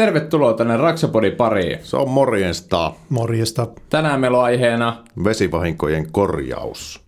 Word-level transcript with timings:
Tervetuloa 0.00 0.52
tänne 0.52 0.76
Raksapodin 0.76 1.32
pariin. 1.32 1.78
Se 1.82 1.96
on 1.96 2.10
morjesta. 2.10 2.92
Morjesta. 3.08 3.66
Tänään 3.90 4.20
meillä 4.20 4.38
on 4.38 4.44
aiheena 4.44 5.04
Vesivahinkojen 5.24 6.12
korjaus. 6.12 7.04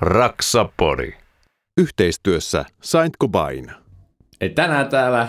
Raksapori. 0.00 1.16
Yhteistyössä 1.76 2.64
Saint 2.82 3.14
Cobain. 3.22 3.70
Ei 4.40 4.50
tänään 4.50 4.88
täällä, 4.88 5.28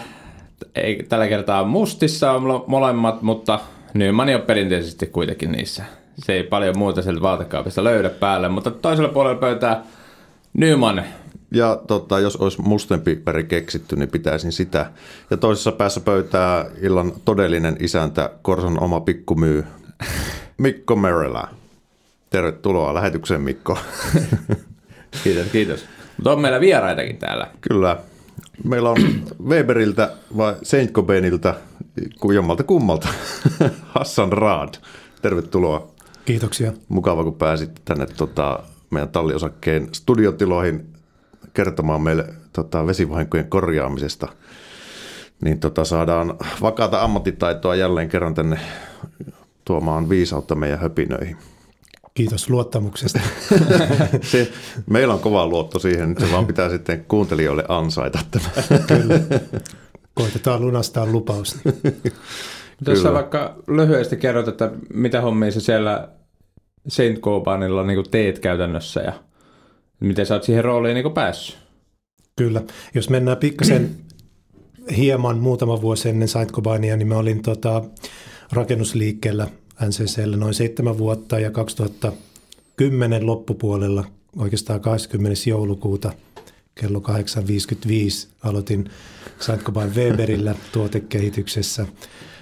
ei 0.76 1.04
tällä 1.10 1.28
kertaa 1.28 1.64
mustissa 1.64 2.32
on 2.32 2.44
mo- 2.44 2.64
molemmat, 2.68 3.22
mutta 3.22 3.60
Nyman 3.94 4.36
on 4.36 4.42
perinteisesti 4.42 5.08
kuitenkin 5.08 5.52
niissä. 5.52 5.84
Se 6.18 6.34
ei 6.34 6.44
paljon 6.44 6.78
muuta 6.78 7.02
sieltä 7.02 7.22
vaatekaapista 7.22 7.84
löydä 7.84 8.10
päälle, 8.10 8.50
mutta 8.50 8.72
toisella 8.72 9.10
puolella 9.10 9.40
pöytää 9.40 9.84
Nyman. 10.54 11.04
Ja 11.54 11.82
tota, 11.88 12.20
jos 12.20 12.36
olisi 12.36 12.62
mustempi 12.62 13.22
väri 13.26 13.44
keksitty, 13.44 13.96
niin 13.96 14.10
pitäisin 14.10 14.52
sitä. 14.52 14.92
Ja 15.30 15.38
toisessa 15.38 15.72
päässä 15.72 16.00
pöytää 16.00 16.66
illan 16.82 17.14
todellinen 17.26 17.78
isäntä, 17.80 18.30
Korson 18.42 18.84
oma 18.84 19.00
pikkumyy, 19.00 19.66
Mikko 20.58 20.96
Merelä. 20.96 21.48
Tervetuloa 22.30 22.94
lähetykseen, 22.94 23.42
Mikko. 23.42 23.78
Kiitos, 25.24 25.48
kiitos. 25.52 25.86
Mutta 26.18 26.32
on 26.32 26.42
meillä 26.42 26.60
vieraitakin 26.60 27.18
täällä. 27.18 27.48
Kyllä. 27.62 27.98
Meillä 28.64 28.90
on 28.90 28.98
Weberiltä 29.44 30.16
vai 30.38 30.56
Saint 30.64 30.92
Cobainilta, 30.92 31.56
jommalta 32.34 32.64
kummalta, 32.64 33.08
Hassan 33.96 34.34
Raad. 34.34 34.74
Tervetuloa. 35.22 35.92
Kiitoksia. 36.26 36.74
Mukava, 36.90 37.24
kun 37.24 37.36
pääsit 37.36 37.82
tänne 37.86 38.06
tota, 38.06 38.60
meidän 38.90 39.10
talliosakkeen 39.10 39.90
studiotiloihin 39.92 40.94
kertomaan 41.54 42.02
meille 42.02 42.34
tota, 42.54 42.88
vesivahinkojen 42.88 43.50
korjaamisesta. 43.50 44.28
Niin 45.42 45.60
tota, 45.60 45.86
saadaan 45.86 46.38
vakaata 46.62 47.02
ammattitaitoa 47.02 47.76
jälleen 47.76 48.10
kerran 48.10 48.34
tänne 48.34 48.60
tuomaan 49.66 50.10
viisautta 50.10 50.56
meidän 50.56 50.80
höpinöihin. 50.80 51.38
Kiitos 52.14 52.50
luottamuksesta. 52.50 53.20
Se, 54.22 54.52
meillä 54.90 55.14
on 55.14 55.20
kova 55.20 55.48
luotto 55.48 55.80
siihen, 55.80 56.10
nyt 56.10 56.20
se 56.20 56.32
vaan 56.32 56.46
pitää 56.46 56.70
sitten 56.70 57.06
kuuntelijoille 57.08 57.64
ansaita 57.68 58.20
tämä. 58.32 58.50
Kyllä. 58.88 59.20
Koitetaan 60.14 60.62
lunastaa 60.62 61.06
lupaus. 61.06 61.58
Kyllä. 62.86 63.14
vaikka 63.14 63.56
lyhyesti 63.68 64.18
kerrot, 64.18 64.48
että 64.48 64.72
mitä 64.94 65.22
hommia 65.22 65.52
sä 65.52 65.60
siellä 65.60 66.10
Saint 66.88 67.20
Cobanilla 67.20 67.84
niin 67.84 68.12
teet 68.12 68.40
käytännössä 68.40 69.02
ja 69.02 69.14
miten 70.00 70.26
sä 70.26 70.34
oot 70.34 70.44
siihen 70.44 70.64
rooliin 70.64 70.96
niin 70.96 71.14
päässyt? 71.14 71.58
Kyllä. 72.36 72.62
Jos 72.94 73.10
mennään 73.10 73.38
pikkasen 73.38 73.96
hieman 74.98 75.38
muutama 75.38 75.82
vuosi 75.82 76.10
ennen 76.10 76.28
Saint 76.28 76.52
Cobainia, 76.52 76.98
niin 76.98 77.08
mä 77.08 77.18
olin 77.18 77.42
tota, 77.42 77.84
rakennusliikkeellä 78.52 79.48
NCCllä 79.88 80.38
noin 80.38 80.54
seitsemän 80.54 80.98
vuotta 80.98 81.40
ja 81.40 81.52
2010 81.52 83.26
loppupuolella, 83.26 84.06
oikeastaan 84.38 84.82
20. 84.82 85.40
joulukuuta 85.50 86.14
kello 86.76 87.00
8.55 87.00 87.06
aloitin 88.44 88.90
Saint 89.40 89.64
Cobain 89.64 89.96
Weberillä 89.96 90.56
tuotekehityksessä 90.72 91.86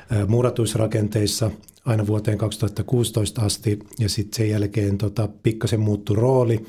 ää, 0.09 0.25
muratuisrakenteissa 0.25 1.51
aina 1.85 2.07
vuoteen 2.07 2.37
2016 2.37 3.41
asti 3.41 3.79
ja 3.99 4.09
sitten 4.09 4.37
sen 4.37 4.49
jälkeen 4.49 4.97
tota, 4.97 5.29
pikkasen 5.43 5.79
muuttui 5.79 6.15
rooli. 6.15 6.65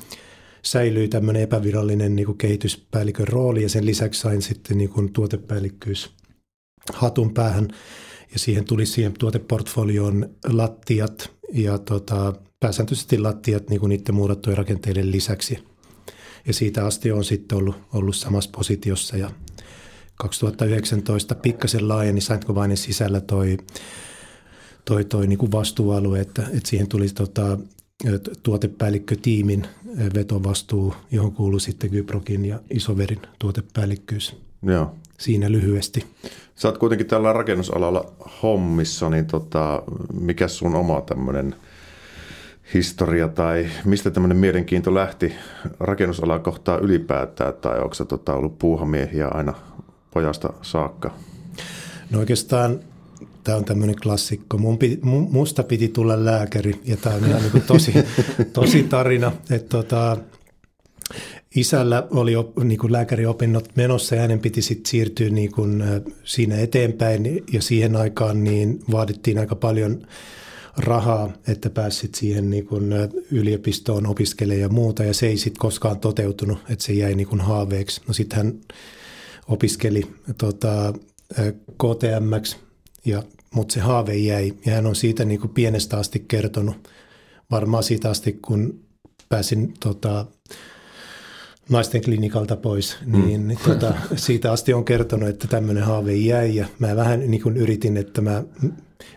Säilyi 0.61 1.07
tämmöinen 1.07 1.41
epävirallinen 1.41 2.15
niin 2.15 2.37
kehityspäällikön 2.37 3.27
rooli 3.27 3.63
ja 3.63 3.69
sen 3.69 3.85
lisäksi 3.85 4.21
sain 4.21 4.41
sitten 4.41 4.77
niin 4.77 5.13
tuotepäällikkyys 5.13 6.09
hatun 6.93 7.33
päähän 7.33 7.67
ja 8.33 8.39
siihen 8.39 8.65
tuli 8.65 8.85
siihen 8.85 9.13
tuoteportfolioon 9.19 10.29
lattiat 10.47 11.31
ja 11.53 11.77
tota, 11.77 12.33
pääsääntöisesti 12.59 13.19
lattiat 13.19 13.69
niin 13.69 13.79
kuin 13.79 13.89
niiden 13.89 14.15
muurattujen 14.15 14.57
rakenteiden 14.57 15.11
lisäksi. 15.11 15.59
Ja 16.47 16.53
siitä 16.53 16.85
asti 16.85 17.11
on 17.11 17.23
sitten 17.23 17.57
ollut, 17.57 17.75
ollut 17.93 18.15
samassa 18.15 18.49
positiossa 18.53 19.17
ja 19.17 19.31
2019 20.15 21.35
pikkasen 21.35 21.87
laajeni 21.87 22.21
Saint 22.21 22.45
Cobainin 22.45 22.77
sisällä 22.77 23.21
toi, 23.21 23.57
toi, 24.85 25.05
toi 25.05 25.27
niin 25.27 25.39
kuin 25.39 25.51
vastuualue, 25.51 26.19
että, 26.19 26.41
että 26.41 26.69
siihen 26.69 26.87
tuli 26.87 27.09
tota, 27.09 27.57
tuotepäällikkötiimin 28.43 29.67
vetovastuu, 30.13 30.93
johon 31.11 31.31
kuului 31.31 31.61
sitten 31.61 31.89
Gyprokin 31.89 32.45
ja 32.45 32.59
Isoverin 32.69 33.21
tuotepäällikkyys. 33.39 34.35
Joo. 34.61 34.95
Siinä 35.19 35.51
lyhyesti. 35.51 36.05
Sä 36.55 36.67
oot 36.67 36.77
kuitenkin 36.77 37.07
tällä 37.07 37.33
rakennusalalla 37.33 38.13
hommissa, 38.43 39.09
niin 39.09 39.25
tota, 39.25 39.83
mikä 40.13 40.47
sun 40.47 40.75
oma 40.75 41.01
tämmöinen 41.01 41.55
historia 42.73 43.27
tai 43.27 43.67
mistä 43.85 44.11
tämmöinen 44.11 44.37
mielenkiinto 44.37 44.93
lähti 44.93 45.33
rakennusalaa 45.79 46.39
kohtaa 46.39 46.77
ylipäätään 46.77 47.53
tai 47.53 47.79
onko 47.79 47.93
sä 47.93 48.05
tota, 48.05 48.33
ollut 48.33 48.59
puuhamiehiä 48.59 49.27
aina 49.27 49.53
pojasta 50.11 50.53
saakka? 50.61 51.11
No 52.09 52.19
oikeastaan 52.19 52.79
tämä 53.43 53.57
on 53.57 53.65
tämmöinen 53.65 53.95
klassikko. 54.03 54.57
Mun 54.57 54.77
piti, 54.77 54.95
mu- 54.95 55.31
musta 55.31 55.63
piti 55.63 55.87
tulla 55.87 56.25
lääkäri 56.25 56.81
ja 56.85 56.97
tämä 56.97 57.15
on 57.15 57.25
ihan 57.25 57.41
niin 57.41 57.63
tosi, 57.63 57.93
tosi 58.53 58.83
tarina. 58.83 59.31
Että 59.49 59.69
tota, 59.69 60.17
isällä 61.55 62.07
oli 62.11 62.35
op, 62.35 62.57
niin 62.63 62.79
kuin 62.79 62.93
lääkäriopinnot 62.93 63.75
menossa 63.75 64.15
ja 64.15 64.21
hänen 64.21 64.39
piti 64.39 64.61
sitten 64.61 64.89
siirtyä 64.89 65.29
niin 65.29 65.51
kuin, 65.51 65.83
siinä 66.23 66.59
eteenpäin. 66.59 67.43
Ja 67.53 67.61
siihen 67.61 67.95
aikaan 67.95 68.43
niin 68.43 68.79
vaadittiin 68.91 69.37
aika 69.39 69.55
paljon 69.55 70.07
rahaa, 70.77 71.33
että 71.47 71.69
pääsit 71.69 72.15
siihen 72.15 72.49
niin 72.49 72.65
kuin 72.65 72.93
yliopistoon 73.31 74.07
opiskelemaan 74.07 74.61
ja 74.61 74.69
muuta. 74.69 75.03
Ja 75.03 75.13
se 75.13 75.27
ei 75.27 75.37
sitten 75.37 75.59
koskaan 75.59 75.99
toteutunut, 75.99 76.57
että 76.69 76.85
se 76.85 76.93
jäi 76.93 77.15
niin 77.15 77.27
kuin 77.27 77.41
haaveeksi. 77.41 78.01
No 78.07 78.13
sitten 78.13 78.37
hän 78.37 78.53
opiskeli 79.47 80.03
tota, 80.37 80.93
KTMX, 81.73 82.57
ja, 83.05 83.23
mutta 83.53 83.73
se 83.73 83.79
haave 83.79 84.15
jäi. 84.15 84.53
Ja 84.65 84.73
hän 84.73 84.85
on 84.85 84.95
siitä 84.95 85.25
niin 85.25 85.39
kuin 85.39 85.53
pienestä 85.53 85.97
asti 85.97 86.25
kertonut, 86.27 86.89
varmaan 87.51 87.83
siitä 87.83 88.09
asti 88.09 88.33
kun 88.33 88.79
pääsin 89.29 89.73
tota, 89.79 90.25
naisten 91.69 92.01
klinikalta 92.01 92.55
pois, 92.55 92.97
niin, 93.05 93.47
niin 93.47 93.59
tota, 93.65 93.93
siitä 94.15 94.51
asti 94.51 94.73
on 94.73 94.85
kertonut, 94.85 95.29
että 95.29 95.47
tämmöinen 95.47 95.83
haave 95.83 96.13
jäi 96.13 96.55
ja 96.55 96.65
mä 96.79 96.95
vähän 96.95 97.19
niin 97.31 97.41
kuin 97.41 97.57
yritin, 97.57 97.97
että 97.97 98.21
mä 98.21 98.43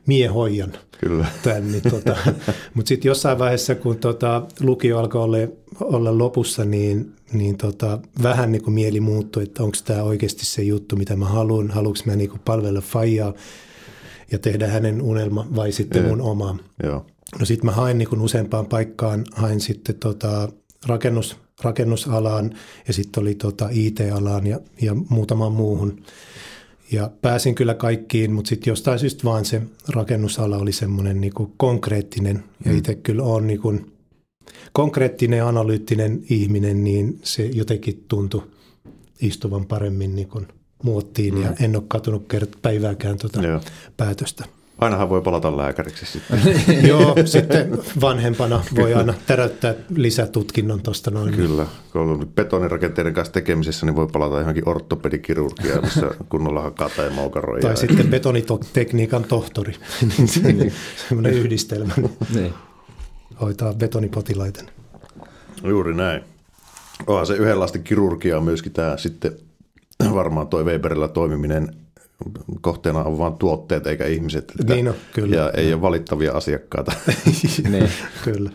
mie 0.06 0.26
hoijan 0.26 0.72
Kyllä. 1.00 1.26
tämän. 1.42 1.72
Niin 1.72 1.82
tota, 1.90 2.16
mutta 2.74 2.88
sitten 2.88 3.08
jossain 3.08 3.38
vaiheessa, 3.38 3.74
kun 3.74 3.98
tota, 3.98 4.46
lukio 4.60 4.98
alkoi 4.98 5.22
olla, 5.22 5.36
olla 5.80 6.18
lopussa, 6.18 6.64
niin, 6.64 7.12
niin 7.32 7.56
tota, 7.56 7.98
vähän 8.22 8.52
niin 8.52 8.62
kuin 8.62 8.74
mieli 8.74 9.00
muuttui, 9.00 9.42
että 9.42 9.62
onko 9.62 9.76
tämä 9.84 10.02
oikeasti 10.02 10.46
se 10.46 10.62
juttu, 10.62 10.96
mitä 10.96 11.16
mä 11.16 11.26
haluan, 11.26 11.70
haluanko 11.70 12.00
mä 12.06 12.16
niin 12.16 12.30
kuin 12.30 12.40
palvella 12.44 12.80
Fajaa 12.80 13.34
ja 14.32 14.38
tehdä 14.38 14.68
hänen 14.68 15.02
unelma 15.02 15.46
vai 15.56 15.72
sitten 15.72 16.06
mun 16.06 16.20
oma. 16.20 16.58
Joo. 16.82 17.06
No 17.38 17.46
sitten 17.46 17.66
mä 17.66 17.72
hain 17.72 17.98
niin 17.98 18.08
kuin 18.08 18.20
useampaan 18.20 18.66
paikkaan, 18.66 19.24
hain 19.34 19.60
sitten 19.60 19.94
tota 19.94 20.48
rakennus, 20.86 21.36
rakennusalaan 21.62 22.54
ja 22.86 22.92
sitten 22.92 23.20
oli 23.20 23.34
tota 23.34 23.68
IT-alaan 23.70 24.46
ja, 24.46 24.60
ja 24.80 24.94
muutamaan 24.94 25.52
muuhun. 25.52 26.02
Ja 26.92 27.10
pääsin 27.22 27.54
kyllä 27.54 27.74
kaikkiin, 27.74 28.32
mutta 28.32 28.48
sitten 28.48 28.70
jostain 28.70 28.98
syystä 28.98 29.24
vaan 29.24 29.44
se 29.44 29.62
rakennusala 29.88 30.56
oli 30.56 30.72
semmoinen 30.72 31.20
niin 31.20 31.32
kuin 31.34 31.52
konkreettinen. 31.56 32.44
Ja 32.64 32.72
itse 32.72 32.94
kyllä 32.94 33.22
on 33.22 33.46
niin 33.46 33.60
kuin 33.60 33.92
konkreettinen 34.72 35.36
ja 35.36 35.48
analyyttinen 35.48 36.22
ihminen, 36.30 36.84
niin 36.84 37.20
se 37.22 37.46
jotenkin 37.46 38.04
tuntui 38.08 38.42
istuvan 39.20 39.66
paremmin 39.66 40.16
niin 40.16 40.28
kuin 40.28 40.48
muottiin. 40.82 41.42
Ja 41.42 41.54
en 41.60 41.76
ole 41.76 41.84
katunut 41.88 42.32
kert- 42.34 42.58
päivääkään 42.62 43.18
tuota 43.18 43.42
Joo. 43.42 43.60
päätöstä. 43.96 44.44
Ainahan 44.82 45.08
voi 45.08 45.22
palata 45.22 45.56
lääkäriksi 45.56 46.06
sitten. 46.06 46.40
Joo, 46.88 47.14
sitten 47.24 47.78
vanhempana 48.00 48.64
voi 48.76 48.94
aina 48.94 49.14
täräyttää 49.26 49.74
lisätutkinnon 49.96 50.82
tuosta 50.82 51.10
noin. 51.10 51.34
Kyllä, 51.34 51.66
kun 51.92 52.00
on 52.02 52.28
betonirakenteiden 52.34 53.14
kanssa 53.14 53.32
tekemisessä, 53.32 53.86
niin 53.86 53.96
voi 53.96 54.06
palata 54.12 54.38
johonkin 54.38 54.68
ortopedikirurgiaan, 54.68 55.82
missä 55.84 56.10
kunnolla 56.28 56.62
hakata 56.62 57.02
ja 57.02 57.10
moukaroi. 57.10 57.60
Tai 57.60 57.76
sitten 57.76 58.08
betonitekniikan 58.08 59.24
tohtori. 59.24 59.74
Niin 60.18 60.28
se- 60.28 60.72
Semmoinen 61.08 61.32
yhdistelmä 61.32 61.94
Niin. 62.34 62.52
hoitaa 63.40 63.74
betonipotilaiden. 63.74 64.66
Juuri 65.64 65.94
näin. 65.94 66.22
Onhan 67.06 67.26
se 67.26 67.34
yhdenlaista 67.36 67.78
kirurgiaa 67.78 68.40
myöskin 68.40 68.72
tämä 68.72 68.96
sitten 68.96 69.32
varmaan 70.14 70.48
toi 70.48 70.64
Weberillä 70.64 71.08
toimiminen 71.08 71.76
kohteena 72.60 73.04
on 73.04 73.18
vain 73.18 73.34
tuotteet 73.34 73.86
eikä 73.86 74.06
ihmiset. 74.06 74.52
Että, 74.60 74.74
Niin 74.74 74.88
on, 74.88 74.94
kyllä. 75.12 75.36
Ja 75.36 75.50
ei 75.50 75.72
ole 75.72 75.82
valittavia 75.82 76.32
asiakkaita. 76.32 76.92
Niin. 77.70 77.90
Kyllä, 78.24 78.50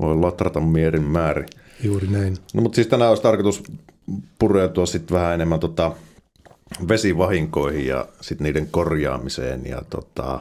Voi 0.00 0.16
latrata 0.16 0.60
mierin 0.60 1.02
määrin. 1.02 1.48
juuri 1.82 2.06
näin. 2.06 2.36
No 2.54 2.62
mutta 2.62 2.76
siis 2.76 2.86
tänään 2.86 3.08
olisi 3.08 3.22
tarkoitus 3.22 3.62
pureutua 4.38 4.86
sitten 4.86 5.14
vähän 5.16 5.34
enemmän 5.34 5.60
tota 5.60 5.92
vesivahinkoihin 6.88 7.86
ja 7.86 8.06
sitten 8.20 8.44
niiden 8.44 8.68
korjaamiseen. 8.70 9.66
Ja 9.66 9.82
tota, 9.90 10.40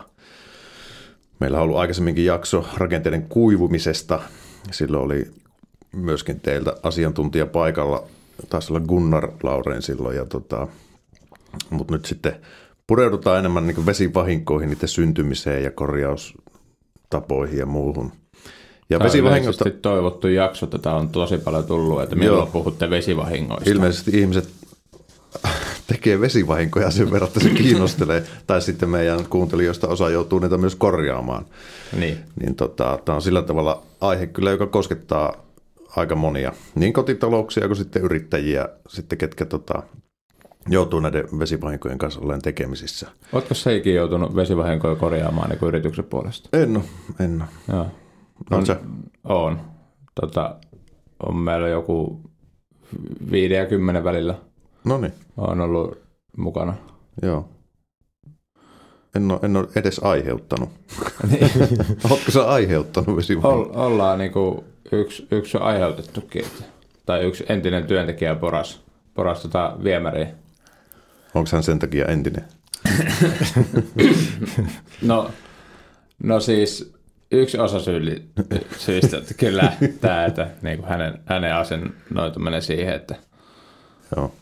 meillä 1.39 1.57
on 1.57 1.63
ollut 1.63 1.77
aikaisemminkin 1.77 2.25
jakso 2.25 2.65
rakenteiden 2.77 3.23
kuivumisesta. 3.29 4.19
Silloin 4.71 5.03
oli 5.05 5.31
myöskin 5.91 6.39
teiltä 6.39 6.73
asiantuntija 6.83 7.45
paikalla. 7.45 8.03
Taisi 8.49 8.73
olla 8.73 8.85
Gunnar 8.87 9.31
Laureen 9.43 9.81
silloin. 9.81 10.15
Ja 10.17 10.25
tota, 10.25 10.67
mutta 11.69 11.93
nyt 11.93 12.05
sitten 12.05 12.35
pureudutaan 12.87 13.39
enemmän 13.39 13.67
niin 13.67 13.85
vesivahinkoihin, 13.85 14.69
niiden 14.69 14.89
syntymiseen 14.89 15.63
ja 15.63 15.71
korjaustapoihin 15.71 17.59
ja 17.59 17.65
muuhun. 17.65 18.11
Ja 18.89 18.97
Tämä 18.97 19.07
on 19.07 19.11
vesivahingosta 19.11 19.63
yleisesti 19.63 19.81
toivottu 19.81 20.27
jakso. 20.27 20.67
Tätä 20.67 20.91
on 20.91 21.09
tosi 21.09 21.37
paljon 21.37 21.63
tullut, 21.63 22.01
että 22.01 22.15
milloin 22.15 22.39
Joo. 22.39 22.45
puhutte 22.45 22.89
vesivahingoista. 22.89 23.69
ilmeisesti 23.69 24.19
ihmiset 24.19 24.49
tekee 25.87 26.21
vesivahinkoja 26.21 26.91
sen 26.91 27.11
verran, 27.11 27.27
että 27.27 27.39
se 27.39 27.49
kiinnostelee. 27.49 28.23
tai 28.47 28.61
sitten 28.61 28.89
meidän 28.89 29.25
kuuntelijoista 29.25 29.87
osa 29.87 30.09
joutuu 30.09 30.39
niitä 30.39 30.57
myös 30.57 30.75
korjaamaan. 30.75 31.45
Niin. 31.99 32.17
Niin 32.39 32.55
tota, 32.55 32.99
tämä 33.05 33.15
on 33.15 33.21
sillä 33.21 33.41
tavalla 33.41 33.83
aihe 34.01 34.27
kyllä, 34.27 34.51
joka 34.51 34.67
koskettaa 34.67 35.33
aika 35.95 36.15
monia. 36.15 36.53
Niin 36.75 36.93
kotitalouksia 36.93 37.67
kuin 37.67 37.77
sitten 37.77 38.01
yrittäjiä, 38.01 38.69
sitten 38.87 39.17
ketkä 39.17 39.45
tota, 39.45 39.83
joutuu 40.69 40.99
näiden 40.99 41.23
vesivahinkojen 41.39 41.97
kanssa 41.97 42.19
olleen 42.21 42.41
tekemisissä. 42.41 43.07
Oletko 43.33 43.53
seikin 43.53 43.95
joutunut 43.95 44.35
vesivahinkoja 44.35 44.95
korjaamaan 44.95 45.49
niin 45.49 45.59
kuin 45.59 45.67
yrityksen 45.67 46.05
puolesta? 46.05 46.49
En 46.57 46.77
ole, 46.77 46.85
en 47.19 47.41
ole. 47.41 47.75
Joo. 47.77 47.87
On 48.51 48.65
se? 48.65 48.77
On. 49.23 49.59
Tota, 50.21 50.55
on 51.27 51.35
meillä 51.35 51.67
joku 51.67 52.21
viiden 53.31 53.57
ja 53.57 53.65
kymmenen 53.65 54.03
välillä 54.03 54.35
No 54.83 54.97
niin, 54.97 55.13
on 55.37 55.61
ollut 55.61 55.97
mukana. 56.37 56.73
joo. 57.21 57.49
En 59.15 59.31
ole, 59.31 59.39
en 59.43 59.57
ole 59.57 59.67
edes 59.75 59.99
aiheuttanut. 60.03 60.69
Niin. 61.31 61.51
Oletko 62.09 62.31
sä 62.31 62.49
aiheuttanut 62.49 63.15
vesivahinkoja? 63.15 63.79
Ol, 63.79 63.85
ollaan 63.91 64.17
niinku 64.19 64.63
yksi, 64.91 65.27
yksi 65.31 65.57
on 65.57 65.63
aiheutettukin. 65.63 66.45
Tai 67.05 67.23
yksi 67.23 67.45
entinen 67.49 67.83
työntekijä 67.87 68.35
poras, 68.35 68.81
poras 69.13 69.41
tota 69.41 69.77
viemäriä. 69.83 70.27
Onko 71.35 71.49
hän 71.53 71.63
sen 71.63 71.79
takia 71.79 72.05
entinen? 72.05 72.45
No, 75.01 75.31
no 76.23 76.39
siis 76.39 76.93
yksi 77.31 77.57
osa 77.57 77.79
syyli, 77.79 78.23
syystä, 78.77 79.17
että 79.17 79.33
kyllä 79.33 79.73
tämä, 80.01 80.25
että 80.25 80.47
niin 80.61 80.77
kuin 80.77 80.89
hänen, 80.89 81.13
hänen 81.25 81.55
asennoituminen 81.55 82.61
siihen, 82.61 82.93
että 82.95 83.15
Joo. 84.15 84.33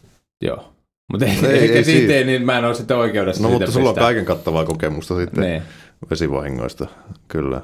joo. 0.41 0.73
Mutta 1.11 1.25
ei, 1.25 1.31
Ei, 1.31 1.45
ei, 1.45 1.59
ei 1.59 1.77
ei 1.77 1.83
siitä, 1.83 2.07
siinä. 2.13 2.25
niin 2.25 2.45
mä 2.45 2.57
en 2.57 2.65
ole 2.65 2.73
sitten 2.73 2.97
oikeudessa 2.97 3.43
No 3.43 3.49
mutta 3.49 3.71
sulla 3.71 3.89
on 3.89 3.95
pistää. 3.95 4.07
kaiken 4.07 4.25
kattavaa 4.25 4.65
kokemusta 4.65 5.15
sitten 5.17 5.43
Niin. 5.43 5.61
vesivahingoista, 6.09 6.87
kyllä. 7.27 7.61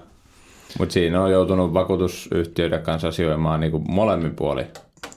Mutta 0.80 0.94
siinä 0.94 1.22
on 1.24 1.32
joutunut 1.32 1.74
vakuutusyhtiöiden 1.74 2.82
kanssa 2.84 3.08
asioimaan 3.08 3.60
niinku 3.60 3.80
molemmin 3.80 4.36
puoli. 4.36 4.66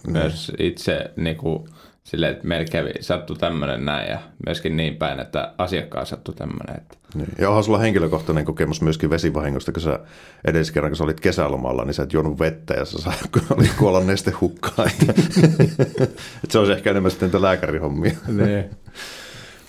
Myös 0.07 0.53
itse 0.59 1.11
niinku, 1.17 1.69
silleen, 2.07 2.33
että 2.33 2.47
meillä 2.47 2.67
kävi, 2.71 2.91
sattui 3.01 3.37
tämmöinen 3.37 3.85
näin 3.85 4.11
ja 4.11 4.19
myöskin 4.47 4.77
niin 4.77 4.97
päin, 4.97 5.21
että 5.21 5.53
asiakkaan 5.59 6.07
sattui 6.07 6.35
tämmöinen. 6.35 6.77
Että 6.77 6.97
Niin. 7.15 7.29
Ja 7.39 7.49
onhan 7.49 7.65
sulla 7.65 7.79
henkilökohtainen 7.79 8.45
kokemus 8.45 8.83
myöskin 8.83 9.11
vesivahingosta, 9.11 9.73
kun 9.73 9.83
sä 9.83 9.99
edes 10.45 10.71
kerran, 10.71 10.91
kun 10.91 10.97
sä 10.97 11.05
olit 11.05 11.21
kesälomalla, 11.21 11.85
niin 11.85 11.95
sä 11.95 12.03
et 12.03 12.13
juonut 12.13 12.39
vettä 12.39 12.75
ja 12.75 12.85
sä 12.85 13.13
olit 13.57 13.73
kuolla 13.79 14.01
nestehukkaan. 14.01 14.91
Et 16.45 16.51
se 16.51 16.59
olisi 16.59 16.73
ehkä 16.73 16.91
enemmän 16.91 17.11
sitten 17.11 17.27
niitä 17.27 17.43
lääkärihommia. 17.43 18.13
niin. 18.29 18.65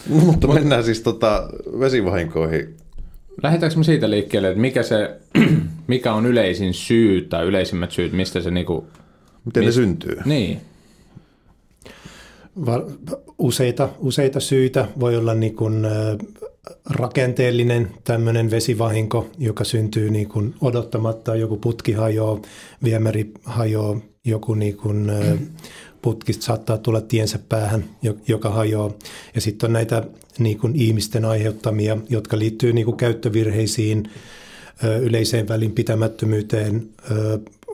Mutta 0.25 0.47
mennään 0.47 0.83
siis 0.83 1.01
tota 1.01 1.49
vesivahinkoihin. 1.79 2.75
Lähdetäänkö 3.43 3.77
me 3.77 3.83
siitä 3.83 4.09
liikkeelle, 4.09 4.47
että 4.47 4.61
mikä, 4.61 4.83
se, 4.83 5.17
mikä 5.87 6.13
on 6.13 6.25
yleisin 6.25 6.73
syy 6.73 7.21
tai 7.21 7.45
yleisimmät 7.45 7.91
syyt, 7.91 8.13
mistä 8.13 8.41
se 8.41 8.51
niinku... 8.51 8.87
Miten 9.45 9.63
ne 9.63 9.69
Mis- 9.69 9.75
syntyy? 9.75 10.17
Niin, 10.25 10.61
useita, 13.37 13.89
useita 13.99 14.39
syitä. 14.39 14.87
Voi 14.99 15.17
olla 15.17 15.33
niin 15.33 15.55
kuin, 15.55 15.87
rakenteellinen 16.89 17.91
tämmöinen 18.03 18.51
vesivahinko, 18.51 19.27
joka 19.37 19.63
syntyy 19.63 20.09
niin 20.09 20.29
kuin 20.29 20.55
odottamatta. 20.61 21.35
Joku 21.35 21.57
putki 21.57 21.91
hajoaa, 21.91 22.41
viemäri 22.83 23.31
hajoaa, 23.43 23.99
joku 24.25 24.53
niin 24.53 24.77
kuin, 24.77 25.11
putkista 26.01 26.45
saattaa 26.45 26.77
tulla 26.77 27.01
tiensä 27.01 27.39
päähän, 27.49 27.85
jo- 28.01 28.17
joka 28.27 28.49
hajoaa. 28.49 28.91
Ja 29.35 29.41
sitten 29.41 29.67
on 29.67 29.73
näitä 29.73 30.03
niin 30.39 30.57
kuin 30.57 30.75
ihmisten 30.75 31.25
aiheuttamia, 31.25 31.97
jotka 32.09 32.39
liittyy 32.39 32.73
niin 32.73 32.85
kuin 32.85 32.97
käyttövirheisiin, 32.97 34.09
yleiseen 35.01 35.47
välinpitämättömyyteen, 35.47 36.89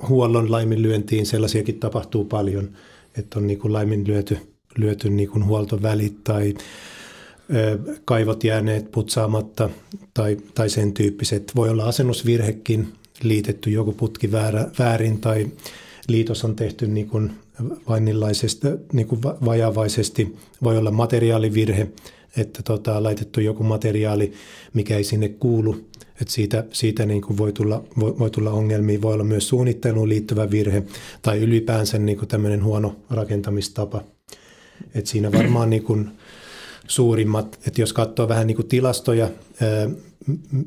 huollon 0.10 0.52
laiminlyöntiin, 0.52 1.26
sellaisiakin 1.26 1.80
tapahtuu 1.80 2.26
paljon, 2.26 2.70
että 3.18 3.40
on 3.40 3.48
niin 3.48 3.60
kuin 3.60 3.74
laiminlyöty 3.74 4.38
lyöty 4.78 5.10
niin 5.10 5.30
kuin 5.30 5.46
huoltovälit 5.46 6.24
tai 6.24 6.54
kaivot 8.06 8.44
jääneet 8.44 8.92
putsaamatta 8.92 9.70
tai, 10.14 10.38
tai 10.56 10.70
sen 10.70 10.94
tyyppiset. 10.94 11.52
Voi 11.56 11.70
olla 11.70 11.86
asennusvirhekin, 11.86 12.88
liitetty 13.24 13.70
joku 13.70 13.94
putki 13.94 14.32
väärä, 14.32 14.68
väärin 14.80 15.22
tai 15.22 15.48
liitos 16.08 16.44
on 16.44 16.56
tehty 16.56 16.88
niin 16.88 17.10
kuin 17.10 17.32
vainillaisesti, 17.90 18.68
niin 18.94 19.08
kuin 19.08 19.24
va- 19.24 19.38
vajavaisesti. 19.46 20.36
Voi 20.64 20.78
olla 20.78 20.92
materiaalivirhe, 20.92 21.88
että 22.38 22.64
tota, 22.64 23.04
laitettu 23.04 23.42
joku 23.42 23.64
materiaali, 23.64 24.34
mikä 24.74 24.98
ei 24.98 25.04
sinne 25.04 25.30
kuulu. 25.30 25.86
Että 26.22 26.34
siitä 26.34 26.66
siitä 26.72 27.06
niin 27.06 27.22
kuin 27.22 27.38
voi, 27.38 27.54
tulla, 27.54 27.84
voi, 28.00 28.20
voi 28.20 28.30
tulla 28.30 28.52
ongelmia. 28.52 29.02
Voi 29.02 29.14
olla 29.14 29.24
myös 29.24 29.48
suunnitteluun 29.48 30.10
liittyvä 30.10 30.52
virhe 30.52 30.84
tai 31.22 31.40
ylipäänsä 31.40 31.98
niin 31.98 32.18
kuin 32.18 32.28
tämmöinen 32.28 32.64
huono 32.64 32.96
rakentamistapa. 33.10 34.04
Et 34.96 35.08
siinä 35.08 35.32
varmaan 35.32 35.70
niin 35.70 35.84
kuin 35.84 36.12
suurimmat, 36.88 37.60
että 37.68 37.82
jos 37.82 37.94
katsoo 37.94 38.28
vähän 38.28 38.48
niin 38.48 38.56
kuin 38.56 38.68
tilastoja, 38.68 39.30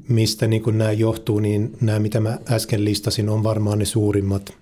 mistä 0.08 0.46
niin 0.46 0.62
kuin 0.62 0.78
nämä 0.78 0.92
johtuu, 0.92 1.38
niin 1.38 1.76
nämä, 1.80 1.98
mitä 1.98 2.20
mä 2.20 2.38
äsken 2.50 2.84
listasin, 2.84 3.28
on 3.28 3.44
varmaan 3.44 3.78
ne 3.78 3.84
suurimmat. 3.84 4.52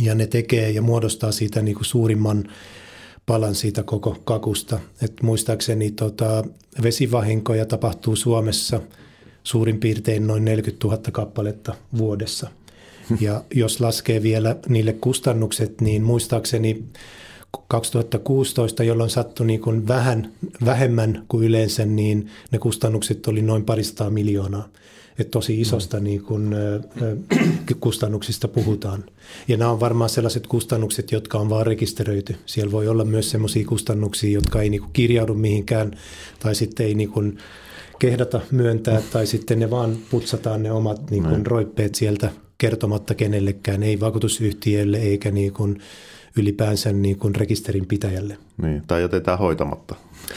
Ja 0.00 0.14
ne 0.14 0.26
tekee 0.26 0.70
ja 0.70 0.82
muodostaa 0.82 1.32
siitä 1.32 1.62
niin 1.62 1.74
kuin 1.74 1.84
suurimman 1.84 2.44
palan 3.26 3.54
siitä 3.54 3.82
koko 3.82 4.18
kakusta. 4.24 4.80
Et 5.02 5.22
muistaakseni 5.22 5.90
tota, 5.90 6.44
vesivahinkoja 6.82 7.66
tapahtuu 7.66 8.16
Suomessa 8.16 8.80
suurin 9.44 9.80
piirtein 9.80 10.26
noin 10.26 10.44
40 10.44 10.86
000 10.86 11.02
kappaletta 11.12 11.74
vuodessa. 11.98 12.50
Ja 13.20 13.44
jos 13.54 13.80
laskee 13.80 14.22
vielä 14.22 14.56
niille 14.68 14.92
kustannukset, 14.92 15.80
niin 15.80 16.02
muistaakseni 16.02 16.84
2016, 17.68 18.84
jolloin 18.84 19.10
sattui 19.10 19.46
niin 19.46 19.60
kuin 19.60 19.88
vähän, 19.88 20.32
vähemmän 20.64 21.24
kuin 21.28 21.46
yleensä, 21.46 21.86
niin 21.86 22.30
ne 22.50 22.58
kustannukset 22.58 23.26
oli 23.26 23.42
noin 23.42 23.64
paristaa 23.64 24.10
miljoonaa. 24.10 24.68
Että 25.18 25.30
tosi 25.30 25.60
isosta 25.60 26.00
niin 26.00 26.22
kuin, 26.22 26.52
ö, 26.52 26.80
kustannuksista 27.80 28.48
puhutaan. 28.48 29.04
Ja 29.48 29.56
nämä 29.56 29.70
on 29.70 29.80
varmaan 29.80 30.10
sellaiset 30.10 30.46
kustannukset, 30.46 31.12
jotka 31.12 31.38
on 31.38 31.50
vaan 31.50 31.66
rekisteröity. 31.66 32.36
Siellä 32.46 32.72
voi 32.72 32.88
olla 32.88 33.04
myös 33.04 33.30
sellaisia 33.30 33.66
kustannuksia, 33.66 34.30
jotka 34.30 34.62
ei 34.62 34.70
niin 34.70 34.80
kuin 34.80 34.92
kirjaudu 34.92 35.34
mihinkään 35.34 35.96
tai 36.38 36.54
sitten 36.54 36.86
ei 36.86 36.94
niin 36.94 37.10
kuin 37.10 37.38
kehdata 37.98 38.40
myöntää 38.50 39.02
tai 39.12 39.26
sitten 39.26 39.58
ne 39.58 39.70
vaan 39.70 39.96
putsataan 40.10 40.62
ne 40.62 40.72
omat 40.72 41.10
niin 41.10 41.24
kuin 41.24 41.46
roippeet 41.46 41.94
sieltä 41.94 42.30
kertomatta 42.58 43.14
kenellekään, 43.14 43.82
ei 43.82 44.00
vakuutusyhtiölle 44.00 44.98
eikä 44.98 45.30
niin 45.30 45.52
kuin 45.52 45.78
ylipäänsä 46.38 46.92
niin 46.92 47.18
kuin 47.18 47.34
rekisterin 47.34 47.86
pitäjälle. 47.86 48.38
Niin, 48.62 48.82
tai 48.86 49.02
jätetään 49.02 49.38
hoitamatta. 49.38 49.94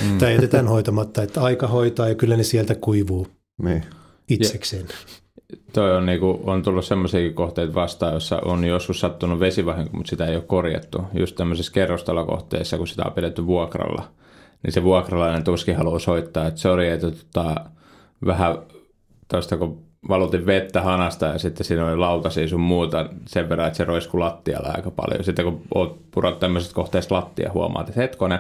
Mm. 0.09 0.17
Tai 0.17 0.33
jätetään 0.33 0.67
hoitamatta, 0.67 1.23
että 1.23 1.41
aika 1.43 1.67
hoitaa 1.67 2.07
ja 2.09 2.15
kyllä 2.15 2.37
ne 2.37 2.43
sieltä 2.43 2.75
kuivuu 2.75 3.27
Niin. 3.63 3.83
itsekseen. 4.29 4.85
toi 5.73 5.97
on, 5.97 6.05
niinku, 6.05 6.39
on 6.43 6.63
tullut 6.63 6.85
semmoisiakin 6.85 7.33
kohteita 7.33 7.73
vastaan, 7.73 8.13
jossa 8.13 8.41
on 8.45 8.65
joskus 8.65 8.99
sattunut 8.99 9.39
vesivahinko, 9.39 9.97
mutta 9.97 10.09
sitä 10.09 10.25
ei 10.25 10.35
ole 10.35 10.43
korjattu. 10.47 11.01
Just 11.13 11.35
tämmöisissä 11.35 11.71
kerrostalokohteissa, 11.71 12.77
kun 12.77 12.87
sitä 12.87 13.03
on 13.05 13.13
pidetty 13.13 13.45
vuokralla, 13.45 14.11
niin 14.63 14.73
se 14.73 14.83
vuokralainen 14.83 15.43
tuskin 15.43 15.75
haluaa 15.75 15.99
soittaa, 15.99 16.47
että 16.47 16.59
sori, 16.59 16.89
että 16.89 17.11
tota, 17.11 17.55
vähän 18.25 18.57
tuosta 19.31 19.57
kun 19.57 19.86
valutin 20.09 20.45
vettä 20.45 20.81
hanasta 20.81 21.25
ja 21.25 21.39
sitten 21.39 21.65
siinä 21.65 21.85
oli 21.85 21.97
lautasia 21.97 22.47
sun 22.47 22.59
muuta 22.59 23.09
sen 23.27 23.49
verran, 23.49 23.67
että 23.67 23.77
se 23.77 23.83
roiskui 23.83 24.19
lattialla 24.19 24.71
aika 24.75 24.91
paljon. 24.91 25.23
Sitten 25.23 25.45
kun 25.45 25.61
oot 25.75 25.99
purot 26.11 26.39
tämmöisestä 26.39 26.75
kohteesta 26.75 27.15
lattia, 27.15 27.51
huomaat, 27.53 27.89
että 27.89 28.01
hetkonen, 28.01 28.39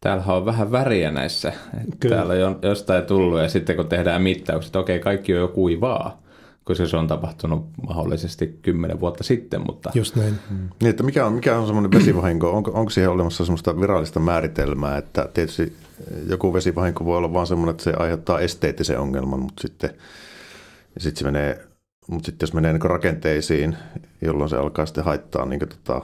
täällä 0.00 0.24
on 0.26 0.44
vähän 0.44 0.72
väriä 0.72 1.10
näissä. 1.10 1.48
Että 1.48 1.96
Kyllä. 2.00 2.16
Täällä 2.16 2.46
on 2.46 2.58
jostain 2.62 3.04
tullut 3.04 3.40
ja 3.40 3.48
sitten 3.48 3.76
kun 3.76 3.88
tehdään 3.88 4.22
mittaukset, 4.22 4.68
että 4.68 4.78
okei, 4.78 4.98
kaikki 4.98 5.34
on 5.34 5.40
jo 5.40 5.48
kuivaa, 5.48 6.22
koska 6.64 6.86
se 6.86 6.96
on 6.96 7.06
tapahtunut 7.06 7.66
mahdollisesti 7.86 8.58
kymmenen 8.62 9.00
vuotta 9.00 9.24
sitten, 9.24 9.60
mutta 9.66 9.90
Just 9.94 10.16
näin. 10.16 10.34
Niin, 10.80 10.90
että 10.90 11.02
mikä 11.02 11.26
on, 11.26 11.32
mikä 11.32 11.58
on 11.58 11.66
semmoinen 11.66 11.92
vesivahinko? 11.92 12.50
Onko, 12.50 12.70
onko 12.74 12.90
siihen 12.90 13.10
olemassa 13.10 13.44
semmoista 13.44 13.80
virallista 13.80 14.20
määritelmää, 14.20 14.98
että 14.98 15.28
tietysti 15.34 15.76
joku 16.28 16.54
vesivahinko 16.54 17.04
voi 17.04 17.16
olla 17.16 17.32
vaan 17.32 17.46
semmoinen, 17.46 17.70
että 17.70 17.84
se 17.84 17.92
aiheuttaa 17.96 18.40
esteettisen 18.40 18.98
ongelman, 18.98 19.40
mutta 19.40 19.62
sitten, 19.62 19.90
ja 20.94 21.00
sitten 21.00 21.18
se 21.18 21.24
menee, 21.24 21.66
mutta 22.10 22.26
sitten 22.26 22.46
jos 22.46 22.52
menee 22.52 22.72
niin 22.72 22.82
rakenteisiin, 22.82 23.76
jolloin 24.22 24.50
se 24.50 24.56
alkaa 24.56 24.86
sitten 24.86 25.04
haittaa 25.04 25.46
niin 25.46 25.60
tota, 25.60 26.02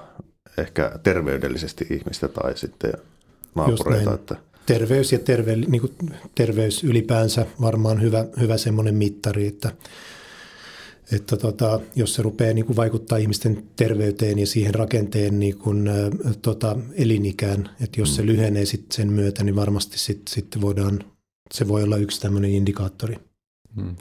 ehkä 0.59 0.99
terveydellisesti 1.03 1.87
ihmistä 1.91 2.29
tai 2.29 2.57
sitten 2.57 2.93
naapureita. 3.55 4.15
Että, 4.15 4.37
Terveys 4.67 5.13
ja 5.13 5.19
terve, 5.19 5.57
niin 5.57 5.81
kuin 5.81 5.93
terveys 6.35 6.85
ylipäänsä 6.85 7.47
varmaan 7.61 8.03
hyvä, 8.03 8.25
hyvä 8.41 8.57
semmoinen 8.57 8.95
mittari, 8.95 9.47
että, 9.47 9.73
että 11.13 11.37
tota, 11.37 11.81
jos 11.97 12.15
se 12.15 12.23
rupeaa 12.23 12.55
niin 12.55 12.67
kuin 12.67 12.77
vaikuttaa 12.77 13.19
ihmisten 13.19 13.63
terveyteen 13.77 14.39
ja 14.39 14.47
siihen 14.47 14.75
rakenteen 14.75 15.41
niin 15.41 15.59
kuin, 15.59 15.89
ä, 15.89 15.93
tota, 16.43 16.77
elinikään, 16.95 17.71
että 17.81 18.01
jos 18.01 18.17
se 18.17 18.27
lyhenee 18.27 18.65
sit 18.65 18.93
sen 18.93 19.13
myötä, 19.13 19.45
niin 19.45 19.57
varmasti 19.57 19.99
sitten 19.99 20.35
sit 20.35 20.61
voidaan, 20.61 21.01
se 21.55 21.69
voi 21.69 21.83
olla 21.83 21.97
yksi 21.97 22.21
tämmöinen 22.21 22.51
indikaattori. 22.51 23.17
mm. 23.77 23.97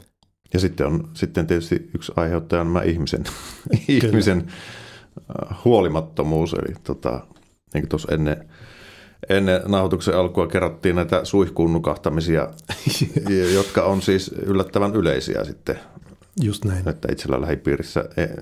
Ja 0.54 0.60
sitten 0.60 0.86
on 0.86 1.08
sitten 1.14 1.46
tietysti 1.46 1.90
yksi 1.94 2.12
aiheuttaja 2.16 2.60
on 2.60 2.66
nämä 2.66 2.82
ihmisen, 2.82 3.24
ihmisen 3.88 4.46
äh, 5.16 5.56
huolimattomuus. 5.64 6.54
Eli 6.54 6.74
tota, 6.84 7.20
niin 7.74 7.82
kuin 7.82 7.88
tuossa 7.88 8.14
ennen, 8.14 8.48
ennen 9.28 9.60
nauhoituksen 9.66 10.16
alkua 10.16 10.46
kerrottiin 10.46 10.96
näitä 10.96 11.24
suihkuun 11.24 11.72
nukahtamisia, 11.72 12.48
jotka 13.54 13.82
on 13.82 14.02
siis 14.02 14.28
yllättävän 14.46 14.94
yleisiä 14.96 15.44
sitten, 15.44 15.78
Just 16.42 16.64
näin. 16.64 16.88
että 16.88 17.08
itsellä 17.12 17.40
lähipiirissä, 17.40 18.04
e, 18.16 18.22
e, 18.22 18.32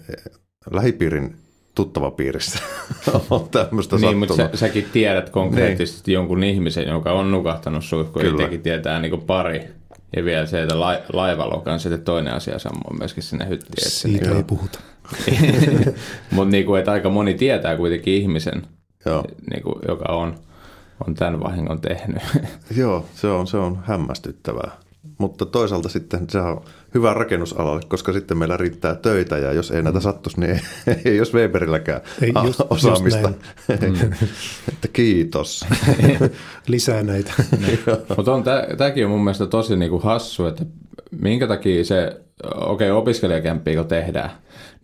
lähipiirin 0.70 1.36
tuttava 1.74 2.10
piirissä 2.10 2.58
on 3.30 3.48
tämmöistä 3.50 3.96
niin, 3.96 4.00
sattunut. 4.00 4.28
mutta 4.28 4.34
sä, 4.36 4.50
säkin 4.54 4.86
tiedät 4.92 5.30
konkreettisesti 5.30 6.10
niin. 6.10 6.14
jonkun 6.14 6.44
ihmisen, 6.44 6.88
joka 6.88 7.12
on 7.12 7.30
nukahtanut 7.30 7.84
suihkuun, 7.84 8.24
Kyllä. 8.24 8.36
itsekin 8.36 8.62
tietää 8.62 9.00
niin 9.00 9.10
kuin 9.10 9.22
pari. 9.22 9.68
Ja 10.16 10.24
vielä 10.24 10.46
se, 10.46 10.62
että 10.62 10.80
lai, 10.80 11.02
laivalla 11.12 11.62
on 11.72 11.80
sitten 11.80 12.02
toinen 12.02 12.34
asia 12.34 12.58
sammuu 12.58 12.92
myöskin 12.98 13.22
sinne 13.22 13.48
hyttiin. 13.48 13.86
Että 13.86 13.90
Siitä 13.90 14.36
ei 14.36 14.42
puhuta. 14.42 14.80
Mutta 16.30 16.50
niin 16.50 16.66
kuin, 16.66 16.78
että 16.78 16.92
aika 16.92 17.10
moni 17.10 17.34
tietää 17.34 17.76
kuitenkin 17.76 18.14
ihmisen, 18.14 18.62
Joo. 19.06 19.24
niin 19.50 19.62
kuin, 19.62 19.74
joka 19.88 20.12
on, 20.12 20.34
on 21.06 21.14
tämän 21.14 21.40
vahingon 21.40 21.80
tehnyt. 21.80 22.22
Joo, 22.76 23.06
se 23.14 23.26
on, 23.26 23.46
se 23.46 23.56
on 23.56 23.78
hämmästyttävää. 23.86 24.70
Mutta 25.18 25.46
toisaalta 25.46 25.88
sitten 25.88 26.30
se 26.30 26.38
on 26.40 26.60
hyvä 26.94 27.14
rakennusalalle, 27.14 27.80
koska 27.88 28.12
sitten 28.12 28.38
meillä 28.38 28.56
riittää 28.56 28.94
töitä 28.94 29.38
ja 29.38 29.52
jos 29.52 29.70
ei 29.70 29.82
näitä 29.82 30.00
sattuisi, 30.00 30.40
niin 30.40 30.60
ei, 30.86 30.96
ei 31.04 31.16
jos 31.16 31.34
Weberilläkään 31.34 32.00
Ei, 32.22 32.32
just- 32.44 32.46
just 32.46 32.60
osaamista. 32.70 33.32
näin. 33.68 34.14
että 34.72 34.88
kiitos. 34.92 35.66
Lisää 36.66 37.02
näitä. 37.02 37.32
Mutta 38.16 38.34
on, 38.34 38.44
tämäkin 38.78 39.04
on 39.04 39.10
mun 39.10 39.24
mielestä 39.24 39.46
tosi 39.46 39.76
niinku 39.76 39.98
hassu, 39.98 40.46
että 40.46 40.64
minkä 41.10 41.46
takia 41.46 41.84
se, 41.84 42.20
okei 42.54 42.90
okay, 42.90 43.00
opiskelijakämppiä 43.00 43.76
kun 43.76 43.86
tehdään, 43.86 44.30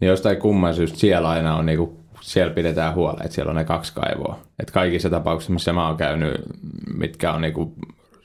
niin 0.01 0.09
jostain 0.09 0.37
kumman 0.37 0.75
syystä 0.75 0.99
siellä 0.99 1.29
aina 1.29 1.57
on 1.57 1.67
niinku, 1.67 2.01
siellä 2.21 2.55
pidetään 2.55 2.95
huolta, 2.95 3.25
että 3.25 3.35
siellä 3.35 3.51
on 3.51 3.57
ne 3.57 3.65
kaksi 3.65 3.93
kaivoa. 3.95 4.39
Että 4.59 4.73
kaikissa 4.73 5.11
tapauksissa, 5.11 5.53
missä 5.53 5.73
mä 5.73 5.87
oon 5.87 5.97
käynyt, 5.97 6.35
mitkä 6.97 7.33
on 7.33 7.41
niinku 7.41 7.75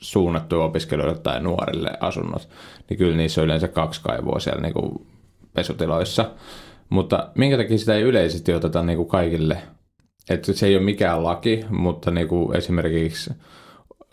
suunnattu 0.00 0.60
opiskelijoille 0.60 1.18
tai 1.18 1.40
nuorille 1.40 1.90
asunnot, 2.00 2.48
niin 2.88 2.98
kyllä 2.98 3.16
niissä 3.16 3.40
on 3.40 3.44
yleensä 3.44 3.68
kaksi 3.68 4.00
kaivoa 4.04 4.40
siellä 4.40 4.62
niinku 4.62 5.06
pesutiloissa. 5.54 6.30
Mutta 6.88 7.28
minkä 7.34 7.56
takia 7.56 7.78
sitä 7.78 7.94
ei 7.94 8.02
yleisesti 8.02 8.54
oteta 8.54 8.82
niinku 8.82 9.04
kaikille 9.04 9.62
että 10.30 10.52
se 10.52 10.66
ei 10.66 10.76
ole 10.76 10.84
mikään 10.84 11.24
laki, 11.24 11.64
mutta 11.70 12.10
niin 12.10 12.28
kuin 12.28 12.56
esimerkiksi 12.56 13.30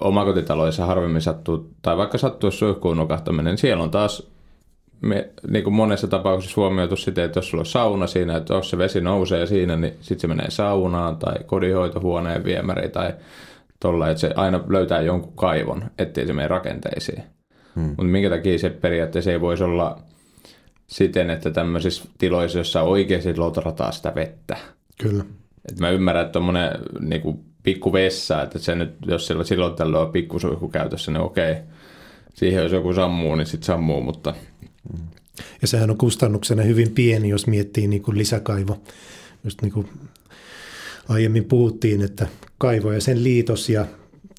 omakotitaloissa 0.01 0.85
harvemmin 0.85 1.21
sattuu, 1.21 1.69
tai 1.81 1.97
vaikka 1.97 2.17
sattuu 2.17 2.51
suihkuun 2.51 2.97
nukahtaminen, 2.97 3.45
niin 3.45 3.57
siellä 3.57 3.83
on 3.83 3.91
taas 3.91 4.27
me, 5.01 5.29
niin 5.49 5.63
kuin 5.63 5.73
monessa 5.73 6.07
tapauksessa 6.07 6.61
huomioitu 6.61 6.95
sitä, 6.95 7.23
että 7.23 7.37
jos 7.37 7.49
sulla 7.49 7.61
on 7.61 7.65
sauna 7.65 8.07
siinä, 8.07 8.37
että 8.37 8.53
jos 8.53 8.69
se 8.69 8.77
vesi 8.77 9.01
nousee 9.01 9.45
siinä, 9.45 9.75
niin 9.75 9.93
sitten 10.01 10.19
se 10.19 10.27
menee 10.27 10.51
saunaan 10.51 11.17
tai 11.17 11.35
kodinhoitohuoneen 11.45 12.43
viemäri 12.43 12.89
tai 12.89 13.13
tolla, 13.79 14.09
että 14.09 14.21
se 14.21 14.33
aina 14.35 14.63
löytää 14.67 15.01
jonkun 15.01 15.33
kaivon, 15.35 15.83
ettei 15.97 16.27
se 16.27 16.33
mene 16.33 16.47
rakenteisiin. 16.47 17.23
Hmm. 17.75 17.83
Mutta 17.83 18.03
minkä 18.03 18.29
takia 18.29 18.59
se 18.59 18.69
periaatteessa 18.69 19.31
ei 19.31 19.41
voisi 19.41 19.63
olla 19.63 20.01
siten, 20.87 21.29
että 21.29 21.51
tämmöisissä 21.51 22.05
tiloissa, 22.17 22.57
jossa 22.57 22.81
oikeasti 22.81 23.37
lotrataan 23.37 23.93
sitä 23.93 24.15
vettä, 24.15 24.57
Kyllä. 25.01 25.23
et 25.71 25.79
mä 25.79 25.89
ymmärrän, 25.89 26.25
että 26.25 26.33
tuommoinen 26.33 26.71
niinku, 26.99 27.43
pikku 27.63 27.93
vessa, 27.93 28.41
että 28.41 28.59
se 28.59 28.75
nyt, 28.75 28.95
jos 29.05 29.27
sillä 29.27 29.43
silloin 29.43 29.75
tällöin 29.75 30.05
on 30.05 30.11
pikkusuihku 30.11 30.69
käytössä, 30.69 31.11
niin 31.11 31.21
okei. 31.21 31.55
Siihen 32.33 32.63
jos 32.63 32.71
joku 32.71 32.93
sammuu, 32.93 33.35
niin 33.35 33.47
sitten 33.47 33.65
sammuu, 33.65 34.01
mutta 34.01 34.33
Ja 35.61 35.67
sehän 35.67 35.89
on 35.89 35.97
kustannuksena 35.97 36.63
hyvin 36.63 36.91
pieni, 36.91 37.29
jos 37.29 37.47
miettii 37.47 37.87
niin 37.87 38.01
kuin 38.01 38.17
lisäkaivo. 38.17 38.79
Just 39.43 39.61
niin 39.61 39.71
kuin 39.71 39.89
aiemmin 41.09 41.45
puhuttiin, 41.45 42.01
että 42.01 42.27
kaivo 42.57 42.91
ja 42.91 43.01
sen 43.01 43.23
liitos 43.23 43.69
ja 43.69 43.85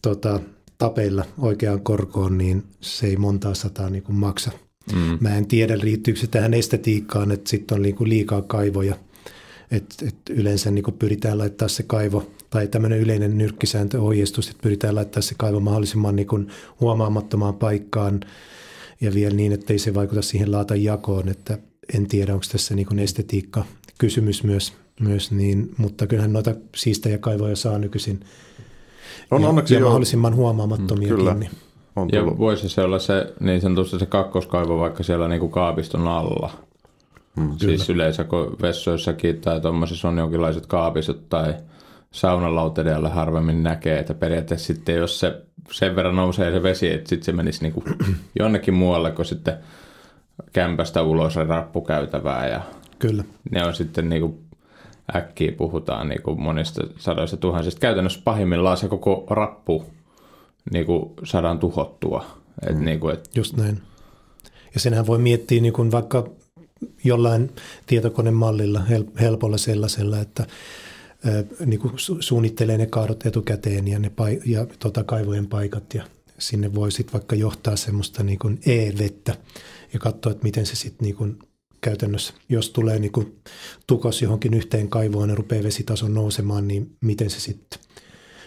tota, 0.02 0.40
tapeilla 0.78 1.24
oikeaan 1.38 1.80
korkoon, 1.80 2.38
niin 2.38 2.64
se 2.80 3.06
ei 3.06 3.16
montaa 3.16 3.54
sataa 3.54 3.90
niin 3.90 4.02
kuin 4.02 4.16
maksa. 4.16 4.50
Mm. 4.92 5.18
Mä 5.20 5.36
en 5.36 5.46
tiedä, 5.46 5.78
liittyykö 5.78 6.20
se 6.20 6.26
tähän 6.26 6.54
estetiikkaan, 6.54 7.32
että 7.32 7.50
sitten 7.50 7.74
on 7.76 7.82
niin 7.82 7.94
kuin 7.94 8.10
liikaa 8.10 8.42
kaivoja. 8.42 8.96
Et, 9.70 9.84
et 10.06 10.16
yleensä 10.30 10.70
niin 10.70 10.82
kuin 10.82 10.98
pyritään 10.98 11.38
laittaa 11.38 11.68
se 11.68 11.82
kaivo, 11.82 12.30
tai 12.50 12.68
tämmöinen 12.68 12.98
yleinen 12.98 13.38
nyrkkisääntö 13.38 14.00
ohjeistus, 14.00 14.48
että 14.48 14.62
pyritään 14.62 14.94
laittaa 14.94 15.22
se 15.22 15.34
kaivo 15.38 15.60
mahdollisimman 15.60 16.16
niin 16.16 16.26
kuin 16.26 16.48
huomaamattomaan 16.80 17.54
paikkaan, 17.54 18.20
ja 19.00 19.14
vielä 19.14 19.34
niin, 19.34 19.52
että 19.52 19.72
ei 19.72 19.78
se 19.78 19.94
vaikuta 19.94 20.22
siihen 20.22 20.52
laatan 20.52 20.82
jakoon, 20.82 21.28
että 21.28 21.58
en 21.94 22.06
tiedä, 22.06 22.34
onko 22.34 22.46
tässä 22.52 22.74
niin 22.74 22.86
kuin 22.86 22.98
estetiikka 22.98 23.64
kysymys 23.98 24.44
myös, 24.44 24.72
myös 25.00 25.30
niin, 25.30 25.70
mutta 25.76 26.06
kyllähän 26.06 26.32
noita 26.32 26.54
siistejä 26.76 27.18
kaivoja 27.18 27.56
saa 27.56 27.78
nykyisin 27.78 28.20
On 29.30 29.42
ja, 29.42 29.48
onneksi 29.48 29.74
ja 29.74 29.80
mahdollisimman 29.80 30.34
huomaamattomiakin. 30.34 31.16
Kyllä. 31.16 31.34
Niin. 31.34 31.50
on 31.96 32.08
ja 32.12 32.26
voisi 32.26 32.68
se 32.68 32.82
olla 32.82 32.98
se 32.98 33.34
niin 33.40 33.60
sanotusti 33.60 33.98
se 33.98 34.06
kakkoskaivo 34.06 34.78
vaikka 34.78 35.02
siellä 35.02 35.28
niinku 35.28 35.48
kaapiston 35.48 36.08
alla. 36.08 36.50
Mm, 37.36 37.58
siis 37.58 37.90
yleensä 37.90 38.24
kun 38.24 38.56
vessoissakin 38.62 39.40
tai 39.40 39.60
tuommoisissa 39.60 40.08
on 40.08 40.18
jonkinlaiset 40.18 40.66
kaapistot 40.66 41.28
tai 41.28 41.54
saunalautedealla 42.10 43.08
harvemmin 43.08 43.62
näkee, 43.62 43.98
että 43.98 44.14
periaatteessa 44.14 44.66
sitten 44.66 44.94
jos 44.94 45.20
se 45.20 45.42
sen 45.70 45.96
verran 45.96 46.16
nousee 46.16 46.52
se 46.52 46.62
vesi, 46.62 46.92
että 46.92 47.08
sitten 47.08 47.24
se 47.24 47.32
menisi 47.32 47.62
niinku 47.62 47.84
jonnekin 48.38 48.74
muualle 48.74 49.10
kuin 49.10 49.26
sitten 49.26 49.54
kämpästä 50.52 51.02
ulos 51.02 51.34
ja 51.34 51.44
rappukäytävää 51.44 52.48
ja 52.48 52.60
Kyllä, 52.98 53.24
ne 53.50 53.66
on 53.66 53.74
sitten 53.74 54.08
niinku 54.08 54.47
äkkiä 55.16 55.52
puhutaan 55.52 56.08
niinku 56.08 56.34
monista 56.36 56.82
sadoista 56.98 57.36
tuhansista. 57.36 57.80
Käytännössä 57.80 58.20
pahimmillaan 58.24 58.76
se 58.76 58.88
koko 58.88 59.26
rappu 59.30 59.84
niinku 60.72 61.14
saadaan 61.24 61.58
tuhottua. 61.58 62.24
Et 62.70 62.76
mm. 62.76 62.84
niinku, 62.84 63.08
et, 63.08 63.30
just 63.36 63.56
näin. 63.56 63.82
Ja 64.74 64.80
senhän 64.80 65.06
voi 65.06 65.18
miettiä 65.18 65.60
niin 65.60 65.72
kuin 65.72 65.90
vaikka 65.90 66.28
jollain 67.04 67.50
tietokonemallilla, 67.86 68.80
hel- 68.90 69.20
helpolla 69.20 69.58
sellaisella, 69.58 70.20
että 70.20 70.46
niin 71.66 71.80
kuin 71.80 71.94
su- 71.94 72.16
suunnittelee 72.20 72.78
ne 72.78 72.86
kaadot 72.86 73.26
etukäteen 73.26 73.88
ja, 73.88 73.98
ne 73.98 74.08
pai- 74.08 74.40
ja 74.46 74.66
tota, 74.78 75.04
kaivojen 75.04 75.46
paikat 75.46 75.94
ja 75.94 76.04
sinne 76.38 76.74
voi 76.74 76.92
sitten 76.92 77.12
vaikka 77.12 77.36
johtaa 77.36 77.76
semmoista 77.76 78.22
niin 78.22 78.38
kuin 78.38 78.60
e-vettä 78.66 79.34
ja 79.92 79.98
katsoa, 79.98 80.32
että 80.32 80.44
miten 80.44 80.66
se 80.66 80.76
sitten 80.76 81.04
niin 81.04 81.16
kuin 81.16 81.38
käytännössä, 81.80 82.34
jos 82.48 82.70
tulee 82.70 82.98
niin 82.98 83.12
kuin 83.12 83.38
tukos 83.86 84.22
johonkin 84.22 84.54
yhteen 84.54 84.88
kaivoon 84.88 85.28
ja 85.28 85.34
rupeaa 85.34 85.62
vesitaso 85.62 86.08
nousemaan, 86.08 86.68
niin 86.68 86.96
miten 87.00 87.30
se 87.30 87.40
sitten, 87.40 87.80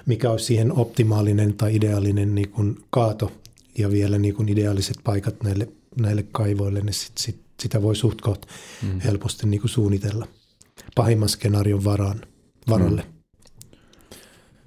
mikä 0.06 0.32
olisi 0.32 0.46
siihen 0.46 0.74
optimaalinen 0.74 1.54
tai 1.54 1.76
ideaalinen 1.76 2.36
niin 2.36 2.50
kuin 2.50 2.78
kaato 2.90 3.32
ja 3.78 3.92
vielä 3.92 4.18
niin 4.18 4.36
kuin 4.36 4.50
ideaaliset 4.50 4.98
paikat 5.04 5.44
näille, 5.44 5.68
näille 6.02 6.26
kaivoille, 6.32 6.82
niin 6.82 6.94
sit, 6.94 7.18
sit, 7.18 7.42
sitä 7.60 7.82
voi 7.82 7.96
suht 7.96 8.22
koht 8.22 8.46
mm. 8.84 9.00
helposti 9.00 9.48
niin 9.48 9.62
kuin 9.62 9.72
suunnitella 9.72 10.28
pahimman 10.96 11.30
skenaarion 11.30 11.84
varaan, 11.84 12.22
varalle. 12.70 13.02
Mm. 13.02 13.76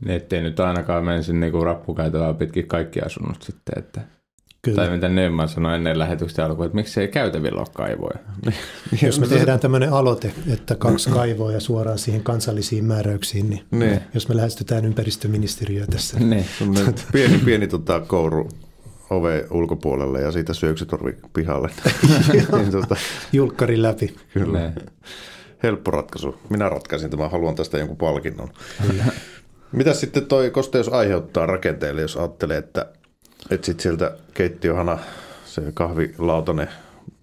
niin 0.01 0.17
ettei 0.17 0.43
nyt 0.43 0.61
ainakaan 0.61 1.05
menisi 1.05 1.33
niinku 1.33 1.65
rappukäytävää 1.65 2.35
pitkin 2.35 2.67
kaikki 2.67 3.01
asunnot 3.01 3.43
sitten. 3.43 3.79
Että, 3.79 4.01
Kyllä. 4.65 4.77
Tai 4.77 4.91
mitä 4.91 5.09
Nyman 5.09 5.49
sanoi 5.49 5.75
ennen 5.75 5.99
lähetyksen 5.99 6.45
alkuun, 6.45 6.67
että 6.67 6.77
miksi 6.77 7.01
ei 7.01 7.09
käytävillä 7.09 7.59
ole 7.59 7.67
kaivoja. 7.73 8.19
Jos 9.07 9.21
me 9.21 9.27
tehdään 9.27 9.61
tämmöinen 9.61 9.93
aloite, 9.93 10.33
että 10.53 10.75
kaksi 10.75 11.11
kaivoa 11.11 11.53
ja 11.53 11.61
suoraan 11.61 11.99
siihen 11.99 12.23
kansallisiin 12.23 12.85
määräyksiin, 12.85 13.51
niin, 13.51 13.65
Niin. 13.71 14.01
jos 14.15 14.29
me 14.29 14.37
lähestytään 14.37 14.85
ympäristöministeriöä 14.85 15.87
tässä. 15.87 16.19
Niin. 16.21 16.47
Semmoinen 16.59 16.95
pieni, 17.13 17.39
pieni 17.39 17.67
tota, 17.69 18.01
kouru 18.01 18.49
ove 19.11 19.47
ulkopuolelle 19.51 20.21
ja 20.21 20.33
siitä 20.33 20.55
syöksytorvi 20.55 21.17
pihalle. 21.33 21.71
niin, 22.33 22.71
tota, 22.73 22.97
Julkkari 23.33 23.83
läpi. 23.83 24.17
kyllä. 24.35 24.59
Niin. 24.61 24.73
Helppo 25.63 25.91
ratkaisu. 25.91 26.35
Minä 26.49 26.69
ratkaisin 26.69 27.11
tämän, 27.11 27.31
haluan 27.31 27.55
tästä 27.55 27.79
jonkun 27.79 27.97
palkinnon. 27.97 28.49
Mitä 29.73 29.95
sitten 29.95 30.27
toi 30.27 30.51
kosteus 30.51 30.89
aiheuttaa 30.89 31.47
rakenteelle, 31.47 32.01
jos 32.01 32.17
ajattelee, 32.17 32.59
että, 32.59 32.87
että 33.51 33.67
sit 33.67 33.81
sieltä 33.81 34.17
keittiöhana 34.35 34.99
se 35.45 35.63
kahvilautanen 35.75 36.69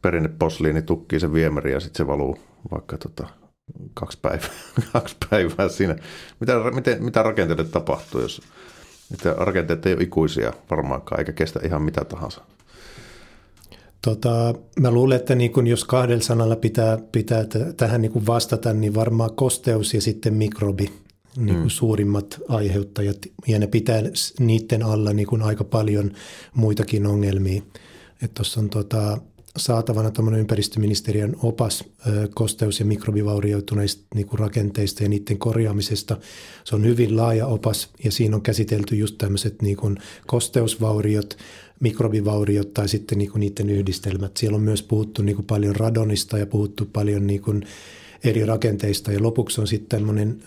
perinneposliini 0.01 0.81
tukkii 0.81 1.19
sen 1.19 1.33
viemäri 1.33 1.71
ja 1.71 1.79
sitten 1.79 1.97
se 1.97 2.07
valuu 2.07 2.39
vaikka 2.71 2.97
tota, 2.97 3.27
kaksi, 3.93 4.17
päivää, 4.21 4.49
kaksi 4.93 5.15
päivää 5.29 5.69
siinä. 5.69 5.95
Mitä, 6.39 6.53
miten, 6.75 7.03
mitä 7.03 7.23
rakenteelle 7.23 7.63
tapahtuu, 7.63 8.21
jos 8.21 8.41
että 9.13 9.35
rakenteet 9.37 9.85
ei 9.85 9.93
ole 9.93 10.03
ikuisia 10.03 10.53
varmaankaan, 10.69 11.19
eikä 11.19 11.31
kestä 11.31 11.59
ihan 11.63 11.81
mitä 11.81 12.05
tahansa. 12.05 12.41
Tota, 14.01 14.53
mä 14.79 14.91
luulen, 14.91 15.15
että 15.15 15.35
niin 15.35 15.51
kun 15.51 15.67
jos 15.67 15.83
kahdella 15.83 16.23
sanalla 16.23 16.55
pitää, 16.55 16.97
pitää 17.11 17.45
tähän 17.77 18.01
niin 18.01 18.11
kun 18.11 18.25
vastata, 18.25 18.73
niin 18.73 18.95
varmaan 18.95 19.35
kosteus 19.35 19.93
ja 19.93 20.01
sitten 20.01 20.33
mikrobi 20.33 20.91
niin 21.37 21.59
kuin 21.59 21.69
suurimmat 21.69 22.39
aiheuttajat. 22.47 23.17
Ja 23.47 23.59
ne 23.59 23.67
pitää 23.67 24.03
niiden 24.39 24.83
alla 24.83 25.13
niin 25.13 25.27
kuin 25.27 25.41
aika 25.41 25.63
paljon 25.63 26.11
muitakin 26.55 27.07
ongelmia. 27.07 27.61
Tuossa 28.33 28.59
on 28.59 28.69
tota, 28.69 29.17
saatavana 29.57 30.11
tämmöinen 30.11 30.39
ympäristöministeriön 30.39 31.35
opas 31.43 31.83
ö, 32.07 32.29
kosteus- 32.35 32.79
ja 32.79 32.85
mikrobivaurioituneista 32.85 34.03
niin 34.15 34.27
kuin 34.27 34.39
rakenteista 34.39 35.03
ja 35.03 35.09
niiden 35.09 35.37
korjaamisesta. 35.37 36.17
Se 36.63 36.75
on 36.75 36.85
hyvin 36.85 37.17
laaja 37.17 37.47
opas 37.47 37.89
ja 38.03 38.11
siinä 38.11 38.35
on 38.35 38.41
käsitelty 38.41 38.95
just 38.95 39.17
tämmöiset 39.17 39.61
niin 39.61 39.77
kuin 39.77 39.97
kosteusvauriot, 40.27 41.37
mikrobivauriot 41.79 42.73
tai 42.73 42.89
sitten 42.89 43.17
niin 43.17 43.31
kuin 43.31 43.39
niiden 43.39 43.69
yhdistelmät. 43.69 44.37
Siellä 44.37 44.55
on 44.55 44.63
myös 44.63 44.83
puhuttu 44.83 45.21
niin 45.21 45.35
kuin 45.35 45.45
paljon 45.45 45.75
radonista 45.75 46.37
ja 46.37 46.45
puhuttu 46.45 46.85
paljon 46.85 47.27
niin 47.27 47.41
kuin 47.41 47.63
eri 48.23 48.45
rakenteista 48.45 49.11
ja 49.11 49.23
lopuksi 49.23 49.61
on 49.61 49.67
sitten 49.67 49.99
tämmöinen 49.99 50.43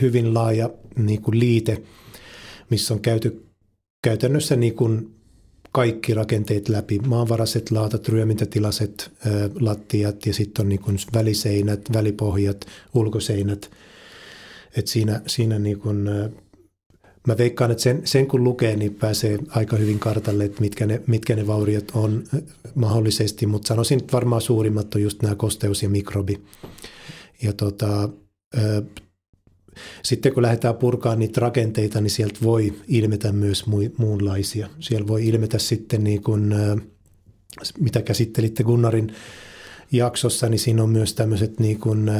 hyvin 0.00 0.34
laaja 0.34 0.70
niin 0.96 1.22
kuin 1.22 1.38
liite, 1.38 1.82
missä 2.70 2.94
on 2.94 3.00
käyty 3.00 3.46
käytännössä 4.04 4.56
niin 4.56 4.74
kuin 4.74 5.14
kaikki 5.72 6.14
rakenteet 6.14 6.68
läpi. 6.68 6.98
Maanvaraiset 6.98 7.70
laatat, 7.70 8.08
ryömintätilaset, 8.08 9.10
lattiat 9.60 10.26
ja 10.26 10.34
sitten 10.34 10.64
on 10.64 10.68
niin 10.68 10.80
kuin 10.80 10.98
väliseinät, 11.14 11.80
välipohjat, 11.92 12.66
ulkoseinät. 12.94 13.70
Et 14.76 14.86
siinä, 14.86 15.20
siinä 15.26 15.58
niin 15.58 15.78
kuin, 15.78 16.08
mä 17.28 17.38
veikkaan, 17.38 17.70
että 17.70 17.82
sen, 17.82 18.02
sen 18.04 18.26
kun 18.26 18.44
lukee, 18.44 18.76
niin 18.76 18.94
pääsee 18.94 19.38
aika 19.48 19.76
hyvin 19.76 19.98
kartalle, 19.98 20.44
että 20.44 20.60
mitkä 20.60 20.86
ne, 20.86 21.02
mitkä 21.06 21.36
ne 21.36 21.46
vauriot 21.46 21.90
on 21.94 22.24
mahdollisesti, 22.74 23.46
mutta 23.46 23.68
sanoisin, 23.68 23.98
että 23.98 24.12
varmaan 24.12 24.42
suurimmat 24.42 24.94
on 24.94 25.02
just 25.02 25.22
nämä 25.22 25.34
kosteus 25.34 25.82
ja 25.82 25.88
mikrobi. 25.88 26.42
Ja 27.42 27.52
tota, 27.52 28.08
ö, 28.58 28.82
sitten 30.02 30.34
kun 30.34 30.42
lähdetään 30.42 30.76
purkaan 30.76 31.18
niitä 31.18 31.40
rakenteita, 31.40 32.00
niin 32.00 32.10
sieltä 32.10 32.38
voi 32.42 32.72
ilmetä 32.88 33.32
myös 33.32 33.64
muunlaisia. 33.98 34.68
Siellä 34.80 35.06
voi 35.06 35.26
ilmetä 35.26 35.58
sitten 35.58 36.04
niin 36.04 36.22
kuin, 36.22 36.54
mitä 37.78 38.02
käsittelitte 38.02 38.64
Gunnarin 38.64 39.14
jaksossa, 39.92 40.48
niin 40.48 40.58
siinä 40.58 40.82
on 40.82 40.90
myös 40.90 41.14
tämmöiset 41.14 41.60
niin 41.60 41.78
kuin, 41.78 42.10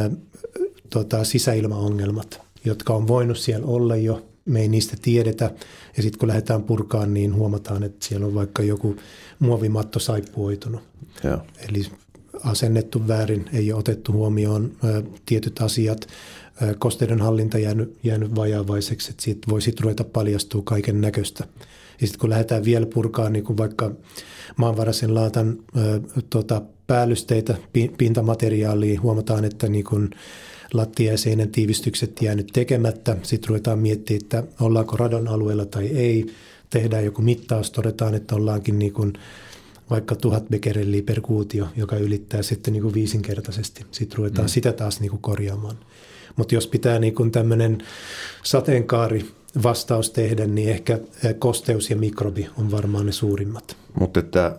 tota, 0.90 1.24
sisäilmaongelmat, 1.24 2.40
jotka 2.64 2.94
on 2.94 3.08
voinut 3.08 3.38
siellä 3.38 3.66
olla 3.66 3.96
jo. 3.96 4.31
Me 4.44 4.60
ei 4.60 4.68
niistä 4.68 4.96
tiedetä. 5.02 5.50
Ja 5.96 6.02
sitten 6.02 6.18
kun 6.18 6.28
lähdetään 6.28 6.62
purkaan, 6.62 7.14
niin 7.14 7.34
huomataan, 7.34 7.82
että 7.82 8.06
siellä 8.06 8.26
on 8.26 8.34
vaikka 8.34 8.62
joku 8.62 8.96
muovimatto 9.38 9.98
saippuoitunut. 9.98 10.82
Joo. 11.24 11.38
Eli 11.68 11.86
asennettu 12.44 13.08
väärin, 13.08 13.44
ei 13.52 13.72
ole 13.72 13.78
otettu 13.78 14.12
huomioon 14.12 14.72
ö, 14.84 15.02
tietyt 15.26 15.60
asiat, 15.60 16.06
ö, 16.62 16.74
kosteiden 16.78 17.20
hallinta 17.20 17.58
jäänyt, 17.58 17.98
jäänyt 18.02 18.34
vajaavaiseksi, 18.34 19.10
että 19.10 19.22
siitä 19.22 19.50
voi 19.50 19.62
sitten 19.62 19.84
ruveta 19.84 20.04
paljastua 20.04 20.62
kaiken 20.64 21.00
näköistä. 21.00 21.44
Ja 22.00 22.06
sitten 22.06 22.20
kun 22.20 22.30
lähdetään 22.30 22.64
vielä 22.64 22.86
purkaa 22.86 23.30
niin 23.30 23.44
kuin 23.44 23.56
vaikka 23.56 23.90
maanvaraisen 24.56 25.14
laatan 25.14 25.58
ö, 25.76 26.00
tota, 26.30 26.62
päällysteitä, 26.86 27.54
pi- 27.72 27.92
pintamateriaalia, 27.98 29.00
huomataan, 29.00 29.44
että 29.44 29.68
niin 29.68 29.84
kuin 29.84 30.10
lattia- 30.74 31.10
ja 31.10 31.18
seinän 31.18 31.48
tiivistykset 31.48 32.22
jäänyt 32.22 32.50
tekemättä. 32.52 33.16
Sitten 33.22 33.48
ruvetaan 33.48 33.78
miettimään, 33.78 34.22
että 34.22 34.44
ollaanko 34.60 34.96
radon 34.96 35.28
alueella 35.28 35.66
tai 35.66 35.86
ei. 35.86 36.26
Tehdään 36.70 37.04
joku 37.04 37.22
mittaus, 37.22 37.70
todetaan, 37.70 38.14
että 38.14 38.34
ollaankin 38.34 38.78
niin 38.78 38.92
kuin 38.92 39.12
vaikka 39.90 40.16
tuhat 40.16 40.48
bekerelliä 40.48 41.02
per 41.02 41.20
kuutio, 41.20 41.68
joka 41.76 41.96
ylittää 41.96 42.42
sitten 42.42 42.72
niin 42.72 42.82
kuin 42.82 42.94
viisinkertaisesti. 42.94 43.86
Sitten 43.90 44.18
ruvetaan 44.18 44.44
mm. 44.44 44.50
sitä 44.50 44.72
taas 44.72 45.00
niin 45.00 45.10
kuin 45.10 45.22
korjaamaan. 45.22 45.78
Mutta 46.36 46.54
jos 46.54 46.66
pitää 46.66 46.98
niin 46.98 47.14
kuin 47.14 47.30
tämmöinen 47.30 47.78
sateenkaari 48.42 49.24
vastaus 49.62 50.10
tehdä, 50.10 50.46
niin 50.46 50.68
ehkä 50.68 50.98
eh, 51.24 51.34
kosteus 51.38 51.90
ja 51.90 51.96
mikrobi 51.96 52.48
on 52.58 52.70
varmaan 52.70 53.06
ne 53.06 53.12
suurimmat. 53.12 53.76
Mutta 54.00 54.20
että, 54.20 54.56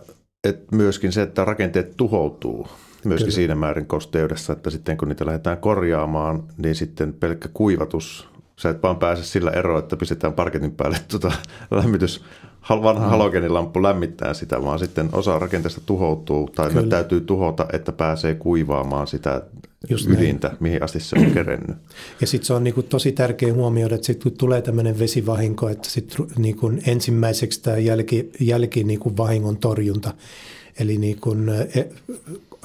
että 0.48 0.76
myöskin 0.76 1.12
se, 1.12 1.22
että 1.22 1.44
rakenteet 1.44 1.96
tuhoutuu 1.96 2.68
myöskin 3.04 3.26
Kyllä. 3.26 3.34
siinä 3.34 3.54
määrin 3.54 3.86
kosteudessa, 3.86 4.52
että 4.52 4.70
sitten 4.70 4.96
kun 4.96 5.08
niitä 5.08 5.26
lähdetään 5.26 5.58
korjaamaan, 5.58 6.42
niin 6.56 6.74
sitten 6.74 7.12
pelkkä 7.12 7.48
kuivatus, 7.54 8.28
sä 8.56 8.70
et 8.70 8.82
vaan 8.82 8.96
pääse 8.96 9.24
sillä 9.24 9.50
eroon, 9.50 9.78
että 9.78 9.96
pistetään 9.96 10.32
parketin 10.32 10.72
päälle 10.72 10.98
tuota 11.08 11.32
lämmitys, 11.70 12.24
vanha 12.70 13.08
halogenilamppu 13.08 13.82
lämmittää 13.82 14.34
sitä, 14.34 14.64
vaan 14.64 14.78
sitten 14.78 15.08
osa 15.12 15.38
rakenteesta 15.38 15.80
tuhoutuu 15.86 16.50
tai 16.54 16.68
ne 16.68 16.74
Kyllä. 16.74 16.88
täytyy 16.88 17.20
tuhota, 17.20 17.66
että 17.72 17.92
pääsee 17.92 18.34
kuivaamaan 18.34 19.06
sitä 19.06 19.42
Just 19.88 20.06
näin. 20.08 20.20
ydintä, 20.20 20.50
mihin 20.60 20.82
asti 20.82 21.00
se 21.00 21.18
on 21.18 21.30
kerennyt. 21.30 21.76
Ja 22.20 22.26
sitten 22.26 22.46
se 22.46 22.54
on 22.54 22.64
niinku 22.64 22.82
tosi 22.82 23.12
tärkeä 23.12 23.54
huomioida, 23.54 23.94
että 23.94 24.06
sitten 24.06 24.30
kun 24.30 24.38
tulee 24.38 24.62
tämmöinen 24.62 24.98
vesivahinko, 24.98 25.68
että 25.68 25.90
sit 25.90 26.16
niinku 26.38 26.72
ensimmäiseksi 26.86 27.62
tämä 27.62 27.76
jälki, 27.76 28.30
jälki 28.40 28.84
niinku 28.84 29.16
vahingon 29.16 29.56
torjunta. 29.56 30.14
Eli 30.78 30.98
niinku, 30.98 31.36
e, 31.74 31.84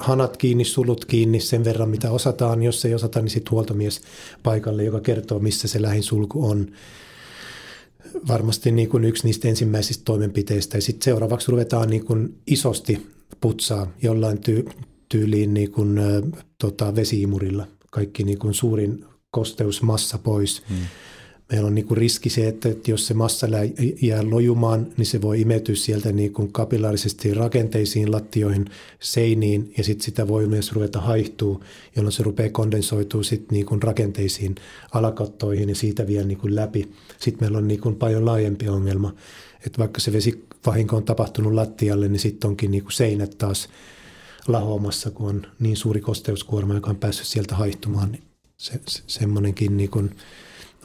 hanat 0.00 0.36
kiinni, 0.36 0.64
sulut 0.64 1.04
kiinni 1.04 1.40
sen 1.40 1.64
verran, 1.64 1.88
mitä 1.88 2.10
osataan. 2.10 2.62
Jos 2.62 2.84
ei 2.84 2.94
osata, 2.94 3.20
niin 3.20 3.30
sitten 3.30 3.50
huoltomies 3.50 4.00
paikalle, 4.42 4.84
joka 4.84 5.00
kertoo, 5.00 5.38
missä 5.38 5.68
se 5.68 5.82
lähin 5.82 6.02
sulku 6.02 6.50
on. 6.50 6.66
Varmasti 8.28 8.70
niin 8.70 8.88
kuin 8.88 9.04
yksi 9.04 9.24
niistä 9.24 9.48
ensimmäisistä 9.48 10.04
toimenpiteistä. 10.04 10.76
Ja 10.76 10.82
sitten 10.82 11.04
seuraavaksi 11.04 11.50
ruvetaan 11.52 11.90
niin 11.90 12.04
kuin 12.04 12.38
isosti 12.46 13.06
putsaa 13.40 13.92
jollain 14.02 14.38
ty- 14.38 14.72
tyyliin 15.08 15.54
niin 15.54 15.72
kuin, 15.72 16.00
tota, 16.58 16.94
vesiimurilla. 16.96 17.66
Kaikki 17.90 18.24
niin 18.24 18.38
kuin 18.38 18.54
suurin 18.54 19.04
kosteusmassa 19.30 20.18
pois. 20.18 20.62
Hmm. 20.68 20.78
Meillä 21.50 21.66
on 21.66 21.74
niin 21.74 21.96
riski 21.96 22.30
se, 22.30 22.48
että 22.48 22.68
jos 22.86 23.06
se 23.06 23.14
massa 23.14 23.46
jää 24.02 24.30
lojumaan, 24.30 24.86
niin 24.96 25.06
se 25.06 25.22
voi 25.22 25.40
imeytyä 25.40 25.74
sieltä 25.74 26.12
niin 26.12 26.32
kapillaarisesti 26.52 27.34
rakenteisiin, 27.34 28.12
lattioihin, 28.12 28.64
seiniin 29.00 29.74
ja 29.78 29.84
sitten 29.84 30.04
sitä 30.04 30.28
voi 30.28 30.46
myös 30.46 30.72
ruveta 30.72 31.00
haihtuu, 31.00 31.64
jolloin 31.96 32.12
se 32.12 32.22
rupeaa 32.22 32.50
kondensoituu 32.50 33.22
sitten 33.22 33.48
niin 33.56 33.82
rakenteisiin, 33.82 34.54
alakattoihin 34.92 35.68
ja 35.68 35.74
siitä 35.74 36.06
vielä 36.06 36.26
niin 36.26 36.54
läpi. 36.54 36.90
Sitten 37.18 37.42
meillä 37.42 37.58
on 37.58 37.68
niin 37.68 37.96
paljon 37.98 38.26
laajempi 38.26 38.68
ongelma, 38.68 39.14
että 39.66 39.78
vaikka 39.78 40.00
se 40.00 40.12
vesivahinko 40.12 40.96
on 40.96 41.04
tapahtunut 41.04 41.52
lattialle, 41.52 42.08
niin 42.08 42.20
sitten 42.20 42.48
onkin 42.48 42.70
niin 42.70 42.84
seinät 42.90 43.38
taas 43.38 43.68
lahoamassa, 44.48 45.10
kun 45.10 45.28
on 45.28 45.46
niin 45.58 45.76
suuri 45.76 46.00
kosteuskuorma, 46.00 46.74
joka 46.74 46.90
on 46.90 46.96
päässyt 46.96 47.26
sieltä 47.26 47.54
haihtumaan, 47.54 48.12
niin 48.12 48.22
se, 48.56 48.80
se, 48.88 49.02
semmoinenkin 49.06 49.76
niin 49.76 50.10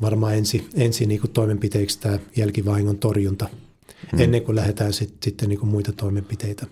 varmaan 0.02 0.36
ensi, 0.36 0.68
ensi 0.76 1.06
niin 1.06 1.22
kuin 1.22 1.32
toimenpiteeksi 1.32 2.00
tämä 2.00 2.20
jälkivahingon 2.36 2.98
torjunta, 2.98 3.48
hmm. 4.12 4.22
ennen 4.22 4.42
kuin 4.42 4.56
lähdetään 4.56 4.94
sit, 4.94 5.14
sitten 5.24 5.50
niin 5.50 5.60
kuin 5.60 5.70
muita 5.70 5.92
toimenpiteitä 5.92 6.66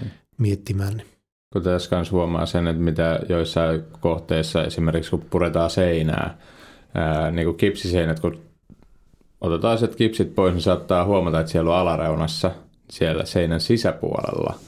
hmm. 0.00 0.10
miettimään. 0.38 1.02
Kun 1.52 1.62
tässä 1.62 1.90
kanssa 1.90 2.12
huomaa 2.12 2.46
sen, 2.46 2.66
että 2.66 2.82
mitä 2.82 3.20
joissain 3.28 3.82
kohteissa 4.00 4.64
esimerkiksi 4.64 5.10
kun 5.10 5.24
puretaan 5.30 5.70
seinää, 5.70 6.38
ää, 6.94 7.30
niin 7.30 7.46
kuin 7.46 7.56
kipsiseinät, 7.56 8.20
kun 8.20 8.40
otetaan 9.40 9.78
sieltä 9.78 9.96
kipsit 9.96 10.34
pois, 10.34 10.54
niin 10.54 10.62
saattaa 10.62 11.04
huomata, 11.04 11.40
että 11.40 11.52
siellä 11.52 11.70
on 11.70 11.76
alareunassa 11.76 12.50
siellä 12.90 13.24
seinän 13.24 13.60
sisäpuolella 13.60 14.58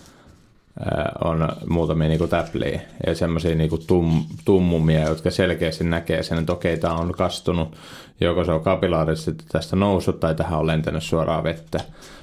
on 1.24 1.48
muutamia 1.68 2.08
niin 2.08 2.28
täpliä 2.28 2.80
ja 3.06 3.14
semmoisia 3.14 3.54
niin 3.54 3.70
tum, 3.86 4.24
tummumia, 4.44 5.08
jotka 5.08 5.30
selkeästi 5.30 5.84
näkee 5.84 6.22
sen, 6.22 6.38
että 6.38 6.52
okei, 6.52 6.76
tämä 6.76 6.94
on 6.94 7.12
kastunut, 7.12 7.76
joko 8.20 8.44
se 8.44 8.52
on 8.52 8.60
kapilaarisesti 8.60 9.44
tästä 9.52 9.76
noussut 9.76 10.20
tai 10.20 10.34
tähän 10.34 10.58
on 10.58 10.66
lentänyt 10.66 11.02
suoraan 11.02 11.44
vettä. 11.44 11.80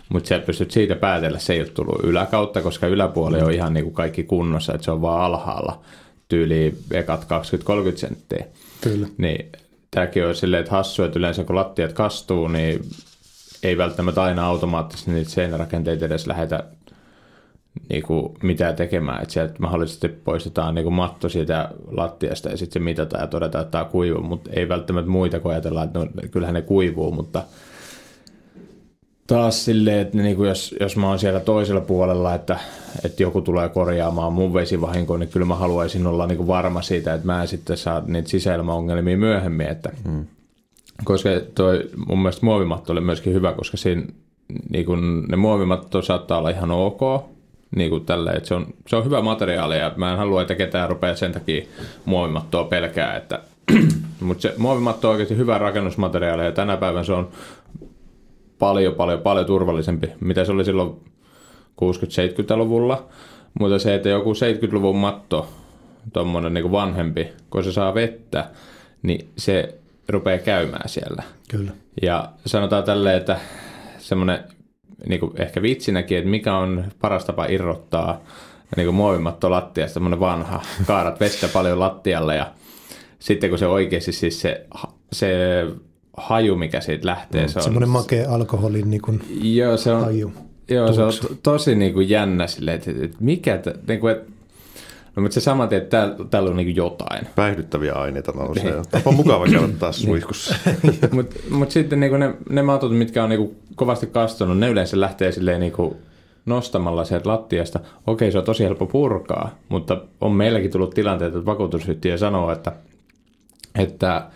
Mutta 0.09 0.27
sieltä 0.27 0.45
pystyt 0.45 0.71
siitä 0.71 0.95
päätellä, 0.95 1.39
se 1.39 1.53
ei 1.53 1.59
ole 1.59 1.69
tullut 1.69 2.03
yläkautta, 2.03 2.61
koska 2.61 2.87
yläpuoli 2.87 3.41
on 3.41 3.51
ihan 3.51 3.73
niin 3.73 3.83
kuin 3.83 3.95
kaikki 3.95 4.23
kunnossa, 4.23 4.73
että 4.73 4.85
se 4.85 4.91
on 4.91 5.01
vaan 5.01 5.21
alhaalla 5.21 5.81
tyyli 6.29 6.77
ekat 6.91 7.27
20-30 7.93 7.97
senttiä. 7.97 8.45
Kyllä. 8.81 9.07
Niin 9.17 9.51
tämäkin 9.91 10.25
on 10.25 10.35
silleen, 10.35 10.61
että 10.61 10.71
hassu, 10.71 11.03
että 11.03 11.19
yleensä 11.19 11.43
kun 11.43 11.55
lattiat 11.55 11.93
kastuu, 11.93 12.47
niin 12.47 12.81
ei 13.63 13.77
välttämättä 13.77 14.23
aina 14.23 14.47
automaattisesti 14.47 15.11
niitä 15.11 15.29
seinärakenteita 15.29 16.05
edes 16.05 16.27
lähetä 16.27 16.63
niin 17.89 18.03
kuin 18.03 18.33
mitään 18.43 18.75
tekemään, 18.75 19.21
että 19.21 19.33
sieltä 19.33 19.53
mahdollisesti 19.59 20.07
poistetaan 20.07 20.75
niin 20.75 20.83
kuin 20.83 20.93
matto 20.93 21.29
siitä 21.29 21.69
lattiasta 21.91 22.49
ja 22.49 22.57
sitten 22.57 22.73
se 22.73 22.86
mitataan 22.86 23.21
ja 23.21 23.27
todetaan, 23.27 23.62
että 23.62 23.71
tämä 23.71 23.86
kuivuu, 23.86 24.23
mutta 24.23 24.49
ei 24.53 24.69
välttämättä 24.69 25.12
muita, 25.12 25.39
kun 25.39 25.51
ajatellaan, 25.51 25.88
että 25.88 25.99
no, 25.99 26.07
kyllähän 26.31 26.53
ne 26.53 26.62
kuivuu, 26.62 27.12
mutta 27.12 27.43
taas 29.27 29.65
silleen, 29.65 29.99
että 29.99 30.17
niin 30.17 30.36
kuin 30.36 30.49
jos, 30.49 30.75
jos 30.79 30.97
mä 30.97 31.07
oon 31.07 31.19
siellä 31.19 31.39
toisella 31.39 31.81
puolella, 31.81 32.36
että, 32.36 32.59
että 33.05 33.23
joku 33.23 33.41
tulee 33.41 33.69
korjaamaan 33.69 34.33
mun 34.33 34.53
vesivahinkoa, 34.53 35.17
niin 35.17 35.29
kyllä 35.29 35.45
mä 35.45 35.55
haluaisin 35.55 36.07
olla 36.07 36.27
niin 36.27 36.38
kuin 36.38 36.47
varma 36.47 36.81
siitä, 36.81 37.13
että 37.13 37.25
mä 37.27 37.41
en 37.41 37.47
sitten 37.47 37.77
saa 37.77 38.03
niitä 38.07 38.29
sisäilmaongelmia 38.29 39.17
myöhemmin, 39.17 39.67
että 39.67 39.91
hmm. 40.03 40.25
koska 41.03 41.29
toi 41.55 41.89
mun 42.07 42.19
mielestä 42.19 42.45
muovimatto 42.45 42.93
oli 42.93 43.01
myöskin 43.01 43.33
hyvä, 43.33 43.53
koska 43.53 43.77
siinä 43.77 44.03
niin 44.69 44.86
kuin 44.86 45.27
ne 45.27 45.38
muovimatto 45.38 46.01
saattaa 46.01 46.38
olla 46.38 46.49
ihan 46.49 46.71
ok, 46.71 47.33
niin 47.75 47.89
kuin 47.89 48.05
tälle, 48.05 48.31
että 48.31 48.47
se 48.47 48.55
on, 48.55 48.67
se 48.88 48.95
on 48.95 49.05
hyvä 49.05 49.21
materiaali 49.21 49.77
ja 49.77 49.91
mä 49.95 50.12
en 50.12 50.17
halua, 50.17 50.41
että 50.41 50.55
ketään 50.55 50.89
rupeaa 50.89 51.15
sen 51.15 51.31
takia 51.31 51.65
muovimattoa 52.05 52.63
pelkää, 52.63 53.17
että 53.17 53.39
mutta 54.19 54.41
se 54.41 54.53
muovimatto 54.57 55.07
on 55.07 55.12
oikeasti 55.12 55.38
hyvä 55.38 55.57
rakennusmateriaali 55.57 56.45
ja 56.45 56.51
tänä 56.51 56.77
päivänä 56.77 57.03
se 57.03 57.13
on 57.13 57.29
paljon, 58.59 58.95
paljon, 58.95 59.21
paljon 59.21 59.45
turvallisempi, 59.45 60.09
mitä 60.19 60.45
se 60.45 60.51
oli 60.51 60.65
silloin 60.65 60.95
60-70-luvulla. 61.81 63.05
Mutta 63.59 63.79
se, 63.79 63.95
että 63.95 64.09
joku 64.09 64.33
70-luvun 64.33 64.95
matto, 64.95 65.49
tuommoinen 66.13 66.53
niin 66.53 66.71
vanhempi, 66.71 67.27
kun 67.49 67.63
se 67.63 67.71
saa 67.71 67.93
vettä, 67.93 68.45
niin 69.01 69.29
se 69.38 69.75
rupeaa 70.09 70.39
käymään 70.39 70.89
siellä. 70.89 71.23
Kyllä. 71.49 71.71
Ja 72.01 72.29
sanotaan 72.45 72.83
tälleen, 72.83 73.17
että 73.17 73.39
semmoinen 73.97 74.39
niin 75.06 75.19
kuin 75.19 75.41
ehkä 75.41 75.62
vitsinäkin, 75.62 76.17
että 76.17 76.29
mikä 76.29 76.58
on 76.58 76.86
paras 77.01 77.25
tapa 77.25 77.45
irrottaa 77.45 78.21
niin 78.77 78.88
kuin 78.88 78.95
muovimatto 78.95 79.51
lattiasta, 79.51 79.93
semmoinen 79.93 80.19
vanha, 80.19 80.62
kaarat 80.88 81.19
vettä 81.19 81.47
paljon 81.47 81.79
lattialle 81.79 82.36
ja 82.36 82.51
sitten 83.19 83.49
kun 83.49 83.60
se 83.60 83.67
oikeasti 83.67 84.12
siis 84.12 84.41
se, 84.41 84.65
se 85.12 85.36
haju, 86.17 86.56
mikä 86.56 86.82
siitä 86.82 87.08
lähtee. 87.08 87.47
Se 87.47 87.60
on, 87.60 87.63
semmoinen 87.63 87.89
makea 87.89 88.32
alkoholin 88.32 88.89
niin 88.89 89.01
kuin 89.01 89.21
joo, 89.41 89.77
se 89.77 89.91
on, 89.91 90.03
haju. 90.03 90.34
Joo, 90.69 90.93
se 90.93 91.03
on 91.03 91.13
to, 91.21 91.36
tosi 91.43 91.75
niin 91.75 91.93
kuin 91.93 92.10
jännä 92.10 92.47
silleen, 92.47 92.75
että, 92.75 92.91
että 93.01 93.17
mikä, 93.19 93.60
niin 93.88 93.99
kuin, 93.99 94.12
että 94.13 94.33
No, 95.15 95.21
mutta 95.21 95.34
se 95.34 95.41
sama, 95.41 95.63
että 95.63 95.80
täällä, 95.80 96.15
täällä 96.30 96.49
on 96.49 96.58
niin 96.58 96.76
jotain. 96.76 97.28
Päihdyttäviä 97.36 97.93
aineita 97.93 98.32
nousee. 98.32 98.63
Niin. 98.63 98.84
On 99.06 99.15
mukava 99.15 99.45
käydä 99.47 99.67
taas 99.80 100.02
suihkussa. 100.02 100.56
mutta 101.12 101.36
mut 101.49 101.71
sitten 101.71 101.99
niin 101.99 102.19
ne, 102.19 102.34
ne 102.49 102.62
matot, 102.62 102.97
mitkä 102.97 103.23
on 103.23 103.30
niin 103.30 103.58
kovasti 103.76 104.08
kastunut, 104.08 104.58
ne 104.58 104.69
yleensä 104.69 104.99
lähtee 104.99 105.32
silleen 105.32 105.60
niin 105.60 105.71
kuin 105.71 105.95
nostamalla 106.45 107.06
sieltä 107.06 107.30
lattiasta. 107.30 107.80
Okei, 108.08 108.32
se 108.32 108.38
on 108.38 108.43
tosi 108.43 108.63
helppo 108.63 108.86
purkaa, 108.86 109.56
mutta 109.69 110.02
on 110.21 110.32
meilläkin 110.32 110.71
tullut 110.71 110.93
tilanteita, 110.93 111.38
että 111.38 111.45
vakuutusyhtiö 111.45 112.17
sanoo, 112.17 112.52
että, 112.52 112.71
että 113.80 114.28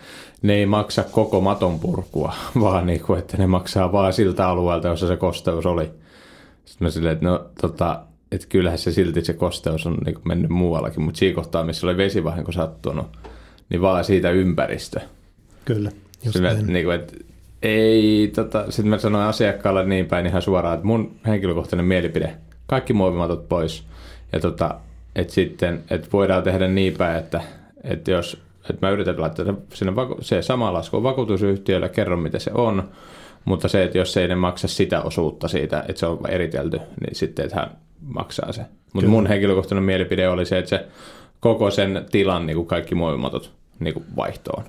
ne 0.42 0.54
ei 0.54 0.66
maksa 0.66 1.04
koko 1.04 1.40
maton 1.40 1.80
purkua, 1.80 2.34
vaan 2.60 2.86
niin 2.86 3.00
kuin, 3.00 3.18
että 3.18 3.36
ne 3.36 3.46
maksaa 3.46 3.92
vain 3.92 4.12
siltä 4.12 4.48
alueelta, 4.48 4.88
jossa 4.88 5.06
se 5.06 5.16
kosteus 5.16 5.66
oli. 5.66 5.90
Sitten 6.64 6.86
mä 6.86 6.90
silleen, 6.90 7.12
että 7.12 7.26
no 7.26 7.44
tota, 7.60 8.00
että 8.32 8.46
kyllähän 8.48 8.78
se 8.78 8.92
silti 8.92 9.24
se 9.24 9.32
kosteus 9.32 9.86
on 9.86 9.98
niin 10.06 10.18
mennyt 10.24 10.50
muuallakin, 10.50 11.02
mutta 11.02 11.18
siinä 11.18 11.34
kohtaa, 11.34 11.64
missä 11.64 11.86
oli 11.86 11.96
vesivahinko 11.96 12.52
sattunut, 12.52 13.06
niin 13.68 13.80
vaan 13.80 14.04
siitä 14.04 14.30
ympäristö. 14.30 15.00
Kyllä, 15.64 15.90
just 16.24 16.40
näin. 16.40 16.66
Niin 16.66 16.84
kuin, 16.84 16.94
että 16.96 17.16
ei, 17.62 18.32
tota, 18.34 18.64
sitten 18.70 18.90
mä 18.90 18.98
sanoin 18.98 19.24
asiakkaalle 19.24 19.84
niin 19.84 20.06
päin 20.06 20.26
ihan 20.26 20.42
suoraan, 20.42 20.74
että 20.74 20.86
mun 20.86 21.16
henkilökohtainen 21.26 21.86
mielipide, 21.86 22.34
kaikki 22.66 22.92
muovimatot 22.92 23.48
pois. 23.48 23.84
Ja 24.32 24.40
tota, 24.40 24.74
että 25.16 25.32
sitten, 25.32 25.84
että 25.90 26.08
voidaan 26.12 26.42
tehdä 26.42 26.68
niin 26.68 26.94
päin, 26.94 27.18
että, 27.18 27.40
että 27.84 28.10
jos 28.10 28.48
että 28.70 28.86
mä 28.86 28.90
yritän 28.90 29.20
laittaa 29.20 29.46
sinne 29.74 29.92
se 30.20 30.42
sama 30.42 30.72
lasku 30.72 31.02
vakuutusyhtiölle, 31.02 31.88
kerron 31.88 32.18
mitä 32.18 32.38
se 32.38 32.50
on, 32.54 32.90
mutta 33.44 33.68
se, 33.68 33.82
että 33.82 33.98
jos 33.98 34.16
ei 34.16 34.28
ne 34.28 34.34
maksa 34.34 34.68
sitä 34.68 35.02
osuutta 35.02 35.48
siitä, 35.48 35.84
että 35.88 36.00
se 36.00 36.06
on 36.06 36.18
eritelty, 36.28 36.76
niin 36.76 37.14
sitten 37.14 37.44
että 37.44 37.56
hän 37.56 37.70
maksaa 38.00 38.52
se. 38.52 38.62
Mutta 38.92 39.10
mun 39.10 39.26
henkilökohtainen 39.26 39.84
mielipide 39.84 40.28
oli 40.28 40.46
se, 40.46 40.58
että 40.58 40.68
se 40.68 40.86
koko 41.40 41.70
sen 41.70 42.06
tilan 42.10 42.46
niin 42.46 42.56
kuin 42.56 42.66
kaikki 42.66 42.94
muovimatot 42.94 43.52
niin 43.80 43.94
kuin 43.94 44.04
vaihtoon. 44.16 44.64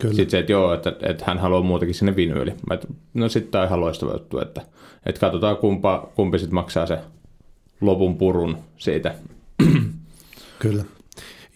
Kyllä. 0.00 0.14
Sitten 0.14 0.30
se, 0.30 0.38
että 0.38 0.52
joo, 0.52 0.74
että, 0.74 0.96
että 1.02 1.24
hän 1.26 1.38
haluaa 1.38 1.62
muutakin 1.62 1.94
sinne 1.94 2.16
vinyyli. 2.16 2.54
Että, 2.70 2.88
no 3.14 3.28
sitten 3.28 3.52
tämä 3.52 3.62
on 3.62 3.68
ihan 3.68 3.80
loistava 3.80 4.12
juttu, 4.12 4.38
että, 4.38 4.62
että 5.06 5.20
katsotaan 5.20 5.56
kumpa, 5.56 6.10
kumpi 6.14 6.38
sitten 6.38 6.54
maksaa 6.54 6.86
se 6.86 6.98
lopun 7.80 8.18
purun 8.18 8.56
siitä. 8.76 9.14
Kyllä, 10.58 10.84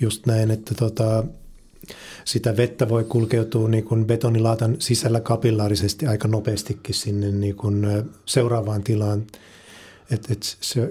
just 0.00 0.26
näin, 0.26 0.50
että 0.50 0.74
tota, 0.74 1.24
sitä 2.24 2.56
vettä 2.56 2.88
voi 2.88 3.04
kulkeutua 3.04 3.68
niin 3.68 3.84
kuin 3.84 4.06
betonilaatan 4.06 4.76
sisällä 4.78 5.20
kapillaarisesti 5.20 6.06
aika 6.06 6.28
nopeastikin 6.28 6.94
sinne 6.94 7.30
niin 7.30 7.56
kuin 7.56 7.86
seuraavaan 8.26 8.82
tilaan. 8.82 9.26
Et, 10.10 10.30
et 10.30 10.42
se, 10.60 10.90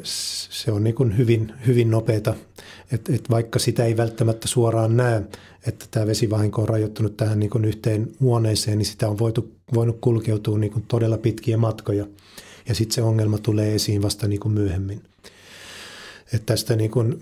se 0.50 0.72
on 0.72 0.84
niin 0.84 1.18
hyvin, 1.18 1.54
hyvin 1.68 1.92
nopeata, 1.92 2.34
että 2.92 3.14
et 3.16 3.30
vaikka 3.30 3.60
sitä 3.60 3.86
ei 3.86 3.98
välttämättä 3.98 4.48
suoraan 4.48 4.98
näe, 4.98 5.24
että 5.68 5.86
tämä 5.92 6.08
vesivahinko 6.08 6.62
on 6.62 6.70
rajoittunut 6.70 7.18
tähän 7.18 7.40
niin 7.40 7.66
yhteen 7.66 8.12
huoneeseen, 8.20 8.78
niin 8.78 8.86
sitä 8.86 9.10
on 9.10 9.20
voitu, 9.20 9.52
voinut 9.74 9.98
kulkeutua 10.02 10.58
niin 10.58 10.86
todella 10.88 11.18
pitkiä 11.18 11.58
matkoja. 11.58 12.06
Ja 12.68 12.76
sitten 12.76 12.96
se 12.96 13.02
ongelma 13.02 13.38
tulee 13.38 13.76
esiin 13.76 14.02
vasta 14.02 14.28
niin 14.28 14.40
kuin 14.40 14.54
myöhemmin. 14.54 15.02
Että 16.34 16.46
tästä 16.46 16.76
niin 16.76 16.92
kuin 16.92 17.18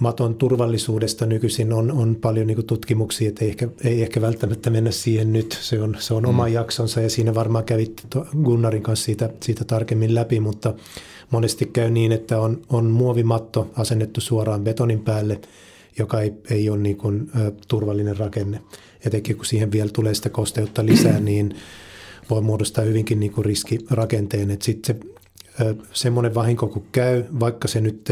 maton 0.00 0.34
turvallisuudesta 0.34 1.26
nykyisin 1.26 1.72
on, 1.72 1.92
on 1.92 2.16
paljon 2.16 2.46
niin 2.46 2.54
kuin 2.54 2.66
tutkimuksia, 2.66 3.28
että 3.28 3.44
ei 3.44 3.50
ehkä, 3.50 3.68
ei 3.84 4.02
ehkä 4.02 4.20
välttämättä 4.20 4.70
mennä 4.70 4.90
siihen 4.90 5.32
nyt. 5.32 5.58
Se 5.60 5.82
on, 5.82 5.96
se 5.98 6.14
on 6.14 6.22
mm. 6.22 6.28
oma 6.28 6.48
jaksonsa 6.48 7.00
ja 7.00 7.10
siinä 7.10 7.34
varmaan 7.34 7.64
kävitte 7.64 8.02
Gunnarin 8.44 8.82
kanssa 8.82 9.04
siitä, 9.04 9.30
siitä 9.42 9.64
tarkemmin 9.64 10.14
läpi, 10.14 10.40
mutta 10.40 10.74
monesti 11.30 11.66
käy 11.66 11.90
niin, 11.90 12.12
että 12.12 12.40
on, 12.40 12.62
on 12.68 12.86
muovimatto 12.86 13.70
asennettu 13.76 14.20
suoraan 14.20 14.64
betonin 14.64 15.00
päälle, 15.00 15.40
joka 15.98 16.20
ei, 16.20 16.32
ei 16.50 16.70
ole 16.70 16.78
niin 16.78 16.96
kuin, 16.96 17.30
ä, 17.36 17.52
turvallinen 17.68 18.16
rakenne. 18.16 18.60
Etenkin 19.06 19.36
kun 19.36 19.46
siihen 19.46 19.72
vielä 19.72 19.90
tulee 19.92 20.14
sitä 20.14 20.28
kosteutta 20.30 20.86
lisää, 20.86 21.20
niin 21.30 21.56
voi 22.30 22.42
muodostaa 22.42 22.84
hyvinkin 22.84 23.20
niin 23.20 23.32
kuin 23.32 23.44
riskirakenteen. 23.44 24.58
Sitten 24.62 24.96
se 24.96 25.16
semmoinen 25.92 26.34
vahinko 26.34 26.68
kun 26.68 26.86
käy, 26.92 27.24
vaikka 27.40 27.68
se 27.68 27.80
nyt 27.80 28.10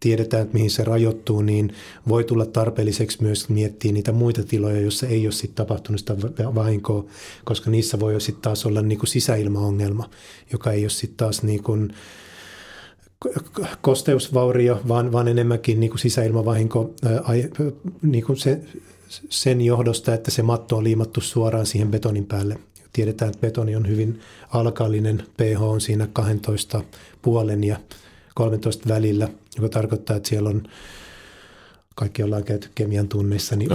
tiedetään, 0.00 0.42
että 0.42 0.54
mihin 0.54 0.70
se 0.70 0.84
rajoittuu, 0.84 1.42
niin 1.42 1.72
voi 2.08 2.24
tulla 2.24 2.46
tarpeelliseksi 2.46 3.22
myös 3.22 3.48
miettiä 3.48 3.92
niitä 3.92 4.12
muita 4.12 4.42
tiloja, 4.44 4.80
joissa 4.80 5.06
ei 5.06 5.26
ole 5.26 5.32
sitten 5.32 5.54
tapahtunut 5.54 5.98
sitä 5.98 6.16
vahinkoa, 6.54 7.04
koska 7.44 7.70
niissä 7.70 8.00
voi 8.00 8.20
sitten 8.20 8.42
taas 8.42 8.66
olla 8.66 8.82
niin 8.82 8.98
kuin 8.98 9.08
sisäilmaongelma, 9.08 10.10
joka 10.52 10.72
ei 10.72 10.84
ole 10.84 10.90
sitten 10.90 11.16
taas 11.16 11.42
niin 11.42 11.62
kuin 11.62 11.92
kosteusvaurio, 13.80 14.80
vaan, 14.88 15.12
vaan 15.12 15.28
enemmänkin 15.28 15.80
niin 15.80 15.90
kuin 15.90 16.00
sisäilmavahinko 16.00 16.94
niin 18.02 18.24
kuin 18.24 18.36
se, 18.36 18.60
sen 19.28 19.60
johdosta, 19.60 20.14
että 20.14 20.30
se 20.30 20.42
matto 20.42 20.76
on 20.76 20.84
liimattu 20.84 21.20
suoraan 21.20 21.66
siihen 21.66 21.90
betonin 21.90 22.26
päälle 22.26 22.58
Tiedetään, 22.94 23.28
että 23.28 23.40
betoni 23.40 23.76
on 23.76 23.88
hyvin 23.88 24.20
alkallinen, 24.48 25.22
pH 25.36 25.62
on 25.62 25.80
siinä 25.80 26.08
12 26.12 26.82
puolen 27.22 27.64
ja 27.64 27.76
13 28.34 28.88
välillä, 28.88 29.28
joka 29.56 29.68
tarkoittaa, 29.68 30.16
että 30.16 30.28
siellä 30.28 30.48
on 30.48 30.62
kaikki 31.94 32.22
ollaan 32.22 32.44
käyty 32.44 32.68
kemian 32.74 33.08
tunneissa, 33.08 33.56
niin 33.56 33.72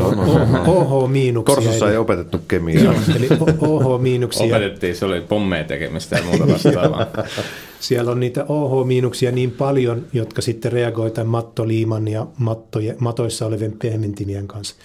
OH-miinuksia. 0.68 1.56
Korsossa 1.56 1.92
ei 1.92 1.98
opetettu 1.98 2.38
kemiaa. 2.48 2.94
eli 3.16 3.28
OH-miinuksia. 3.60 4.56
Opetettiin, 4.56 4.96
se 4.96 5.06
oli 5.06 5.22
pommeja 5.22 5.64
tekemistä 5.64 6.16
ja 6.16 6.24
muuta 6.24 6.48
vastaavaa. 6.48 7.08
Siellä 7.80 8.12
on 8.12 8.20
niitä 8.20 8.46
OH-miinuksia 8.48 9.32
niin 9.32 9.52
paljon, 9.52 10.08
jotka 10.14 10.42
sitten 10.42 10.72
reagoivat 10.72 11.14
tämän 11.14 11.28
mattoliiman 11.28 12.08
ja 12.08 12.28
mattoje, 12.38 12.96
matoissa 13.00 13.46
olevien 13.46 13.76
pehmentimien 13.82 14.48
kanssa. 14.48 14.76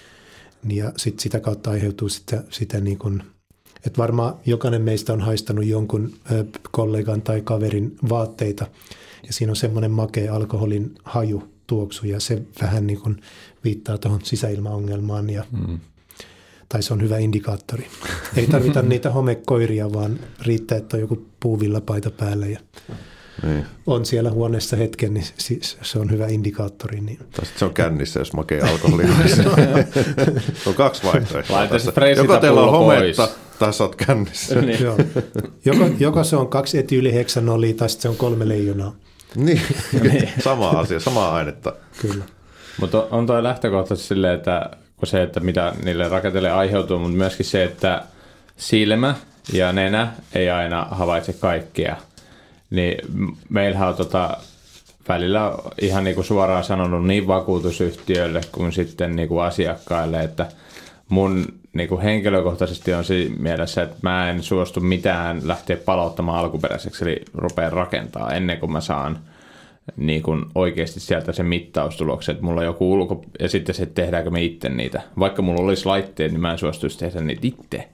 Ja 0.68 0.92
sit 0.96 1.20
sitä 1.20 1.40
kautta 1.40 1.70
aiheutuu 1.70 2.08
sitä, 2.08 2.44
sitä 2.50 2.80
niin 2.80 2.98
kuin 2.98 3.22
että 3.86 3.98
varmaan 3.98 4.34
jokainen 4.46 4.82
meistä 4.82 5.12
on 5.12 5.20
haistanut 5.20 5.64
jonkun 5.64 6.12
kollegan 6.70 7.22
tai 7.22 7.40
kaverin 7.40 7.96
vaatteita 8.08 8.66
Ja 9.26 9.32
siinä 9.32 9.52
on 9.52 9.56
semmoinen 9.56 9.90
makea 9.90 10.34
alkoholin 10.34 10.94
haju, 11.04 11.42
tuoksu 11.66 12.06
ja 12.06 12.20
se 12.20 12.42
vähän 12.60 12.86
niin 12.86 13.00
kuin 13.00 13.20
viittaa 13.64 13.98
tuohon 13.98 14.20
sisäilmaongelmaan 14.22 15.30
ja 15.30 15.44
mm. 15.52 15.78
Tai 16.74 16.82
se 16.82 16.92
on 16.92 17.02
hyvä 17.02 17.18
indikaattori. 17.18 17.86
Ei 18.36 18.46
tarvita 18.46 18.82
niitä 18.92 19.10
homekoiria, 19.10 19.92
vaan 19.92 20.20
riittää, 20.42 20.78
että 20.78 20.96
on 20.96 21.00
joku 21.00 21.26
puuvillapaita 21.40 22.10
päällä 22.10 22.46
ja 22.46 22.60
niin. 23.42 23.66
on 23.86 24.06
siellä 24.06 24.30
huoneessa 24.30 24.76
hetken, 24.76 25.14
niin 25.14 25.26
se 25.82 25.98
on 25.98 26.10
hyvä 26.10 26.26
indikaattori. 26.26 27.00
Niin. 27.00 27.18
Tai 27.18 27.46
se 27.56 27.64
on 27.64 27.74
kännissä, 27.74 28.20
jos 28.20 28.32
makee 28.32 28.60
alkoholia. 28.60 29.06
on 30.66 30.74
kaksi 30.74 31.02
vaihtoehtoa. 31.04 32.06
Joko 32.16 32.38
teillä 32.38 32.60
on 32.60 32.70
hometta, 32.70 33.28
tai 33.58 33.72
sä 33.72 33.84
oot 33.84 33.96
kännissä. 33.96 34.60
niin. 34.60 34.82
Joo. 34.82 34.96
Joko, 35.64 35.90
joko 35.98 36.24
se 36.24 36.36
on 36.36 36.48
kaksi 36.48 36.78
etyyliheksanolia, 36.78 37.74
tai 37.74 37.88
se 37.88 38.08
on 38.08 38.16
kolme 38.16 38.48
leijonaa. 38.48 38.94
Niin, 39.36 39.62
sama 40.44 40.70
asia, 40.70 41.00
samaa 41.00 41.34
ainetta. 41.34 41.72
Kyllä. 42.00 42.24
Mutta 42.80 43.06
on 43.10 43.26
toi 43.26 43.42
lähtökohtaisesti 43.42 44.08
silleen, 44.08 44.34
että 44.34 44.70
kun 44.96 45.08
se, 45.08 45.22
että 45.22 45.40
mitä 45.40 45.72
niille 45.84 46.08
rakenteille 46.08 46.50
aiheutuu, 46.50 46.98
mutta 46.98 47.16
myöskin 47.16 47.46
se, 47.46 47.64
että 47.64 48.02
silmä 48.56 49.14
ja 49.52 49.72
nenä 49.72 50.08
ei 50.34 50.50
aina 50.50 50.86
havaitse 50.90 51.32
kaikkea. 51.32 51.96
Niin 52.70 52.98
meillähän 53.48 53.88
on 53.88 53.94
tota, 53.94 54.36
välillä 55.08 55.52
ihan 55.80 56.04
niin 56.04 56.14
kuin 56.14 56.24
suoraan 56.24 56.64
sanonut 56.64 57.06
niin 57.06 57.26
vakuutusyhtiöille 57.26 58.40
kuin 58.52 58.72
sitten 58.72 59.16
niin 59.16 59.28
kuin 59.28 59.44
asiakkaille, 59.44 60.20
että 60.20 60.46
mun 61.08 61.46
niin 61.72 61.88
kuin 61.88 62.00
henkilökohtaisesti 62.00 62.94
on 62.94 63.04
siinä 63.04 63.36
mielessä, 63.38 63.82
että 63.82 63.96
mä 64.02 64.30
en 64.30 64.42
suostu 64.42 64.80
mitään 64.80 65.40
lähteä 65.44 65.76
palauttamaan 65.76 66.38
alkuperäiseksi, 66.38 67.04
eli 67.04 67.22
rupean 67.34 67.72
rakentaa 67.72 68.32
ennen 68.32 68.58
kuin 68.60 68.72
mä 68.72 68.80
saan 68.80 69.18
niin 69.96 70.22
kuin 70.22 70.44
oikeasti 70.54 71.00
sieltä 71.00 71.32
se 71.32 71.42
mittaustuloksen, 71.42 72.32
että 72.32 72.44
mulla 72.44 72.60
on 72.60 72.66
joku 72.66 72.92
ulko, 72.92 73.24
ja 73.40 73.48
sitten 73.48 73.74
se, 73.74 73.82
että 73.82 74.02
tehdäänkö 74.02 74.30
me 74.30 74.42
itse 74.42 74.68
niitä. 74.68 75.02
Vaikka 75.18 75.42
mulla 75.42 75.62
olisi 75.62 75.86
laitteet, 75.86 76.32
niin 76.32 76.40
mä 76.40 76.52
en 76.52 76.58
suostuisi 76.58 76.98
tehdä 76.98 77.20
niitä 77.20 77.46
itse, 77.46 77.88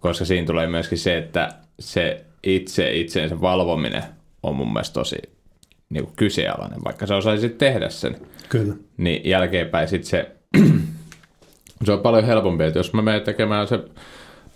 koska 0.00 0.24
siinä 0.24 0.46
tulee 0.46 0.66
myöskin 0.66 0.98
se, 0.98 1.18
että 1.18 1.48
se 1.80 2.24
itse 2.42 2.92
itseensä 2.92 3.40
valvominen 3.40 4.02
on 4.42 4.56
mun 4.56 4.72
mielestä 4.72 4.94
tosi 4.94 5.16
niin 5.90 6.04
kuin 6.04 6.16
kyseenalainen, 6.16 6.84
vaikka 6.84 7.06
sä 7.06 7.16
osaisit 7.16 7.58
tehdä 7.58 7.88
sen. 7.88 8.16
Kyllä. 8.48 8.74
Niin 8.96 9.30
jälkeenpäin 9.30 9.88
sitten 9.88 10.10
se, 10.10 10.30
se 11.84 11.92
on 11.92 12.00
paljon 12.00 12.24
helpompi, 12.24 12.64
että 12.64 12.78
jos 12.78 12.92
mä 12.92 13.02
menen 13.02 13.22
tekemään 13.22 13.66
se 13.66 13.78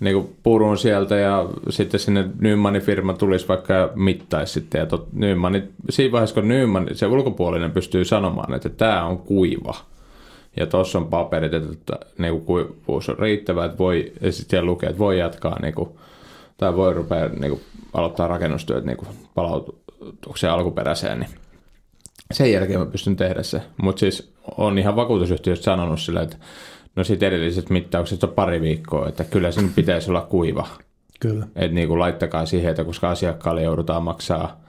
niin 0.01 0.37
purun 0.43 0.79
sieltä 0.79 1.17
ja 1.17 1.49
sitten 1.71 2.01
sinne 2.01 2.29
Nymanin 2.41 2.83
firma 2.83 3.13
tulisi 3.13 3.49
vaikka 3.49 3.93
mittaisi 3.95 4.53
sitten. 4.53 4.79
Ja 4.79 4.87
tot, 4.87 5.13
Nyman, 5.13 5.63
siinä 5.91 6.13
vaiheessa 6.13 6.35
kun 6.35 6.49
Nyman, 6.49 6.89
se 6.93 7.07
ulkopuolinen 7.07 7.71
pystyy 7.71 8.05
sanomaan, 8.05 8.55
että 8.55 8.69
tämä 8.69 9.05
on 9.05 9.19
kuiva 9.19 9.75
ja 10.57 10.67
tuossa 10.67 10.99
on 10.99 11.07
paperit, 11.07 11.55
että 11.55 11.99
niin 12.19 12.33
kuin 12.33 12.45
kuivuus 12.45 13.09
on 13.09 13.19
riittävä, 13.19 13.65
että 13.65 13.79
voi, 13.79 14.13
ja 14.21 14.33
sitten 14.33 14.67
lukee, 14.67 14.89
että 14.89 14.99
voi 14.99 15.19
jatkaa 15.19 15.61
niin 15.63 15.75
kuin, 15.75 15.89
tai 16.59 16.77
voi 16.77 16.95
rupea 16.95 17.29
niin 17.29 17.51
kuin, 17.51 17.61
aloittaa 17.93 18.29
rakennustyöt 18.29 18.85
niin 18.85 18.97
kuin 18.97 19.09
palautukseen 19.35 20.53
alkuperäiseen, 20.53 21.21
niin 21.21 21.31
sen 22.33 22.53
jälkeen 22.53 22.79
mä 22.79 22.87
pystyn 22.87 23.17
tehdä 23.17 23.43
se. 23.43 23.63
Mutta 23.83 24.01
siis 24.01 24.33
on 24.59 24.79
ihan 24.79 24.97
vakuutusyhtiöstä 24.97 25.65
sanonut 25.65 26.01
sille, 26.01 26.23
että 26.23 26.37
No 26.97 27.05
sitten 27.05 27.29
edelliset 27.29 27.71
mittaukset 27.71 28.25
on 28.25 28.31
pari 28.31 28.61
viikkoa, 28.61 29.09
että 29.09 29.25
kyllä 29.25 29.51
sen 29.51 29.73
pitäisi 29.75 30.11
olla 30.11 30.21
kuiva. 30.21 30.67
Kyllä. 31.21 31.47
Että 31.57 31.75
niin 31.75 31.89
kuin 31.89 31.99
laittakaa 31.99 32.47
siihen, 32.47 32.71
että 32.71 32.85
koska 32.85 33.11
asiakkaalle 33.11 33.63
joudutaan 33.63 34.03
maksaa 34.03 34.61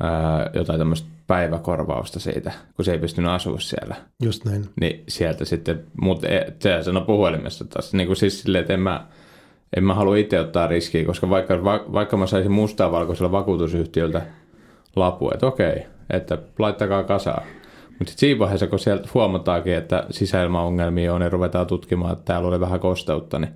ää, 0.00 0.50
jotain 0.54 0.78
tämmöistä 0.78 1.08
päiväkorvausta 1.26 2.20
siitä, 2.20 2.52
kun 2.76 2.84
se 2.84 2.92
ei 2.92 2.98
pystynyt 2.98 3.30
asua 3.30 3.58
siellä. 3.60 3.96
Just 4.22 4.44
näin. 4.44 4.68
Niin 4.80 5.04
sieltä 5.08 5.44
sitten, 5.44 5.84
mutta 6.00 6.28
e, 6.28 6.52
se 6.58 6.82
sanoi 6.82 7.02
puhelimessa 7.02 7.64
taas, 7.64 7.92
niin 7.92 8.06
kuin 8.06 8.16
siis 8.16 8.42
silleen, 8.42 8.60
että 8.60 8.74
en 8.74 8.80
mä, 8.80 9.06
en 9.76 9.84
mä 9.84 9.94
halua 9.94 10.16
itse 10.16 10.40
ottaa 10.40 10.66
riskiä, 10.66 11.04
koska 11.04 11.30
vaikka, 11.30 11.64
va, 11.64 11.84
vaikka 11.92 12.16
mä 12.16 12.26
saisin 12.26 12.52
mustaa 12.52 12.92
valkoisella 12.92 13.32
vakuutusyhtiöltä 13.32 14.22
lapu, 14.96 15.30
että 15.34 15.46
okei, 15.46 15.86
että 16.10 16.38
laittakaa 16.58 17.04
kasaan, 17.04 17.42
mutta 17.98 18.14
siinä 18.16 18.38
vaiheessa, 18.38 18.66
kun 18.66 18.78
sieltä 18.78 19.08
huomataankin, 19.14 19.74
että 19.74 20.06
sisäilmaongelmia 20.10 21.14
on 21.14 21.22
ja 21.22 21.28
ruvetaan 21.28 21.66
tutkimaan, 21.66 22.12
että 22.12 22.24
täällä 22.24 22.48
oli 22.48 22.60
vähän 22.60 22.80
kosteutta, 22.80 23.38
niin 23.38 23.50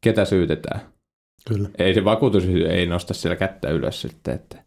ketä 0.00 0.24
syytetään? 0.24 0.80
Kyllä. 1.48 1.68
Ei 1.78 1.94
se 1.94 2.04
vakuutus 2.04 2.44
ei 2.68 2.86
nosta 2.86 3.14
siellä 3.14 3.36
kättä 3.36 3.70
ylös 3.70 4.00
sitten. 4.00 4.34
Että. 4.34 4.62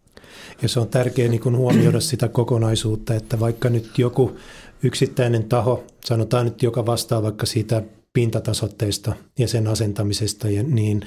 Ja 0.61 0.69
se 0.69 0.79
on 0.79 0.87
tärkeää 0.87 1.29
niin 1.29 1.41
kun 1.41 1.57
huomioida 1.57 1.99
sitä 1.99 2.27
kokonaisuutta, 2.27 3.15
että 3.15 3.39
vaikka 3.39 3.69
nyt 3.69 3.99
joku 3.99 4.37
yksittäinen 4.83 5.43
taho, 5.43 5.83
sanotaan 6.05 6.45
nyt 6.45 6.63
joka 6.63 6.85
vastaa 6.85 7.23
vaikka 7.23 7.45
siitä 7.45 7.83
pintatasotteista 8.13 9.13
ja 9.39 9.47
sen 9.47 9.67
asentamisesta, 9.67 10.49
ja 10.49 10.63
niin 10.63 11.01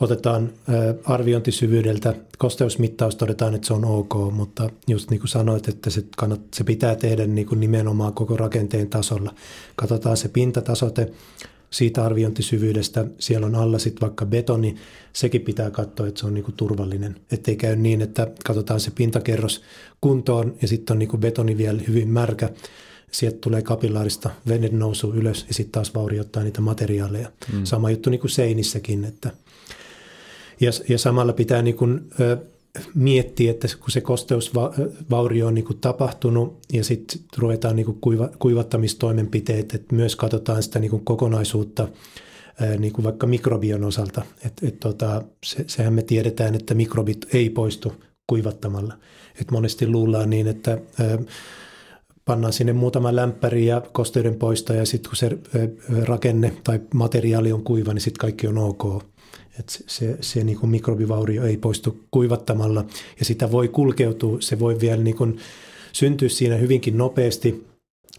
otetaan 0.00 0.52
arviointisyvyydeltä, 1.04 2.14
kosteusmittaus 2.38 3.16
todetaan, 3.16 3.54
että 3.54 3.66
se 3.66 3.74
on 3.74 3.84
ok, 3.84 4.14
mutta 4.32 4.70
just 4.88 5.10
niin 5.10 5.20
kuin 5.20 5.28
sanoit, 5.28 5.68
että 5.68 5.90
se, 5.90 6.04
kannat, 6.16 6.40
se 6.54 6.64
pitää 6.64 6.96
tehdä 6.96 7.26
niin 7.26 7.46
kuin 7.46 7.60
nimenomaan 7.60 8.14
koko 8.14 8.36
rakenteen 8.36 8.88
tasolla. 8.88 9.34
Katsotaan 9.76 10.16
se 10.16 10.28
pintatasote 10.28 11.12
siitä 11.70 12.04
arviointisyvyydestä, 12.04 13.06
siellä 13.18 13.46
on 13.46 13.54
alla 13.54 13.78
sitten 13.78 14.00
vaikka 14.00 14.26
betoni, 14.26 14.76
sekin 15.12 15.40
pitää 15.40 15.70
katsoa, 15.70 16.06
että 16.06 16.20
se 16.20 16.26
on 16.26 16.34
niin 16.34 16.44
kuin 16.44 16.56
turvallinen. 16.56 17.16
Ettei 17.32 17.56
käy 17.56 17.76
niin, 17.76 18.00
että 18.00 18.28
katsotaan 18.44 18.80
se 18.80 18.90
pintakerros 18.90 19.62
kuntoon 20.00 20.54
ja 20.62 20.68
sitten 20.68 20.94
on 20.94 20.98
niin 20.98 21.08
kuin 21.08 21.20
betoni 21.20 21.58
vielä 21.58 21.80
hyvin 21.88 22.08
märkä, 22.08 22.48
sieltä 23.10 23.38
tulee 23.40 23.62
kapillaarista 23.62 24.30
veden 24.48 24.78
nousu 24.78 25.12
ylös 25.12 25.44
ja 25.48 25.54
sitten 25.54 25.72
taas 25.72 25.94
vaurioittaa 25.94 26.42
niitä 26.42 26.60
materiaaleja. 26.60 27.32
Mm. 27.52 27.64
Sama 27.64 27.90
juttu 27.90 28.10
niin 28.10 28.20
kuin 28.20 28.30
seinissäkin, 28.30 29.04
että– 29.04 29.30
ja, 30.60 30.70
ja 30.88 30.98
samalla 30.98 31.32
pitää 31.32 31.62
niin 31.62 31.76
kuin, 31.76 32.00
ö, 32.20 32.36
miettiä, 32.94 33.50
että 33.50 33.68
kun 33.80 33.90
se 33.90 34.00
kosteusvaurio 34.00 35.46
on 35.46 35.54
niin 35.54 35.64
kuin 35.64 35.78
tapahtunut 35.80 36.58
ja 36.72 36.84
sitten 36.84 37.20
ruvetaan 37.38 37.76
niin 37.76 37.86
kuin 37.86 37.98
kuiva, 38.00 38.28
kuivattamistoimenpiteet, 38.38 39.74
että 39.74 39.94
myös 39.94 40.16
katsotaan 40.16 40.62
sitä 40.62 40.78
niin 40.78 40.90
kuin 40.90 41.04
kokonaisuutta 41.04 41.88
niin 42.78 42.92
kuin 42.92 43.04
vaikka 43.04 43.26
mikrobion 43.26 43.84
osalta. 43.84 44.22
Et, 44.46 44.52
et 44.62 44.80
tota, 44.80 45.22
se, 45.46 45.64
sehän 45.66 45.92
me 45.92 46.02
tiedetään, 46.02 46.54
että 46.54 46.74
mikrobit 46.74 47.34
ei 47.34 47.50
poistu 47.50 47.92
kuivattamalla. 48.26 48.94
Et 49.40 49.50
monesti 49.50 49.88
luullaan 49.88 50.30
niin, 50.30 50.46
että 50.46 50.78
ö, 51.00 51.18
pannaan 52.24 52.52
sinne 52.52 52.72
muutama 52.72 53.16
lämpäri 53.16 53.66
ja 53.66 53.82
kosteuden 53.92 54.34
poista 54.34 54.74
ja 54.74 54.86
sitten 54.86 55.10
kun 55.10 55.16
se 55.16 55.38
rakenne 56.04 56.52
tai 56.64 56.80
materiaali 56.94 57.52
on 57.52 57.64
kuiva, 57.64 57.94
niin 57.94 58.02
sitten 58.02 58.20
kaikki 58.20 58.46
on 58.46 58.58
ok 58.58 59.02
että 59.58 59.72
se, 59.86 60.16
se, 60.20 60.44
niin 60.44 60.58
kuin 60.58 60.70
mikrobivaurio 60.70 61.44
ei 61.44 61.56
poistu 61.56 62.04
kuivattamalla 62.10 62.84
ja 63.18 63.24
sitä 63.24 63.52
voi 63.52 63.68
kulkeutua, 63.68 64.36
se 64.40 64.58
voi 64.58 64.80
vielä 64.80 65.02
niin 65.02 65.16
kuin 65.16 65.38
syntyä 65.92 66.28
siinä 66.28 66.56
hyvinkin 66.56 66.98
nopeasti. 66.98 67.66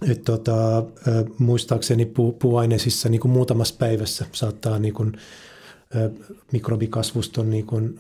Et 0.10 0.24
tota, 0.24 0.84
muistaakseni 1.38 2.06
pu, 2.06 2.32
puuaineisissa 2.32 3.10
niin 3.10 3.22
kuin 3.22 3.32
muutamassa 3.32 3.76
päivässä 3.80 4.26
saattaa 4.32 4.80
niin 4.80 4.94
kuin, 4.94 5.18
mikrobikasvuston 6.52 7.50
niin 7.50 7.66
kuin, 7.66 8.00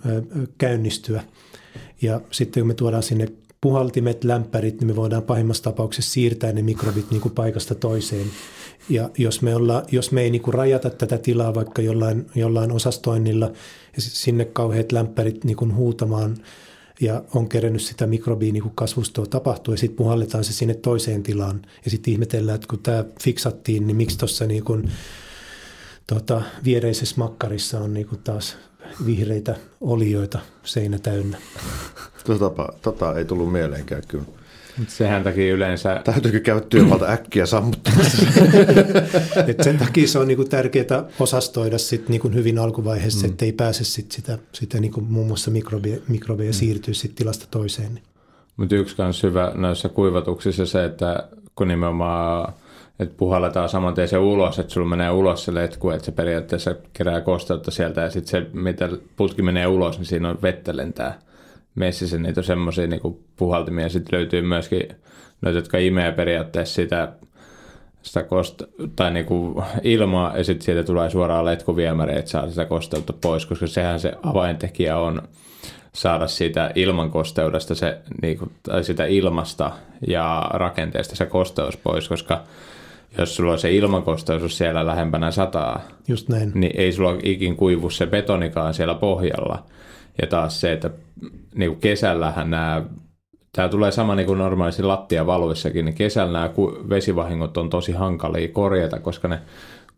käynnistyä. 0.57 1.23
Ja 2.01 2.21
sitten 2.31 2.61
kun 2.61 2.67
me 2.67 2.73
tuodaan 2.73 3.03
sinne 3.03 3.27
puhaltimet, 3.61 4.23
lämpärit, 4.23 4.79
niin 4.79 4.87
me 4.87 4.95
voidaan 4.95 5.23
pahimmassa 5.23 5.63
tapauksessa 5.63 6.11
siirtää 6.11 6.51
ne 6.51 6.61
mikrobit 6.61 7.11
niin 7.11 7.21
kuin 7.21 7.33
paikasta 7.33 7.75
toiseen. 7.75 8.27
Ja 8.89 9.09
jos 9.17 9.41
me, 9.41 9.55
olla, 9.55 9.83
jos 9.91 10.11
me 10.11 10.21
ei 10.21 10.29
niin 10.29 10.41
kuin 10.41 10.53
rajata 10.53 10.89
tätä 10.89 11.17
tilaa 11.17 11.55
vaikka 11.55 11.81
jollain, 11.81 12.25
jollain 12.35 12.71
osastoinnilla 12.71 13.45
ja 13.95 14.01
sinne 14.01 14.45
kauheat 14.45 14.91
lämpärit 14.91 15.43
niin 15.43 15.57
kuin 15.57 15.75
huutamaan 15.75 16.37
ja 17.01 17.23
on 17.35 17.49
kerennyt 17.49 17.81
sitä 17.81 18.07
mikrobiin 18.07 18.53
niin 18.53 18.71
kasvustoa 18.75 19.25
tapahtuu 19.25 19.73
ja 19.73 19.77
sitten 19.77 19.97
puhalletaan 19.97 20.43
se 20.43 20.53
sinne 20.53 20.73
toiseen 20.73 21.23
tilaan 21.23 21.61
ja 21.85 21.91
sitten 21.91 22.13
ihmetellään, 22.13 22.55
että 22.55 22.67
kun 22.67 22.79
tämä 22.79 23.05
fiksattiin, 23.23 23.87
niin 23.87 23.97
miksi 23.97 24.17
tuossa 24.17 24.45
niin 24.45 24.63
kuin, 24.63 24.91
tota, 26.13 26.41
viereisessä 26.63 27.15
makkarissa 27.17 27.79
on 27.79 27.93
niin 27.93 28.07
kuin 28.07 28.21
taas 28.23 28.57
vihreitä 29.05 29.55
olioita 29.81 30.39
seinä 30.63 30.99
täynnä. 30.99 31.37
Tota, 32.23 32.73
tota 32.81 33.17
ei 33.17 33.25
tullut 33.25 33.51
mieleenkään 33.51 34.01
kyllä. 34.07 34.25
Sehän 34.87 35.23
takia 35.23 35.53
yleensä... 35.53 36.01
Täytyykö 36.03 36.39
käydä 36.39 36.61
työmaalta 36.61 37.05
äkkiä 37.05 37.45
sammuttamassa? 37.45 38.23
Et 39.47 39.63
sen 39.63 39.77
takia 39.77 40.07
se 40.07 40.19
on 40.19 40.27
niinku 40.27 40.45
tärkeää 40.45 41.05
osastoida 41.19 41.77
sit 41.77 42.09
niinku 42.09 42.29
hyvin 42.29 42.59
alkuvaiheessa, 42.59 43.27
mm. 43.27 43.31
ettei 43.31 43.51
pääse 43.51 43.83
sit 43.83 44.11
sitä, 44.11 44.37
sitä 44.53 44.79
niinku 44.79 45.01
muun 45.01 45.27
muassa 45.27 45.51
mikrobeja, 45.51 45.97
mikrobeja 46.07 46.49
mm. 46.49 46.53
siirtyä 46.53 46.93
sit 46.93 47.15
tilasta 47.15 47.45
toiseen. 47.51 47.99
Mutta 48.57 48.75
yksi 48.75 48.95
myös 48.97 49.23
hyvä 49.23 49.51
näissä 49.55 49.89
kuivatuksissa 49.89 50.65
se, 50.65 50.85
että 50.85 51.27
kun 51.55 51.67
nimenomaan 51.67 52.53
että 53.01 53.15
puhalletaan 53.17 53.69
saman 53.69 53.93
tien 53.93 54.07
se 54.07 54.17
ulos, 54.17 54.59
että 54.59 54.73
sulla 54.73 54.87
menee 54.87 55.11
ulos 55.11 55.45
se 55.45 55.53
letku, 55.53 55.89
että 55.89 56.05
se 56.05 56.11
periaatteessa 56.11 56.75
kerää 56.93 57.21
kosteutta 57.21 57.71
sieltä 57.71 58.01
ja 58.01 58.09
sitten 58.09 58.31
se, 58.31 58.49
mitä 58.53 58.89
putki 59.15 59.41
menee 59.41 59.67
ulos, 59.67 59.97
niin 59.97 60.05
siinä 60.05 60.29
on 60.29 60.37
vettä 60.41 60.77
lentää 60.77 61.19
messissä 61.75 62.17
niitä 62.17 62.39
on 62.39 62.43
semmoisia 62.43 62.87
niin 62.87 63.19
puhaltimia. 63.35 63.89
Sitten 63.89 64.19
löytyy 64.19 64.41
myöskin 64.41 64.83
noita, 65.41 65.59
jotka 65.59 65.77
imee 65.77 66.11
periaatteessa 66.11 66.75
sitä, 66.75 67.11
sitä 68.01 68.23
kosta, 68.23 68.67
tai 68.95 69.11
niin 69.11 69.25
kuin 69.25 69.63
ilmaa 69.83 70.37
ja 70.37 70.43
sitten 70.43 70.65
siitä 70.65 70.83
tulee 70.83 71.09
suoraan 71.09 71.45
letkuviemäri, 71.45 72.17
että 72.17 72.31
saa 72.31 72.49
sitä 72.49 72.65
kosteutta 72.65 73.13
pois, 73.13 73.45
koska 73.45 73.67
sehän 73.67 73.99
se 73.99 74.13
avaintekijä 74.23 74.97
on 74.97 75.21
saada 75.93 76.27
siitä 76.27 76.71
ilmankosteudesta 76.75 77.75
se, 77.75 77.97
niin 78.21 78.37
kuin, 78.37 78.51
tai 78.63 78.83
sitä 78.83 79.05
ilmasta 79.05 79.71
ja 80.07 80.49
rakenteesta 80.53 81.15
se 81.15 81.25
kosteus 81.25 81.77
pois, 81.77 82.09
koska 82.09 82.43
jos 83.17 83.35
sulla 83.35 83.51
on 83.51 83.59
se 83.59 83.71
ilmankosteus 83.71 84.57
siellä 84.57 84.85
lähempänä 84.85 85.31
sataa, 85.31 85.81
Just 86.07 86.29
näin. 86.29 86.51
niin 86.53 86.73
ei 86.77 86.91
sulla 86.91 87.17
ikin 87.23 87.55
kuivu 87.55 87.89
se 87.89 88.07
betonikaan 88.07 88.73
siellä 88.73 88.95
pohjalla. 88.95 89.65
Ja 90.21 90.27
taas 90.27 90.61
se, 90.61 90.71
että 90.71 90.89
niin 91.55 91.71
kuin 91.71 91.81
kesällähän 91.81 92.49
nämä, 92.49 92.85
tämä 93.55 93.69
tulee 93.69 93.91
sama 93.91 94.15
niin 94.15 94.27
kuin 94.27 94.39
normaalisti 94.39 94.83
lattiavaluissakin, 94.83 95.85
niin 95.85 95.95
kesällä 95.95 96.31
nämä 96.31 96.49
vesivahingot 96.89 97.57
on 97.57 97.69
tosi 97.69 97.91
hankalia 97.91 98.47
korjata, 98.47 98.99
koska 98.99 99.27
ne 99.27 99.39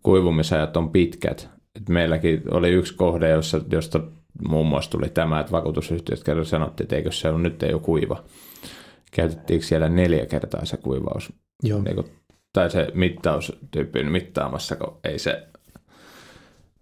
kuivumisajat 0.03 0.77
on 0.77 0.89
pitkät. 0.89 1.49
Et 1.75 1.89
meilläkin 1.89 2.41
oli 2.51 2.69
yksi 2.69 2.95
kohde, 2.95 3.29
jossa, 3.29 3.61
josta 3.71 3.99
muun 4.47 4.67
muassa 4.67 4.91
tuli 4.91 5.09
tämä, 5.09 5.39
että 5.39 5.51
vakuutusyhtiöt 5.51 6.23
kerran 6.23 6.45
sanottiin, 6.45 6.85
että 6.85 6.95
eikö 6.95 7.11
se 7.11 7.29
ole 7.29 7.41
nyt 7.41 7.63
ei 7.63 7.73
ole 7.73 7.81
kuiva. 7.81 8.23
Käytettiinkö 9.11 9.65
siellä 9.65 9.89
neljä 9.89 10.25
kertaa 10.25 10.65
se 10.65 10.77
kuivaus? 10.77 11.33
Joo. 11.63 11.81
Niin 11.81 11.95
kuin, 11.95 12.07
tai 12.53 12.69
se 12.69 12.87
mittaustyyppi 12.93 14.03
mittaamassa, 14.03 14.75
kun 14.75 14.97
ei 15.03 15.19
se... 15.19 15.43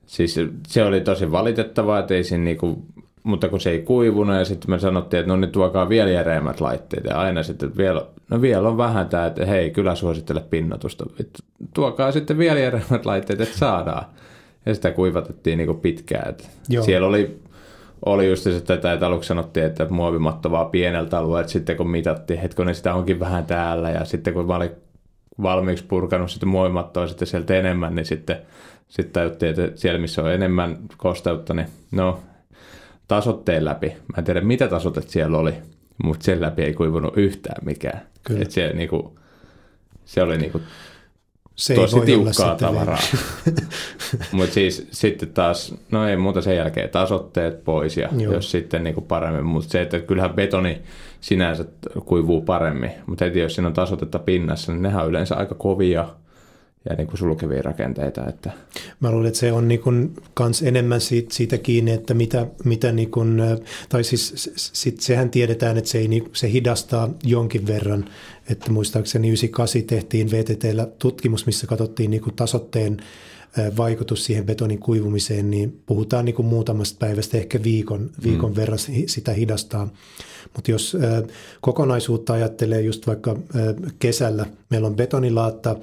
Siis 0.06 0.40
se 0.68 0.86
oli 0.86 1.02
tosi 1.02 1.32
valitettavaa, 1.32 2.00
että 2.00 2.14
ei 2.14 2.24
siinä 2.24 2.44
niinku, 2.44 2.86
mutta 3.24 3.50
kun 3.50 3.60
se 3.60 3.70
ei 3.70 3.80
kuivunut 3.80 4.36
ja 4.36 4.46
sitten 4.46 4.72
me 4.72 4.80
sanottiin, 4.80 5.20
että 5.20 5.32
no 5.32 5.36
nyt 5.36 5.52
tuokaa 5.52 5.90
vielä 5.90 6.10
järeämmät 6.10 6.62
laitteet 6.62 7.04
ja 7.04 7.18
aina 7.18 7.44
sitten, 7.44 7.68
että 7.68 7.78
vielä, 7.78 8.06
no 8.30 8.42
vielä 8.42 8.70
on 8.70 8.78
vähän 8.78 9.10
tämä, 9.10 9.26
että 9.26 9.46
hei, 9.46 9.72
kyllä 9.72 9.96
suosittele 9.96 10.44
pinnotusta. 10.50 11.06
Että 11.20 11.40
tuokaa 11.74 12.12
sitten 12.12 12.38
vielä 12.38 12.60
järeämmät 12.60 13.06
laitteet, 13.06 13.42
että 13.42 13.58
saadaan. 13.58 14.06
Ja 14.66 14.76
sitä 14.76 14.92
kuivatettiin 14.92 15.58
niinku 15.58 15.74
pitkään. 15.74 16.30
Että 16.30 16.44
siellä 16.86 17.08
oli, 17.08 17.40
oli 18.06 18.30
just 18.30 18.44
se, 18.44 18.56
että 18.56 18.78
tätä 18.78 19.08
aluksi 19.08 19.28
sanottiin, 19.28 19.66
että 19.66 19.88
muovimatto 19.90 20.52
vaan 20.52 20.70
pieneltä 20.70 21.18
alueelta, 21.18 21.50
sitten 21.50 21.78
kun 21.78 21.90
mitattiin, 21.90 22.40
hetkonen 22.40 22.76
sitä 22.76 22.94
onkin 22.94 23.20
vähän 23.20 23.46
täällä 23.46 23.90
ja 23.90 24.06
sitten 24.06 24.34
kun 24.34 24.48
mä 24.48 24.56
olin 24.56 24.72
valmiiksi 25.44 25.86
purkanut 25.86 26.32
sitten 26.32 26.50
muovimattoa 26.50 27.08
sitten 27.08 27.28
sieltä 27.28 27.56
enemmän, 27.56 27.96
niin 27.96 28.06
sitten, 28.06 28.38
sitten 28.88 29.14
tajuttiin, 29.14 29.50
että 29.50 29.80
siellä 29.80 30.00
missä 30.00 30.24
on 30.24 30.34
enemmän 30.34 30.78
kosteutta, 30.98 31.54
niin 31.54 31.68
no 31.92 32.20
tasotteen 33.08 33.66
läpi. 33.66 33.88
Mä 33.88 34.16
en 34.18 34.24
tiedä 34.24 34.42
mitä 34.42 34.68
tasotet 34.68 35.10
siellä 35.10 35.38
oli, 35.38 35.54
mutta 36.04 36.24
sen 36.24 36.42
läpi 36.42 36.62
ei 36.64 36.74
kuivunut 36.74 37.18
yhtään 37.18 37.66
mikään. 37.66 38.02
Kyllä. 38.24 38.42
Et 38.42 38.52
se, 38.52 38.72
niinku, 38.74 39.20
se 40.06 40.24
oli 40.24 40.38
niinku 40.38 40.62
Se 41.56 41.76
tosi 41.76 42.02
tiukkaa 42.02 42.34
sitten 42.34 42.58
tavaraa. 42.58 43.00
Mutta 44.32 44.54
siis 44.54 44.88
sitten 44.92 45.30
taas, 45.34 45.76
no 45.92 46.08
ei 46.08 46.18
muuta 46.18 46.42
sen 46.42 46.56
jälkeen 46.56 46.90
tasotteet 46.90 47.64
pois 47.64 47.98
ja 47.98 48.10
Joo. 48.18 48.34
jos 48.34 48.52
sitten 48.52 48.84
niinku 48.84 49.02
paremmin. 49.02 49.46
Mutta 49.46 49.70
se, 49.70 49.82
että 49.82 50.00
kyllähän 50.00 50.34
betoni 50.34 50.82
sinänsä 51.22 51.66
kuivuu 52.06 52.42
paremmin, 52.42 52.92
mutta 53.06 53.26
heti 53.26 53.40
jos 53.40 53.56
siinä 53.56 53.68
on 53.68 53.74
tasotetta 53.74 54.20
pinnassa, 54.20 54.72
niin 54.72 54.82
nehän 54.82 55.04
on 55.04 55.10
yleensä 55.10 55.36
aika 55.36 55.56
kovia 55.56 56.10
ja 56.90 56.96
niinku 56.96 57.18
sulkevia 57.18 57.62
rakenteita. 57.62 58.28
Että, 58.30 58.52
Mä 59.00 59.12
luulen, 59.12 59.28
että 59.28 59.40
se 59.40 59.52
on 59.52 59.68
niin 59.68 59.80
kuin 59.80 60.14
kans 60.34 60.62
enemmän 60.62 61.02
siitä, 61.02 61.34
siitä 61.34 61.58
kiinni, 61.58 61.92
että 61.92 62.14
mitä, 62.14 62.48
mitä 62.66 62.92
niin 62.92 63.12
kuin, 63.12 63.42
tai 63.90 64.04
siis 64.04 64.52
sit 64.56 65.02
sehän 65.02 65.30
tiedetään, 65.30 65.78
että 65.78 65.90
se, 65.90 65.98
ei, 65.98 66.08
niin- 66.08 66.30
se 66.34 66.52
hidastaa 66.52 67.10
jonkin 67.24 67.68
verran. 67.68 68.06
Että 68.50 68.72
muistaakseni 68.72 69.28
98 69.28 69.84
tehtiin 69.84 70.32
VTTllä 70.32 70.88
tutkimus, 71.00 71.46
missä 71.46 71.68
katsottiin 71.68 72.12
niin 72.12 72.22
kuin 72.22 72.36
tasotteen 72.36 72.98
vaikutus 73.78 74.26
siihen 74.26 74.46
betonin 74.46 74.80
kuivumiseen, 74.80 75.52
niin 75.52 75.82
puhutaan 75.86 76.26
niin 76.26 76.36
kuin 76.36 76.46
muutamasta 76.46 76.98
päivästä, 77.00 77.38
ehkä 77.38 77.64
viikon, 77.64 78.10
viikon 78.24 78.52
mm. 78.52 78.56
verran 78.56 78.80
si- 78.80 79.08
sitä 79.08 79.34
hidastaa. 79.34 79.88
Mutta 80.56 80.72
jos 80.72 80.98
kokonaisuutta 81.62 82.34
ajattelee 82.34 82.82
just 82.82 83.08
vaikka 83.08 83.38
kesällä, 84.00 84.46
meillä 84.70 84.88
on 84.88 84.96
betonilaatta, 84.96 85.76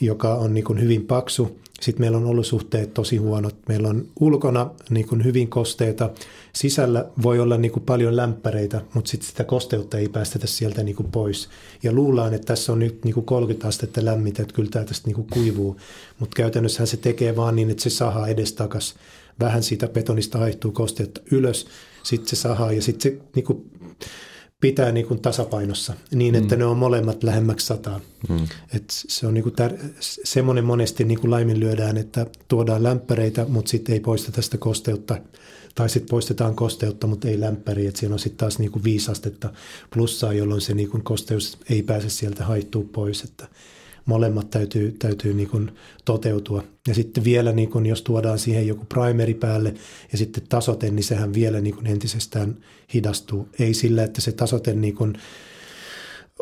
joka 0.00 0.34
on 0.34 0.54
niin 0.54 0.64
kuin 0.64 0.80
hyvin 0.80 1.06
paksu. 1.06 1.58
Sitten 1.80 2.00
meillä 2.00 2.18
on 2.18 2.26
olosuhteet 2.26 2.94
tosi 2.94 3.16
huonot. 3.16 3.56
Meillä 3.68 3.88
on 3.88 4.06
ulkona 4.20 4.70
niin 4.90 5.08
kuin 5.08 5.24
hyvin 5.24 5.48
kosteita. 5.48 6.10
Sisällä 6.52 7.06
voi 7.22 7.40
olla 7.40 7.56
niin 7.56 7.72
kuin 7.72 7.82
paljon 7.82 8.16
lämpäreitä, 8.16 8.80
mutta 8.94 9.10
sitten 9.10 9.28
sitä 9.28 9.44
kosteutta 9.44 9.98
ei 9.98 10.08
päästetä 10.08 10.46
sieltä 10.46 10.82
niin 10.82 10.96
kuin 10.96 11.10
pois. 11.10 11.48
Ja 11.82 11.92
luullaan, 11.92 12.34
että 12.34 12.46
tässä 12.46 12.72
on 12.72 12.78
nyt 12.78 13.04
niin 13.04 13.14
kuin 13.14 13.26
30 13.26 13.68
astetta 13.68 14.04
lämmintä, 14.04 14.42
että 14.42 14.54
kyllä 14.54 14.70
tämä 14.70 14.84
tästä 14.84 15.08
niin 15.08 15.14
kuin 15.14 15.26
kuivuu. 15.30 15.76
Mutta 16.18 16.34
käytännössähän 16.36 16.86
se 16.86 16.96
tekee 16.96 17.36
vaan 17.36 17.56
niin, 17.56 17.70
että 17.70 17.82
se 17.82 17.90
sahaa 17.90 18.28
edestakas. 18.28 18.94
Vähän 19.40 19.62
siitä 19.62 19.88
betonista 19.88 20.38
haihtuu 20.38 20.72
kosteutta 20.72 21.20
ylös, 21.30 21.66
sitten 22.06 22.28
se 22.28 22.36
sahaa 22.36 22.72
ja 22.72 22.82
sitten 22.82 23.12
se 23.12 23.18
niin 23.34 23.44
kuin 23.44 23.70
pitää 24.60 24.92
niin 24.92 25.06
kuin 25.06 25.22
tasapainossa 25.22 25.94
niin, 26.14 26.34
että 26.34 26.54
mm. 26.54 26.58
ne 26.58 26.64
on 26.64 26.76
molemmat 26.76 27.22
lähemmäksi 27.22 27.66
sataa. 27.66 28.00
Mm. 28.28 28.46
Et 28.74 28.84
se 28.88 29.26
on 29.26 29.34
niin 29.34 29.44
kuin 29.44 29.54
tär- 29.54 29.94
semmoinen 30.00 30.64
monesti 30.64 31.04
niin 31.04 31.20
kuin 31.20 31.30
laiminlyödään, 31.30 31.96
että 31.96 32.26
tuodaan 32.48 32.82
lämpäreitä, 32.82 33.46
mutta 33.48 33.70
sitten 33.70 33.92
ei 33.92 34.00
poisteta 34.00 34.42
sitä 34.42 34.58
kosteutta. 34.58 35.18
Tai 35.74 35.88
sitten 35.88 36.10
poistetaan 36.10 36.54
kosteutta, 36.54 37.06
mutta 37.06 37.28
ei 37.28 37.40
lämpäriä. 37.40 37.88
Että 37.88 38.00
siellä 38.00 38.14
on 38.14 38.18
sitten 38.18 38.38
taas 38.38 38.58
niin 38.58 38.70
kuin 38.70 38.84
viisi 38.84 39.10
astetta 39.10 39.52
plussaa, 39.94 40.32
jolloin 40.32 40.60
se 40.60 40.74
niin 40.74 40.90
kuin 40.90 41.02
kosteus 41.02 41.58
ei 41.70 41.82
pääse 41.82 42.10
sieltä 42.10 42.44
haittuu 42.44 42.84
pois. 42.84 43.22
Että 43.22 43.48
molemmat 44.06 44.50
täytyy, 44.50 44.96
täytyy 44.98 45.34
niin 45.34 45.48
kuin 45.48 45.70
toteutua. 46.04 46.62
Ja 46.88 46.94
sitten 46.94 47.24
vielä, 47.24 47.52
niin 47.52 47.70
kuin 47.70 47.86
jos 47.86 48.02
tuodaan 48.02 48.38
siihen 48.38 48.66
joku 48.66 48.84
primeri 48.84 49.34
päälle 49.34 49.74
ja 50.12 50.18
sitten 50.18 50.44
tasote, 50.48 50.90
niin 50.90 51.04
sehän 51.04 51.34
vielä 51.34 51.60
niin 51.60 51.74
kuin 51.74 51.86
entisestään 51.86 52.56
hidastuu. 52.94 53.48
Ei 53.58 53.74
sillä, 53.74 54.04
että 54.04 54.20
se 54.20 54.32
tasote 54.32 54.74
niin 54.74 54.94
kuin 54.94 55.14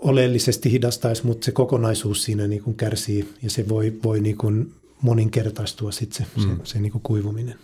oleellisesti 0.00 0.70
hidastaisi, 0.70 1.26
mutta 1.26 1.44
se 1.44 1.52
kokonaisuus 1.52 2.24
siinä 2.24 2.46
niin 2.46 2.62
kuin 2.62 2.76
kärsii 2.76 3.28
ja 3.42 3.50
se 3.50 3.68
voi, 3.68 3.92
voi 4.04 4.20
niin 4.20 4.38
kuin 4.38 4.74
moninkertaistua 5.02 5.92
sitten 5.92 6.26
se, 6.26 6.32
mm. 6.36 6.42
se, 6.42 6.72
se 6.72 6.80
niin 6.80 6.92
kuin 6.92 7.02
kuivuminen. 7.02 7.58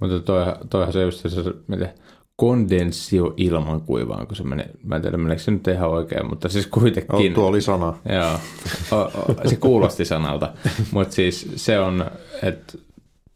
mutta 0.00 0.20
toi, 0.20 0.44
toihan 0.70 0.92
se 0.92 1.02
just 1.02 1.20
se, 1.20 1.28
se 1.28 1.42
miten 1.66 1.94
kondensio 2.36 3.34
ilman 3.36 3.80
kuivaan, 3.80 4.26
kun 4.26 4.36
se 4.36 4.44
menee, 4.44 4.70
mä 4.84 4.96
en 4.96 5.02
tiedä 5.02 5.16
meneekö 5.16 5.42
se 5.42 5.50
nyt 5.50 5.68
ihan 5.68 5.90
oikein, 5.90 6.26
mutta 6.26 6.48
siis 6.48 6.66
kuitenkin. 6.66 7.30
Oh, 7.30 7.34
tuo 7.34 7.46
oli 7.46 7.60
sana. 7.60 7.94
Joo, 8.12 8.38
o, 8.90 8.96
o, 9.00 9.48
se 9.48 9.56
kuulosti 9.56 10.04
sanalta, 10.04 10.52
mutta 10.90 11.14
siis 11.14 11.52
se 11.56 11.78
on, 11.78 12.06
että 12.42 12.78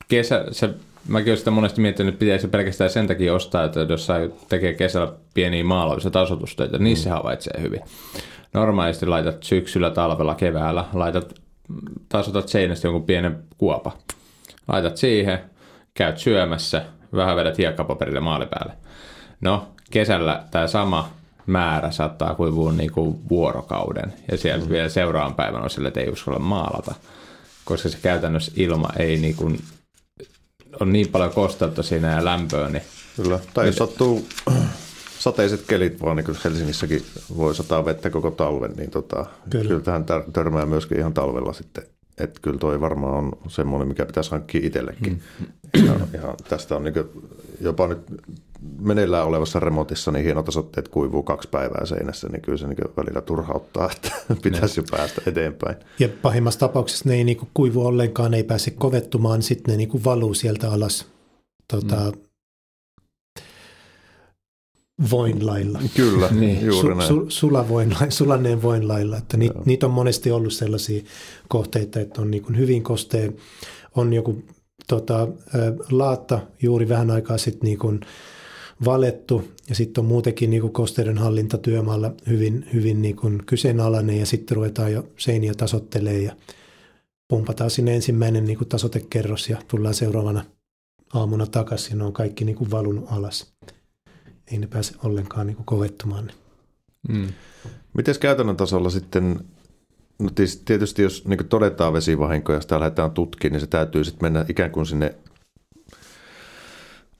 kesä, 0.08 0.44
se, 0.50 0.70
mäkin 1.08 1.30
olen 1.30 1.38
sitä 1.38 1.50
monesti 1.50 1.80
miettinyt, 1.80 2.14
että 2.14 2.20
pitäisi 2.20 2.48
pelkästään 2.48 2.90
sen 2.90 3.06
takia 3.06 3.34
ostaa, 3.34 3.64
että 3.64 3.80
jos 3.80 4.08
tekee 4.48 4.74
kesällä 4.74 5.12
pieniä 5.34 5.64
ja 6.04 6.10
tasotustöitä, 6.10 6.78
niin 6.78 6.96
se 6.96 7.10
havaitsee 7.10 7.62
hyvin. 7.62 7.80
Normaalisti 8.54 9.06
laitat 9.06 9.42
syksyllä, 9.42 9.90
talvella, 9.90 10.34
keväällä, 10.34 10.84
laitat, 10.92 11.34
tasotat 12.08 12.48
seinästä 12.48 12.86
jonkun 12.86 13.06
pienen 13.06 13.38
kuopa. 13.58 13.92
Laitat 14.68 14.96
siihen, 14.96 15.38
käyt 15.94 16.18
syömässä, 16.18 16.82
vähän 17.14 17.36
vedät 17.36 17.58
hiekkapaperille 17.58 18.20
maali 18.20 18.46
päälle. 18.46 18.72
No, 19.40 19.68
kesällä 19.90 20.44
tämä 20.50 20.66
sama 20.66 21.10
määrä 21.46 21.90
saattaa 21.90 22.34
kuivua 22.34 22.72
niin 22.72 22.92
kuin 22.92 23.28
vuorokauden. 23.28 24.12
Ja 24.30 24.36
sieltä 24.36 24.64
mm. 24.64 24.70
vielä 24.70 24.88
seuraavan 24.88 25.34
päivän 25.34 25.62
on 25.62 25.70
sille, 25.70 25.88
että 25.88 26.00
ei 26.00 26.10
uskalla 26.10 26.38
maalata. 26.38 26.94
Koska 27.64 27.88
se 27.88 27.98
käytännössä 28.02 28.52
ilma 28.56 28.88
ei 28.98 29.16
niin 29.16 29.36
kuin, 29.36 29.60
on 30.80 30.92
niin 30.92 31.08
paljon 31.08 31.32
kosteutta 31.32 31.82
siinä 31.82 32.12
ja 32.12 32.24
lämpöä, 32.24 32.68
niin 32.68 32.82
Kyllä. 33.22 33.38
Tai 33.54 33.66
jos 33.66 33.76
sattuu 33.76 34.28
sateiset 35.18 35.62
kelit 35.66 36.02
vaan, 36.02 36.16
niin 36.16 36.24
kyllä 36.24 36.38
Helsingissäkin 36.44 37.02
voi 37.36 37.54
sataa 37.54 37.84
vettä 37.84 38.10
koko 38.10 38.30
talven, 38.30 38.72
niin 38.76 38.90
tota, 38.90 39.26
Kyllä. 39.50 39.68
kyllä. 39.68 39.80
tähän 39.80 40.04
törmää 40.32 40.66
myöskin 40.66 40.98
ihan 40.98 41.14
talvella 41.14 41.52
sitten. 41.52 41.84
Että 42.18 42.40
kyllä 42.42 42.58
toi 42.58 42.80
varmaan 42.80 43.14
on 43.14 43.32
semmoinen, 43.48 43.88
mikä 43.88 44.06
pitäisi 44.06 44.30
hankkia 44.30 44.60
itsellekin. 44.64 45.22
Mm. 45.40 45.86
Ja, 45.86 45.94
ihan, 46.14 46.34
tästä 46.48 46.76
on 46.76 46.84
niin 46.84 46.94
jopa 47.60 47.86
nyt 47.86 47.98
meneillään 48.80 49.26
olevassa 49.26 49.60
remontissa 49.60 50.12
niin 50.12 50.24
hienot 50.24 50.48
osoitteet 50.48 50.88
kuivuu 50.88 51.22
kaksi 51.22 51.48
päivää 51.48 51.86
seinässä, 51.86 52.28
niin 52.28 52.42
kyllä 52.42 52.58
se 52.58 52.66
niin 52.66 52.78
välillä 52.96 53.20
turhauttaa, 53.20 53.90
että 53.92 54.12
pitäisi 54.42 54.80
jo 54.80 54.84
päästä 54.90 55.22
eteenpäin. 55.26 55.76
Ja 55.98 56.08
pahimmassa 56.22 56.60
tapauksessa 56.60 57.08
ne 57.08 57.14
ei 57.14 57.24
niinku 57.24 57.48
kuivu 57.54 57.86
ollenkaan, 57.86 58.30
ne 58.30 58.36
ei 58.36 58.44
pääse 58.44 58.70
kovettumaan, 58.70 59.42
sitten 59.42 59.72
ne 59.72 59.76
niinku 59.76 60.00
valuu 60.04 60.34
sieltä 60.34 60.70
alas 60.70 61.06
tota, 61.72 61.96
mm. 61.96 62.22
voinlailla. 65.10 65.78
Kyllä, 65.96 66.28
Niin. 66.28 66.40
niin. 66.40 66.66
juuri 66.66 66.94
näin. 66.94 67.08
su, 67.08 67.26
sulavoinla, 67.28 67.98
sulaneen 68.08 68.62
voinlailla. 68.62 69.16
Että 69.16 69.36
niit, 69.36 69.66
niitä 69.66 69.86
on 69.86 69.92
monesti 69.92 70.30
ollut 70.30 70.52
sellaisia 70.52 71.02
kohteita, 71.48 72.00
että 72.00 72.20
on 72.20 72.30
niin 72.30 72.56
hyvin 72.56 72.82
kostea, 72.82 73.32
on 73.96 74.12
joku 74.12 74.42
tota, 74.88 75.28
laatta 75.90 76.40
juuri 76.62 76.88
vähän 76.88 77.10
aikaa 77.10 77.38
sitten 77.38 77.66
niin 77.66 77.78
kuin 77.78 78.00
valettu 78.84 79.48
ja 79.68 79.74
sitten 79.74 80.02
on 80.02 80.08
muutenkin 80.08 80.50
niin 80.50 80.72
kosteuden 80.72 81.18
hallinta 81.18 81.58
työmaalla 81.58 82.12
hyvin, 82.26 82.66
hyvin 82.72 83.02
niin 83.02 83.16
kuin 83.16 83.42
kyseenalainen 83.46 84.18
ja 84.18 84.26
sitten 84.26 84.56
ruvetaan 84.56 84.92
jo 84.92 85.06
seiniä 85.16 85.54
tasottelee 85.54 86.18
ja 86.18 86.36
pumpataan 87.28 87.70
sinne 87.70 87.94
ensimmäinen 87.94 88.44
niin 88.44 88.58
kuin 88.58 88.68
tasotekerros 88.68 89.48
ja 89.48 89.58
tullaan 89.68 89.94
seuraavana 89.94 90.44
aamuna 91.14 91.46
takaisin 91.46 91.90
ja 91.90 91.96
ne 91.96 92.04
on 92.04 92.12
kaikki 92.12 92.44
niin 92.44 92.56
kuin 92.56 92.70
valunut 92.70 93.04
alas. 93.10 93.52
Ei 94.52 94.58
ne 94.58 94.66
pääse 94.66 94.94
ollenkaan 95.04 95.46
niin 95.46 95.56
kuin 95.56 95.66
kovettumaan. 95.66 96.30
Mm. 97.08 97.28
Miten 97.94 98.14
käytännön 98.20 98.56
tasolla 98.56 98.90
sitten, 98.90 99.40
no 100.18 100.30
tietysti 100.64 101.02
jos 101.02 101.24
niin 101.24 101.48
todetaan 101.48 101.92
vesivahinko 101.92 102.52
ja 102.52 102.60
sitä 102.60 102.80
lähdetään 102.80 103.10
tutkimaan, 103.10 103.52
niin 103.52 103.60
se 103.60 103.66
täytyy 103.66 104.04
sitten 104.04 104.24
mennä 104.24 104.44
ikään 104.48 104.70
kuin 104.70 104.86
sinne 104.86 105.14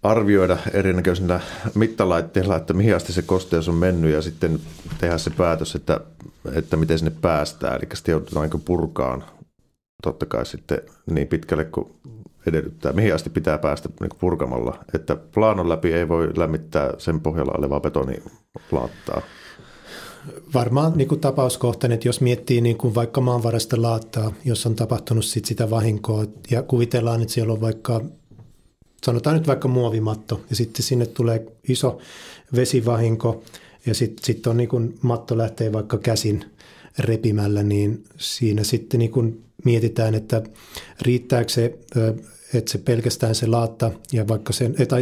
arvioida 0.02 0.58
erinäköisillä 0.72 1.40
mittalaitteilla, 1.74 2.56
että 2.56 2.74
mihin 2.74 2.96
asti 2.96 3.12
se 3.12 3.22
kosteus 3.22 3.68
on 3.68 3.74
mennyt 3.74 4.12
ja 4.12 4.22
sitten 4.22 4.60
tehdä 4.98 5.18
se 5.18 5.30
päätös, 5.30 5.74
että, 5.74 6.00
että 6.54 6.76
miten 6.76 6.98
sinne 6.98 7.12
päästään. 7.20 7.76
Eli 7.76 7.88
sitten 7.94 8.12
joudutaan 8.12 8.50
niin 8.50 8.62
purkaan 8.62 9.24
totta 10.02 10.26
kai 10.26 10.46
sitten 10.46 10.80
niin 11.10 11.28
pitkälle 11.28 11.64
kuin 11.64 11.92
edellyttää, 12.46 12.92
mihin 12.92 13.14
asti 13.14 13.30
pitää 13.30 13.58
päästä 13.58 13.88
niin 14.00 14.10
purkamalla. 14.20 14.84
Että 14.94 15.16
plaanon 15.16 15.68
läpi 15.68 15.92
ei 15.92 16.08
voi 16.08 16.36
lämmittää 16.36 16.92
sen 16.98 17.20
pohjalla 17.20 17.52
olevaa 17.58 17.80
betonilaattaa. 17.80 19.22
Varmaan 20.54 20.92
niin 20.96 21.08
kuin 21.08 21.20
tapauskohtainen, 21.20 21.94
että 21.94 22.08
jos 22.08 22.20
miettii 22.20 22.60
niin 22.60 22.78
kuin 22.78 22.94
vaikka 22.94 23.20
maanvarasta 23.20 23.82
laattaa, 23.82 24.32
jos 24.44 24.66
on 24.66 24.74
tapahtunut 24.74 25.24
sit 25.24 25.44
sitä 25.44 25.70
vahinkoa 25.70 26.24
ja 26.50 26.62
kuvitellaan, 26.62 27.22
että 27.22 27.34
siellä 27.34 27.52
on 27.52 27.60
vaikka 27.60 28.00
sanotaan 29.04 29.36
nyt 29.36 29.46
vaikka 29.46 29.68
muovimatto 29.68 30.40
ja 30.50 30.56
sitten 30.56 30.82
sinne 30.82 31.06
tulee 31.06 31.46
iso 31.68 31.98
vesivahinko 32.56 33.42
ja 33.86 33.94
sitten 33.94 34.24
sit 34.24 34.46
on 34.46 34.56
niin 34.56 34.68
kuin 34.68 34.98
matto 35.02 35.38
lähtee 35.38 35.72
vaikka 35.72 35.98
käsin 35.98 36.44
repimällä, 36.98 37.62
niin 37.62 38.04
siinä 38.16 38.64
sitten 38.64 38.98
niin 38.98 39.10
kuin 39.10 39.44
mietitään, 39.64 40.14
että 40.14 40.42
riittääkö 41.02 41.52
se, 41.52 41.78
että 42.54 42.72
se 42.72 42.78
pelkästään 42.78 43.34
se 43.34 43.46
laatta 43.46 43.90
ja 44.12 44.28
vaikka 44.28 44.52
sen, 44.52 44.74
tai 44.88 45.00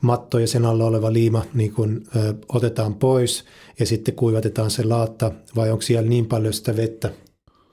matto 0.00 0.38
ja 0.38 0.46
sen 0.46 0.64
alla 0.64 0.84
oleva 0.84 1.12
liima 1.12 1.44
niin 1.54 1.72
kuin, 1.72 2.06
otetaan 2.48 2.94
pois 2.94 3.44
ja 3.78 3.86
sitten 3.86 4.14
kuivatetaan 4.14 4.70
se 4.70 4.84
laatta 4.84 5.32
vai 5.56 5.70
onko 5.70 5.82
siellä 5.82 6.08
niin 6.08 6.26
paljon 6.26 6.52
sitä 6.52 6.76
vettä 6.76 7.10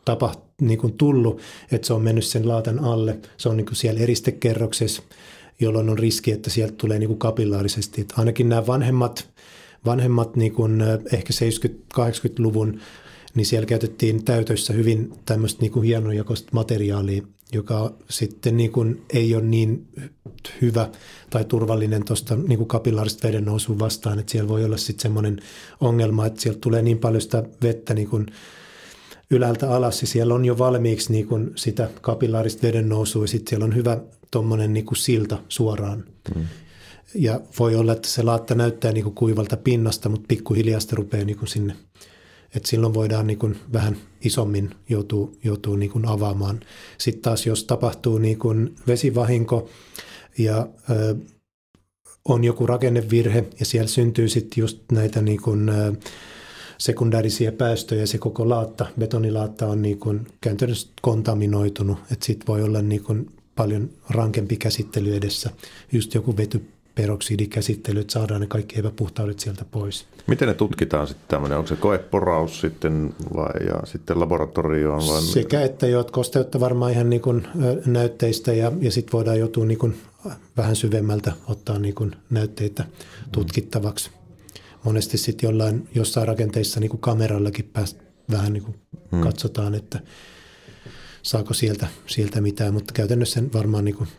tapaht, 0.05 0.44
niin 0.61 0.79
kuin 0.79 0.93
tullut, 0.93 1.41
että 1.71 1.87
se 1.87 1.93
on 1.93 2.01
mennyt 2.01 2.25
sen 2.25 2.47
laatan 2.47 2.79
alle. 2.79 3.19
Se 3.37 3.49
on 3.49 3.57
niin 3.57 3.65
kuin 3.65 3.75
siellä 3.75 4.01
eristekerroksessa, 4.01 5.01
jolloin 5.59 5.89
on 5.89 5.99
riski, 5.99 6.31
että 6.31 6.49
sieltä 6.49 6.75
tulee 6.77 6.99
niin 6.99 7.07
kuin 7.07 7.19
kapillaarisesti. 7.19 8.01
Että 8.01 8.13
ainakin 8.17 8.49
nämä 8.49 8.67
vanhemmat, 8.67 9.29
vanhemmat 9.85 10.35
niin 10.35 10.51
kuin 10.51 10.81
ehkä 11.13 11.33
70-80-luvun, 11.97 12.79
niin 13.35 13.45
siellä 13.45 13.65
käytettiin 13.65 14.25
täytössä 14.25 14.73
hyvin 14.73 15.13
tämmöistä 15.25 15.61
niin 15.61 15.71
kuin 15.71 15.85
hienojakoista 15.85 16.49
materiaalia, 16.51 17.23
joka 17.53 17.93
sitten 18.09 18.57
niin 18.57 18.71
kuin 18.71 19.01
ei 19.13 19.35
ole 19.35 19.43
niin 19.43 19.87
hyvä 20.61 20.89
tai 21.29 21.45
turvallinen 21.45 22.05
tuosta 22.05 22.35
niin 22.35 22.65
kapillaarista 22.65 23.27
veden 23.27 23.45
nousuun 23.45 23.79
vastaan, 23.79 24.19
että 24.19 24.31
siellä 24.31 24.49
voi 24.49 24.65
olla 24.65 24.77
sitten 24.77 25.01
semmoinen 25.01 25.39
ongelma, 25.81 26.25
että 26.25 26.41
sieltä 26.41 26.59
tulee 26.59 26.81
niin 26.81 26.99
paljon 26.99 27.21
sitä 27.21 27.43
vettä 27.61 27.93
niin 27.93 28.09
kuin 28.09 28.25
ylältä 29.31 29.75
alas 29.75 30.01
ja 30.01 30.07
siellä 30.07 30.33
on 30.33 30.45
jo 30.45 30.57
valmiiksi 30.57 31.11
niin 31.11 31.27
kuin 31.27 31.51
sitä 31.55 31.89
kapillaarista 32.01 32.67
veden 32.67 32.89
nousua 32.89 33.23
ja 33.23 33.27
sitten 33.27 33.49
siellä 33.49 33.65
on 33.65 33.75
hyvä 33.75 33.97
tuommoinen 34.31 34.73
niin 34.73 34.85
kuin 34.85 34.97
silta 34.97 35.37
suoraan. 35.49 36.05
Mm. 36.35 36.45
Ja 37.15 37.41
voi 37.59 37.75
olla, 37.75 37.93
että 37.93 38.07
se 38.07 38.23
laatta 38.23 38.55
näyttää 38.55 38.91
niin 38.91 39.03
kuin 39.03 39.15
kuivalta 39.15 39.57
pinnasta, 39.57 40.09
mutta 40.09 40.25
pikkuhiljaa 40.27 40.79
se 40.79 40.95
rupeaa 40.95 41.25
niin 41.25 41.37
kuin 41.37 41.47
sinne. 41.47 41.75
Et 42.55 42.65
silloin 42.65 42.93
voidaan 42.93 43.27
niin 43.27 43.39
kuin 43.39 43.57
vähän 43.73 43.97
isommin 44.21 44.75
joutuu, 44.89 45.37
joutuu 45.43 45.75
niin 45.75 45.91
kuin 45.91 46.07
avaamaan. 46.07 46.59
Sitten 46.97 47.21
taas 47.21 47.45
jos 47.45 47.63
tapahtuu 47.63 48.17
niin 48.17 48.39
kuin 48.39 48.75
vesivahinko 48.87 49.69
ja 50.37 50.67
ö, 50.89 51.15
on 52.25 52.43
joku 52.43 52.65
rakennevirhe 52.65 53.45
ja 53.59 53.65
siellä 53.65 53.87
syntyy 53.87 54.29
sitten 54.29 54.61
just 54.61 54.79
näitä 54.91 55.21
niin 55.21 55.41
kuin, 55.41 55.69
ö, 55.69 55.93
sekundäärisiä 56.77 57.51
päästöjä, 57.51 58.05
se 58.05 58.17
koko 58.17 58.49
laatta, 58.49 58.85
betonilaatta 58.99 59.67
on 59.67 59.81
niin 59.81 59.99
kuin 59.99 60.27
käytännössä 60.41 60.89
kontaminoitunut, 61.01 61.97
että 62.11 62.25
sitten 62.25 62.47
voi 62.47 62.63
olla 62.63 62.81
niin 62.81 63.03
kuin 63.03 63.29
paljon 63.55 63.89
rankempi 64.09 64.57
käsittely 64.57 65.15
edessä, 65.15 65.49
just 65.91 66.13
joku 66.13 66.37
vetyperoksidikäsittely, 66.37 67.99
että 67.99 68.13
saadaan 68.13 68.41
ne 68.41 68.47
kaikki 68.47 68.79
epäpuhtaudet 68.79 69.39
sieltä 69.39 69.65
pois. 69.71 70.05
Miten 70.27 70.47
ne 70.47 70.53
tutkitaan 70.53 71.07
sitten 71.07 71.27
tämmöinen, 71.27 71.57
onko 71.57 71.67
se 71.67 71.75
koeporaus 71.75 72.61
sitten 72.61 73.13
vai 73.35 73.67
ja 73.67 73.85
sitten 73.85 74.19
laboratorioon? 74.19 75.01
Vai 75.07 75.21
Sekä 75.21 75.61
että 75.61 75.87
jo, 75.87 76.03
kosteutta 76.11 76.59
varmaan 76.59 76.91
ihan 76.91 77.09
niin 77.09 77.21
kuin 77.21 77.47
näytteistä 77.85 78.53
ja, 78.53 78.71
ja 78.81 78.91
sitten 78.91 79.11
voidaan 79.13 79.39
joutua 79.39 79.65
niin 79.65 79.79
kuin 79.79 79.95
vähän 80.57 80.75
syvemmältä 80.75 81.33
ottaa 81.47 81.79
niin 81.79 81.95
kuin 81.95 82.15
näytteitä 82.29 82.85
tutkittavaksi 83.31 84.11
monesti 84.85 85.17
sitten 85.17 85.47
jollain, 85.47 85.87
jossain 85.95 86.27
rakenteissa 86.27 86.79
niin 86.79 86.89
kuin 86.89 87.01
kamerallakin 87.01 87.69
pääst, 87.73 87.97
vähän 88.31 88.53
niin 88.53 88.63
kuin 88.63 88.75
hmm. 89.11 89.21
katsotaan, 89.21 89.75
että 89.75 89.99
saako 91.21 91.53
sieltä, 91.53 91.87
sieltä 92.07 92.41
mitään, 92.41 92.73
mutta 92.73 92.93
käytännössä 92.93 93.43
varmaan 93.53 93.85
niin 93.85 93.95
kuin 93.95 94.09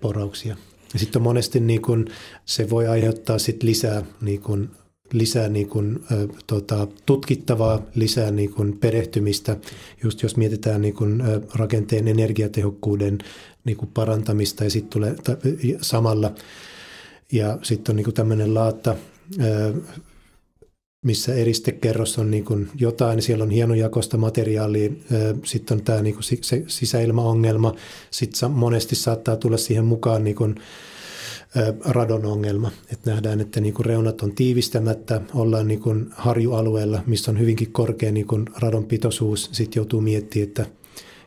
porauksia. 0.00 0.56
Ja 0.92 0.98
sitten 0.98 1.22
monesti 1.22 1.60
niin 1.60 1.82
kuin, 1.82 2.06
se 2.44 2.70
voi 2.70 2.88
aiheuttaa 2.88 3.38
sit 3.38 3.62
lisää, 3.62 4.02
niin 4.20 4.40
kuin, 4.40 4.70
lisää 5.12 5.48
niin 5.48 5.68
kuin, 5.68 6.00
ä, 6.12 6.34
tota, 6.46 6.86
tutkittavaa, 7.06 7.82
lisää 7.94 8.30
niin 8.30 8.52
kuin, 8.52 8.78
perehtymistä. 8.78 9.56
Just 10.02 10.22
jos 10.22 10.36
mietitään 10.36 10.80
niin 10.80 10.94
kuin, 10.94 11.20
ä, 11.20 11.40
rakenteen 11.54 12.08
energiatehokkuuden 12.08 13.18
niin 13.64 13.76
kuin 13.76 13.90
parantamista 13.94 14.64
ja 14.64 14.70
sitten 14.70 14.90
tulee 14.90 15.14
ta, 15.24 15.36
samalla 15.80 16.34
ja 17.32 17.58
sitten 17.62 17.92
on 17.92 17.96
niin 17.96 18.14
tämmöinen 18.14 18.54
laatta, 18.54 18.96
missä 21.04 21.34
eristekerros 21.34 22.18
on 22.18 22.30
niin 22.30 22.44
kuin 22.44 22.68
jotain, 22.78 23.22
siellä 23.22 23.44
on 23.44 23.50
hienojakoista 23.50 24.16
materiaalia, 24.16 24.90
sitten 25.44 25.78
on 25.78 25.84
tämä 25.84 26.02
niin 26.02 26.14
kuin 26.14 26.24
se 26.24 26.64
sisäilmaongelma, 26.66 27.74
sitten 28.10 28.50
monesti 28.50 28.96
saattaa 28.96 29.36
tulla 29.36 29.56
siihen 29.56 29.84
mukaan 29.84 30.24
niin 30.24 30.36
kuin 30.36 30.54
radon 31.84 32.24
ongelma, 32.26 32.70
että 32.92 33.10
nähdään, 33.10 33.40
että 33.40 33.60
niin 33.60 33.74
kuin 33.74 33.86
reunat 33.86 34.20
on 34.20 34.34
tiivistämättä, 34.34 35.20
ollaan 35.34 35.68
niin 35.68 35.80
kuin 35.80 36.06
harjualueella, 36.10 37.02
missä 37.06 37.30
on 37.30 37.38
hyvinkin 37.38 37.72
korkea 37.72 38.12
niin 38.12 38.26
kuin 38.26 38.44
radon 38.58 38.84
pitoisuus, 38.84 39.48
sitten 39.52 39.80
joutuu 39.80 40.00
miettimään, 40.00 40.48
että 40.48 40.66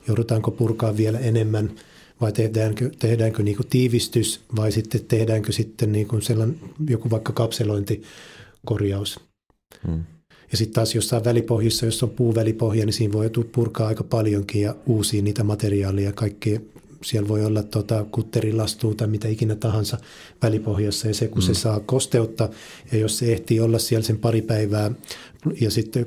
joudutaanko 0.07 0.51
purkaa 0.51 0.97
vielä 0.97 1.19
enemmän– 1.19 1.71
vai 2.23 2.31
tehdäänkö, 2.31 2.91
tehdäänkö 2.99 3.43
niin 3.43 3.55
kuin 3.55 3.67
tiivistys 3.67 4.41
vai 4.55 4.71
sitten 4.71 5.05
tehdäänkö 5.05 5.51
sitten 5.51 5.91
niin 5.91 6.07
kuin 6.07 6.21
sellainen, 6.21 6.59
joku 6.89 7.09
vaikka 7.09 7.33
kapselointikorjaus. 7.33 9.19
Hmm. 9.87 10.03
Ja 10.51 10.57
sitten 10.57 10.73
taas 10.73 10.95
jossain 10.95 11.23
välipohjissa, 11.23 11.85
jos 11.85 12.03
on 12.03 12.09
puuvälipohja, 12.09 12.85
niin 12.85 12.93
siinä 12.93 13.13
voi 13.13 13.29
purkaa 13.51 13.87
aika 13.87 14.03
paljonkin 14.03 14.61
ja 14.61 14.75
uusia 14.85 15.21
niitä 15.21 15.43
materiaaleja. 15.43 16.11
Kaikki, 16.11 16.61
siellä 17.03 17.27
voi 17.27 17.45
olla 17.45 17.63
tota, 17.63 18.05
kutterilastua 18.11 18.95
tai 18.95 19.07
mitä 19.07 19.27
ikinä 19.27 19.55
tahansa 19.55 19.97
välipohjassa. 20.41 21.07
Ja 21.07 21.13
se, 21.13 21.27
kun 21.27 21.43
hmm. 21.43 21.53
se 21.53 21.59
saa 21.59 21.79
kosteutta 21.79 22.49
ja 22.91 22.97
jos 22.97 23.17
se 23.17 23.33
ehtii 23.33 23.59
olla 23.59 23.79
siellä 23.79 24.05
sen 24.05 24.17
pari 24.17 24.41
päivää 24.41 24.91
ja 25.61 25.71
sitten 25.71 26.05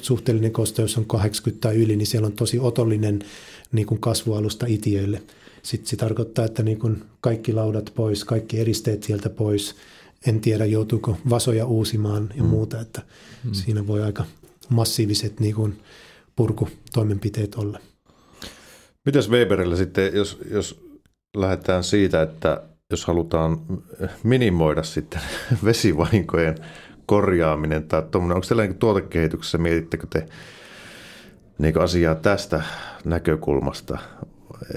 suhteellinen 0.00 0.52
kosteus 0.52 0.98
on 0.98 1.06
80 1.06 1.60
tai 1.60 1.76
yli, 1.76 1.96
niin 1.96 2.06
siellä 2.06 2.26
on 2.26 2.32
tosi 2.32 2.58
otollinen 2.58 3.18
niin 3.72 3.86
kuin 3.86 4.00
kasvualusta 4.00 4.66
itiöille– 4.66 5.22
sitten 5.62 5.88
se 5.88 5.96
tarkoittaa, 5.96 6.44
että 6.44 6.62
niin 6.62 6.78
kuin 6.78 7.04
kaikki 7.20 7.52
laudat 7.52 7.92
pois, 7.94 8.24
kaikki 8.24 8.60
eristeet 8.60 9.02
sieltä 9.02 9.30
pois. 9.30 9.76
En 10.26 10.40
tiedä, 10.40 10.64
joutuuko 10.64 11.18
vasoja 11.30 11.66
uusimaan 11.66 12.32
ja 12.36 12.42
mm. 12.42 12.48
muuta, 12.48 12.80
että 12.80 13.02
mm. 13.44 13.52
siinä 13.52 13.86
voi 13.86 14.02
aika 14.02 14.24
massiiviset 14.68 15.40
niin 15.40 15.54
kuin 15.54 15.78
purkutoimenpiteet 16.36 17.54
olla. 17.54 17.78
Mitäs 19.06 19.30
Weberillä 19.30 19.76
sitten, 19.76 20.14
jos, 20.14 20.38
jos 20.50 20.80
lähdetään 21.36 21.84
siitä, 21.84 22.22
että 22.22 22.62
jos 22.90 23.04
halutaan 23.04 23.60
minimoida 24.22 24.82
sitten 24.82 25.20
vesivahinkojen 25.64 26.58
korjaaminen 27.06 27.84
tai 27.88 28.02
tuommoinen, 28.10 28.36
onko 28.36 28.46
teillä 28.46 28.66
niin 28.66 28.78
tuotekehityksessä, 28.78 29.58
mietittekö 29.58 30.06
te 30.10 30.26
niin 31.58 31.80
asiaa 31.80 32.14
tästä 32.14 32.62
näkökulmasta 33.04 33.98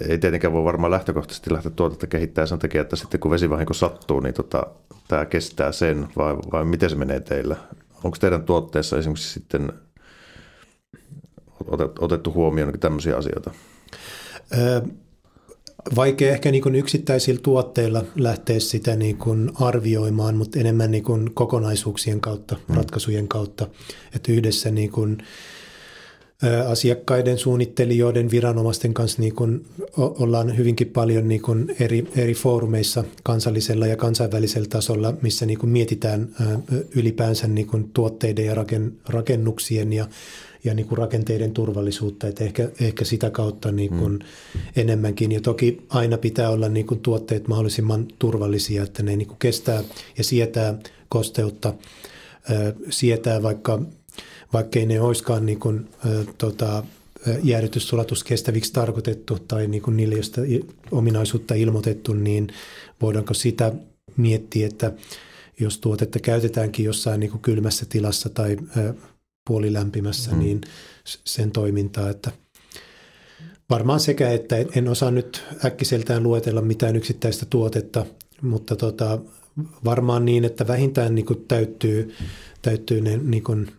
ei 0.07 0.17
tietenkään 0.17 0.53
voi 0.53 0.63
varmaan 0.63 0.91
lähtökohtaisesti 0.91 1.53
lähteä 1.53 1.71
tuotetta 1.75 2.07
kehittämään 2.07 2.47
sen 2.47 2.59
takia, 2.59 2.81
että 2.81 2.95
sitten 2.95 3.19
kun 3.19 3.31
vesivahinko 3.31 3.73
sattuu, 3.73 4.19
niin 4.19 4.33
tota, 4.33 4.67
tämä 5.07 5.25
kestää 5.25 5.71
sen, 5.71 6.07
vai, 6.17 6.37
vai 6.51 6.65
miten 6.65 6.89
se 6.89 6.95
menee 6.95 7.19
teillä? 7.19 7.55
Onko 8.03 8.17
teidän 8.19 8.43
tuotteessa 8.43 8.97
esimerkiksi 8.97 9.33
sitten 9.33 9.73
otettu 11.99 12.33
huomioon 12.33 12.79
tämmöisiä 12.79 13.17
asioita? 13.17 13.51
vaikea 15.95 16.31
ehkä 16.31 16.51
niin 16.51 16.63
kuin 16.63 16.75
yksittäisillä 16.75 17.39
tuotteilla 17.43 18.03
lähteä 18.15 18.59
sitä 18.59 18.95
niin 18.95 19.17
kuin 19.17 19.51
arvioimaan, 19.55 20.35
mutta 20.35 20.59
enemmän 20.59 20.91
niin 20.91 21.03
kuin 21.03 21.33
kokonaisuuksien 21.33 22.21
kautta, 22.21 22.55
mm. 22.67 22.75
ratkaisujen 22.75 23.27
kautta. 23.27 23.67
Että 24.15 24.31
yhdessä 24.31 24.71
niin 24.71 24.91
kuin 24.91 25.17
asiakkaiden, 26.67 27.37
suunnittelijoiden, 27.37 28.31
viranomaisten 28.31 28.93
kanssa 28.93 29.21
niin 29.21 29.35
kuin 29.35 29.65
ollaan 29.97 30.57
hyvinkin 30.57 30.87
paljon 30.87 31.27
niin 31.27 31.41
kuin 31.41 31.75
eri, 31.79 32.07
eri 32.15 32.33
foorumeissa 32.33 33.03
kansallisella 33.23 33.87
ja 33.87 33.97
kansainvälisellä 33.97 34.67
tasolla, 34.67 35.13
missä 35.21 35.45
niin 35.45 35.59
kuin 35.59 35.69
mietitään 35.69 36.29
ylipäänsä 36.95 37.47
niin 37.47 37.67
kuin 37.67 37.89
tuotteiden 37.93 38.45
ja 38.45 38.55
rakennuksien 39.07 39.93
ja 39.93 40.07
ja 40.63 40.73
niin 40.73 40.87
kuin 40.87 40.97
rakenteiden 40.97 41.51
turvallisuutta, 41.51 42.27
että 42.27 42.43
ehkä, 42.43 42.69
ehkä 42.81 43.05
sitä 43.05 43.29
kautta 43.29 43.71
niin 43.71 43.89
kuin 43.89 44.13
mm. 44.13 44.61
enemmänkin. 44.75 45.31
Ja 45.31 45.41
toki 45.41 45.85
aina 45.89 46.17
pitää 46.17 46.49
olla 46.49 46.69
niin 46.69 46.87
kuin 46.87 46.99
tuotteet 46.99 47.47
mahdollisimman 47.47 48.07
turvallisia, 48.19 48.83
että 48.83 49.03
ne 49.03 49.15
niin 49.15 49.27
kuin 49.27 49.39
kestää 49.39 49.83
ja 50.17 50.23
sietää 50.23 50.77
kosteutta, 51.09 51.73
sietää 52.89 53.43
vaikka, 53.43 53.81
vaikkei 54.53 54.85
ne 54.85 55.01
olisikaan 55.01 55.45
niin 55.45 55.59
kuin, 55.59 55.89
tota, 56.37 56.83
jäädytyssulatus 57.43 58.23
kestäviksi 58.23 58.73
tarkoitettu 58.73 59.39
tai 59.47 59.67
niin 59.67 59.81
kuin 59.81 59.97
niille, 59.97 60.15
josta 60.15 60.41
ominaisuutta 60.91 61.53
ilmoitettu, 61.53 62.13
niin 62.13 62.47
voidaanko 63.01 63.33
sitä 63.33 63.71
miettiä, 64.17 64.67
että 64.67 64.93
jos 65.59 65.79
tuotetta 65.79 66.19
käytetäänkin 66.19 66.85
jossain 66.85 67.19
niin 67.19 67.31
kuin 67.31 67.41
kylmässä 67.41 67.85
tilassa 67.89 68.29
tai 68.29 68.57
puolilämpimässä, 69.47 70.31
mm. 70.31 70.39
niin 70.39 70.61
sen 71.03 71.51
toimintaa, 71.51 72.09
että 72.09 72.31
varmaan 73.69 73.99
sekä, 73.99 74.31
että 74.31 74.55
en 74.75 74.87
osaa 74.87 75.11
nyt 75.11 75.43
äkkiseltään 75.65 76.23
luetella 76.23 76.61
mitään 76.61 76.95
yksittäistä 76.95 77.45
tuotetta, 77.45 78.05
mutta 78.41 78.75
tota, 78.75 79.19
varmaan 79.85 80.25
niin, 80.25 80.45
että 80.45 80.67
vähintään 80.67 81.15
niin 81.15 81.25
kuin 81.25 81.45
täyttyy, 81.47 82.15
täyttyy 82.61 83.01
ne 83.01 83.17
niin 83.17 83.43
kuin 83.43 83.71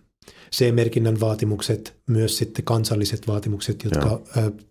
C-merkinnän 0.53 1.21
vaatimukset, 1.21 1.97
myös 2.07 2.39
sitten 2.39 2.65
kansalliset 2.65 3.27
vaatimukset, 3.27 3.85
jotka 3.85 4.09
Joo. 4.09 4.23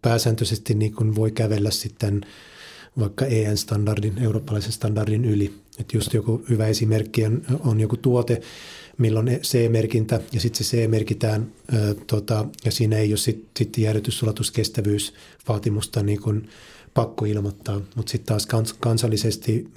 pääsääntöisesti 0.01 0.73
niin 0.73 0.95
kuin 0.95 1.15
voi 1.15 1.31
kävellä 1.31 1.71
sitten 1.71 2.21
vaikka 2.99 3.25
EN-standardin, 3.25 4.17
eurooppalaisen 4.17 4.71
standardin 4.71 5.25
yli. 5.25 5.53
Että 5.79 5.97
just 5.97 6.13
joku 6.13 6.45
hyvä 6.49 6.67
esimerkki 6.67 7.25
on, 7.25 7.41
on 7.59 7.79
joku 7.79 7.97
tuote, 7.97 8.41
milloin 8.97 9.27
C-merkintä 9.27 10.21
ja 10.33 10.39
sitten 10.39 10.65
se 10.65 10.77
C 10.77 10.89
merkitään 10.89 11.51
ö, 11.73 11.95
tota, 12.07 12.45
ja 12.65 12.71
siinä 12.71 12.97
ei 12.97 13.11
ole 13.11 13.17
sitten 13.17 13.49
sit 13.57 13.77
jäädytyssulatuskestävyysvaatimusta 13.77 16.03
niin 16.03 16.21
kuin 16.21 16.49
pakko 16.93 17.25
ilmoittaa, 17.25 17.81
mutta 17.95 18.11
sitten 18.11 18.27
taas 18.27 18.45
kans, 18.45 18.73
kansallisesti 18.73 19.67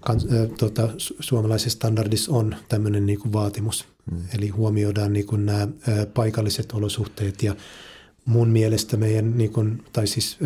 kans, 0.00 0.26
tota, 0.58 0.88
suomalaisessa 0.98 1.76
standardissa 1.76 2.32
on 2.32 2.56
tämmöinen 2.68 3.06
niin 3.06 3.18
kuin 3.18 3.32
vaatimus. 3.32 3.84
Hmm. 4.10 4.22
Eli 4.38 4.48
huomioidaan 4.48 5.12
niin 5.12 5.26
kuin 5.26 5.46
nämä 5.46 5.68
paikalliset 6.14 6.72
olosuhteet 6.72 7.42
ja 7.42 7.56
mun 8.24 8.48
mielestä 8.48 8.96
meidän, 8.96 9.38
niin 9.38 9.52
kuin, 9.52 9.82
tai 9.92 10.06
siis 10.06 10.38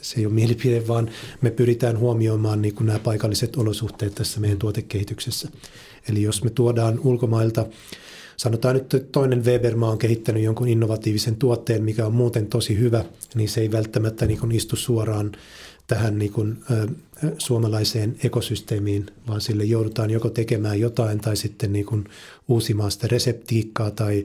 se 0.00 0.20
ei 0.20 0.26
ole 0.26 0.34
mielipide, 0.34 0.88
vaan 0.88 1.10
me 1.40 1.50
pyritään 1.50 1.98
huomioimaan 1.98 2.62
niin 2.62 2.74
kuin 2.74 2.86
nämä 2.86 2.98
paikalliset 2.98 3.56
olosuhteet 3.56 4.14
tässä 4.14 4.40
meidän 4.40 4.58
tuotekehityksessä. 4.58 5.48
Eli 6.08 6.22
jos 6.22 6.44
me 6.44 6.50
tuodaan 6.50 7.00
ulkomailta, 7.00 7.66
sanotaan 8.36 8.74
nyt, 8.74 8.94
että 8.94 9.12
toinen 9.12 9.44
Webermaa 9.44 9.90
on 9.90 9.98
kehittänyt 9.98 10.42
jonkun 10.42 10.68
innovatiivisen 10.68 11.36
tuotteen, 11.36 11.84
mikä 11.84 12.06
on 12.06 12.14
muuten 12.14 12.46
tosi 12.46 12.78
hyvä, 12.78 13.04
niin 13.34 13.48
se 13.48 13.60
ei 13.60 13.72
välttämättä 13.72 14.26
niin 14.26 14.40
kuin 14.40 14.52
istu 14.52 14.76
suoraan 14.76 15.32
tähän 15.86 16.18
niin 16.18 16.32
kuin, 16.32 16.58
ä, 16.70 16.88
suomalaiseen 17.38 18.16
ekosysteemiin, 18.24 19.06
vaan 19.28 19.40
sille 19.40 19.64
joudutaan 19.64 20.10
joko 20.10 20.30
tekemään 20.30 20.80
jotain 20.80 21.20
tai 21.20 21.36
sitten 21.36 21.72
niin 21.72 21.86
kuin 21.86 22.04
uusimaan 22.48 22.90
sitä 22.90 23.06
reseptiikkaa 23.10 23.90
tai 23.90 24.24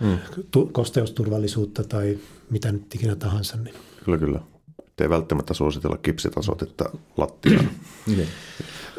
mm. 0.00 0.18
tu- 0.50 0.70
kosteusturvallisuutta 0.72 1.84
tai 1.84 2.18
mitä 2.50 2.72
nyt 2.72 2.94
ikinä 2.94 3.16
tahansa. 3.16 3.56
Niin. 3.56 3.74
Kyllä, 4.04 4.18
kyllä. 4.18 4.40
Ei 5.00 5.08
välttämättä 5.08 5.54
suositella 5.54 5.96
kipsitasotetta 5.96 6.90
lattiaan. 7.16 7.70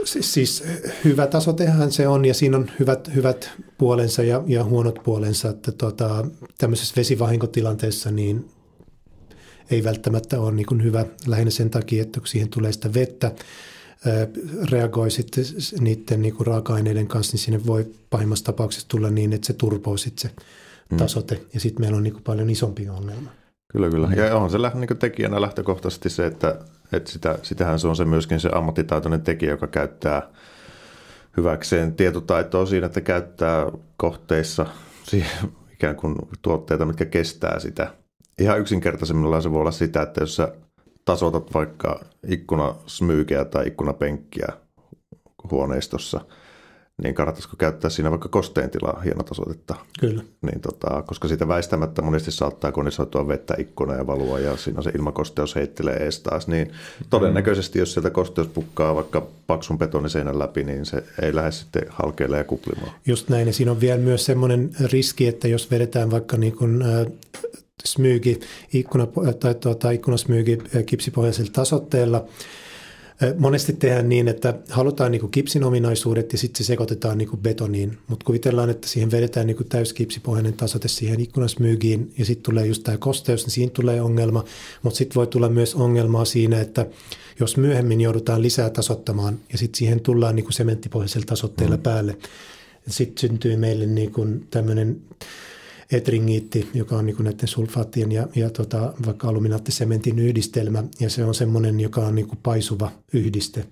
Siis, 0.07 0.33
siis 0.33 0.63
hyvä 1.03 1.27
tasotehan 1.27 1.91
se 1.91 2.07
on 2.07 2.25
ja 2.25 2.33
siinä 2.33 2.57
on 2.57 2.71
hyvät, 2.79 3.15
hyvät 3.15 3.51
puolensa 3.77 4.23
ja, 4.23 4.43
ja 4.47 4.63
huonot 4.63 4.99
puolensa. 5.03 5.49
Että 5.49 5.71
tota, 5.71 6.25
tämmöisessä 6.57 6.93
vesivahinkotilanteessa 6.97 8.11
niin 8.11 8.49
ei 9.71 9.83
välttämättä 9.83 10.39
ole 10.39 10.51
niin 10.51 10.83
hyvä 10.83 11.05
lähinnä 11.27 11.51
sen 11.51 11.69
takia, 11.69 12.01
että 12.01 12.19
kun 12.19 12.27
siihen 12.27 12.49
tulee 12.49 12.71
sitä 12.71 12.93
vettä, 12.93 13.31
reagoi 14.71 15.11
sitten 15.11 15.43
niiden 15.79 16.21
niin 16.21 16.35
kuin 16.35 16.47
raaka-aineiden 16.47 17.07
kanssa, 17.07 17.33
niin 17.33 17.43
sinne 17.43 17.65
voi 17.65 17.87
pahimmassa 18.09 18.45
tapauksessa 18.45 18.87
tulla 18.87 19.09
niin, 19.09 19.33
että 19.33 19.47
se 19.47 19.53
turpoo 19.53 19.97
sitten 19.97 20.21
se 20.21 20.43
mm. 20.91 20.97
tasote. 20.97 21.35
Mm. 21.35 21.41
Ja 21.53 21.59
sitten 21.59 21.83
meillä 21.83 21.97
on 21.97 22.03
niin 22.03 22.13
kuin 22.13 22.23
paljon 22.23 22.49
isompi 22.49 22.89
ongelma. 22.89 23.29
Kyllä, 23.71 23.89
kyllä. 23.89 24.09
Ja 24.15 24.37
on 24.37 24.49
se 24.49 24.57
niin 24.57 24.97
tekijänä 24.99 25.41
lähtökohtaisesti 25.41 26.09
se, 26.09 26.25
että, 26.25 26.59
että 26.91 27.11
sitä, 27.11 27.39
sitähän 27.43 27.79
se 27.79 27.87
on 27.87 27.95
se 27.95 28.05
myöskin 28.05 28.39
se 28.39 28.49
ammattitaitoinen 28.53 29.21
tekijä, 29.21 29.51
joka 29.51 29.67
käyttää 29.67 30.29
hyväkseen 31.37 31.95
tietotaitoa 31.95 32.65
siinä, 32.65 32.85
että 32.85 33.01
käyttää 33.01 33.65
kohteissa 33.97 34.65
ikään 35.73 35.95
kuin 35.95 36.15
tuotteita, 36.41 36.85
mitkä 36.85 37.05
kestää 37.05 37.59
sitä. 37.59 37.93
Ihan 38.39 38.59
yksinkertaisemmillaan 38.59 39.41
se 39.41 39.51
voi 39.51 39.61
olla 39.61 39.71
sitä, 39.71 40.01
että 40.01 40.21
jos 40.21 40.35
sä 40.35 40.53
tasotat 41.05 41.53
vaikka 41.53 42.05
ikkunasmyykeä 42.27 43.45
tai 43.45 43.67
ikkunapenkkiä 43.67 44.47
huoneistossa– 45.51 46.21
niin 47.03 47.15
kannattaisiko 47.15 47.55
käyttää 47.57 47.89
siinä 47.89 48.11
vaikka 48.11 48.29
kosteentilaa 48.29 49.01
hienotasoitetta. 49.01 49.75
Kyllä. 49.99 50.23
Niin 50.41 50.61
tota, 50.61 51.03
koska 51.07 51.27
siitä 51.27 51.47
väistämättä 51.47 52.01
monesti 52.01 52.31
saattaa 52.31 52.71
konisoitua 52.71 53.27
vettä 53.27 53.55
ikkuna 53.57 53.95
ja 53.95 54.07
valua 54.07 54.39
ja 54.39 54.57
siinä 54.57 54.81
se 54.81 54.89
ilmakosteus 54.89 55.55
heittelee 55.55 55.95
ees 55.95 56.19
taas, 56.19 56.47
niin 56.47 56.71
todennäköisesti 57.09 57.79
jos 57.79 57.93
sieltä 57.93 58.09
kosteus 58.09 58.47
pukkaa 58.47 58.95
vaikka 58.95 59.27
paksun 59.47 59.77
betoniseinän 59.77 60.39
läpi, 60.39 60.63
niin 60.63 60.85
se 60.85 61.03
ei 61.21 61.35
lähde 61.35 61.51
sitten 61.51 61.85
halkeille 61.89 62.37
ja 62.37 62.43
kuplimaan. 62.43 62.91
Just 63.05 63.29
näin 63.29 63.47
ja 63.47 63.53
siinä 63.53 63.71
on 63.71 63.81
vielä 63.81 63.99
myös 63.99 64.25
semmoinen 64.25 64.69
riski, 64.85 65.27
että 65.27 65.47
jos 65.47 65.71
vedetään 65.71 66.11
vaikka 66.11 66.37
niin 66.37 66.57
kuin, 66.57 66.81
äh, 66.81 67.05
smyygi, 67.85 68.39
ikkuna, 68.73 69.07
tai 69.39 69.55
tuota, 69.55 69.91
ikkunasmyygi 69.91 70.57
kipsipohjaisella 70.85 71.51
tasotteella, 71.53 72.25
Monesti 73.37 73.73
tehdään 73.73 74.09
niin, 74.09 74.27
että 74.27 74.53
halutaan 74.69 75.11
niin 75.11 75.19
kuin 75.19 75.31
kipsin 75.31 75.63
ominaisuudet 75.63 76.31
ja 76.31 76.37
sitten 76.37 76.57
se 76.57 76.67
sekoitetaan 76.67 77.17
niin 77.17 77.29
kuin 77.29 77.39
betoniin, 77.39 77.97
mutta 78.07 78.25
kuvitellaan, 78.25 78.69
että 78.69 78.87
siihen 78.87 79.11
vedetään 79.11 79.47
niin 79.47 79.57
kuin 79.57 79.69
täyskipsipohjainen 79.69 80.53
tasote 80.53 80.87
siihen 80.87 81.19
ikkunasmyygiin 81.19 82.13
ja 82.17 82.25
sitten 82.25 82.43
tulee 82.43 82.65
just 82.65 82.83
tämä 82.83 82.97
kosteus, 82.97 83.45
niin 83.45 83.51
siinä 83.51 83.71
tulee 83.73 84.01
ongelma, 84.01 84.43
mutta 84.81 84.97
sitten 84.97 85.15
voi 85.15 85.27
tulla 85.27 85.49
myös 85.49 85.75
ongelmaa 85.75 86.25
siinä, 86.25 86.61
että 86.61 86.85
jos 87.39 87.57
myöhemmin 87.57 88.01
joudutaan 88.01 88.41
lisää 88.41 88.69
tasottamaan 88.69 89.39
ja 89.51 89.57
sitten 89.57 89.77
siihen 89.77 89.99
tullaan 89.99 90.35
niin 90.35 90.43
kuin 90.43 90.53
sementtipohjaisella 90.53 91.25
tasotteella 91.25 91.77
mm. 91.77 91.83
päälle, 91.83 92.17
sitten 92.87 93.21
syntyy 93.21 93.55
meille 93.55 93.85
niin 93.85 94.11
kuin 94.11 94.47
tämmöinen 94.51 95.01
etringiitti, 95.91 96.69
joka 96.73 96.97
on 96.97 97.05
niin 97.05 97.15
näiden 97.19 97.47
sulfaattien 97.47 98.11
ja, 98.11 98.27
ja 98.35 98.49
tota, 98.49 98.93
vaikka 99.05 99.27
aluminaattisementin 99.27 100.19
yhdistelmä, 100.19 100.83
ja 100.99 101.09
se 101.09 101.25
on 101.25 101.35
semmoinen, 101.35 101.79
joka 101.79 102.01
on 102.01 102.15
niin 102.15 102.37
paisuva 102.43 102.91
yhdiste. 103.13 103.65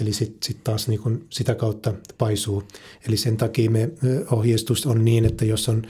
Eli 0.00 0.12
sitten 0.12 0.38
sit 0.42 0.64
taas 0.64 0.88
niin 0.88 1.00
kuin 1.00 1.24
sitä 1.30 1.54
kautta 1.54 1.94
paisuu. 2.18 2.62
Eli 3.08 3.16
sen 3.16 3.36
takia 3.36 3.70
me 3.70 3.90
ohjeistus 4.30 4.86
on 4.86 5.04
niin, 5.04 5.24
että 5.24 5.44
jos 5.44 5.68
on 5.68 5.82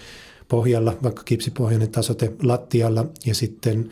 pohjalla 0.48 0.98
vaikka 1.02 1.22
kipsipohjainen 1.22 1.90
tasote 1.90 2.32
lattialla 2.42 3.06
ja 3.26 3.34
sitten 3.34 3.88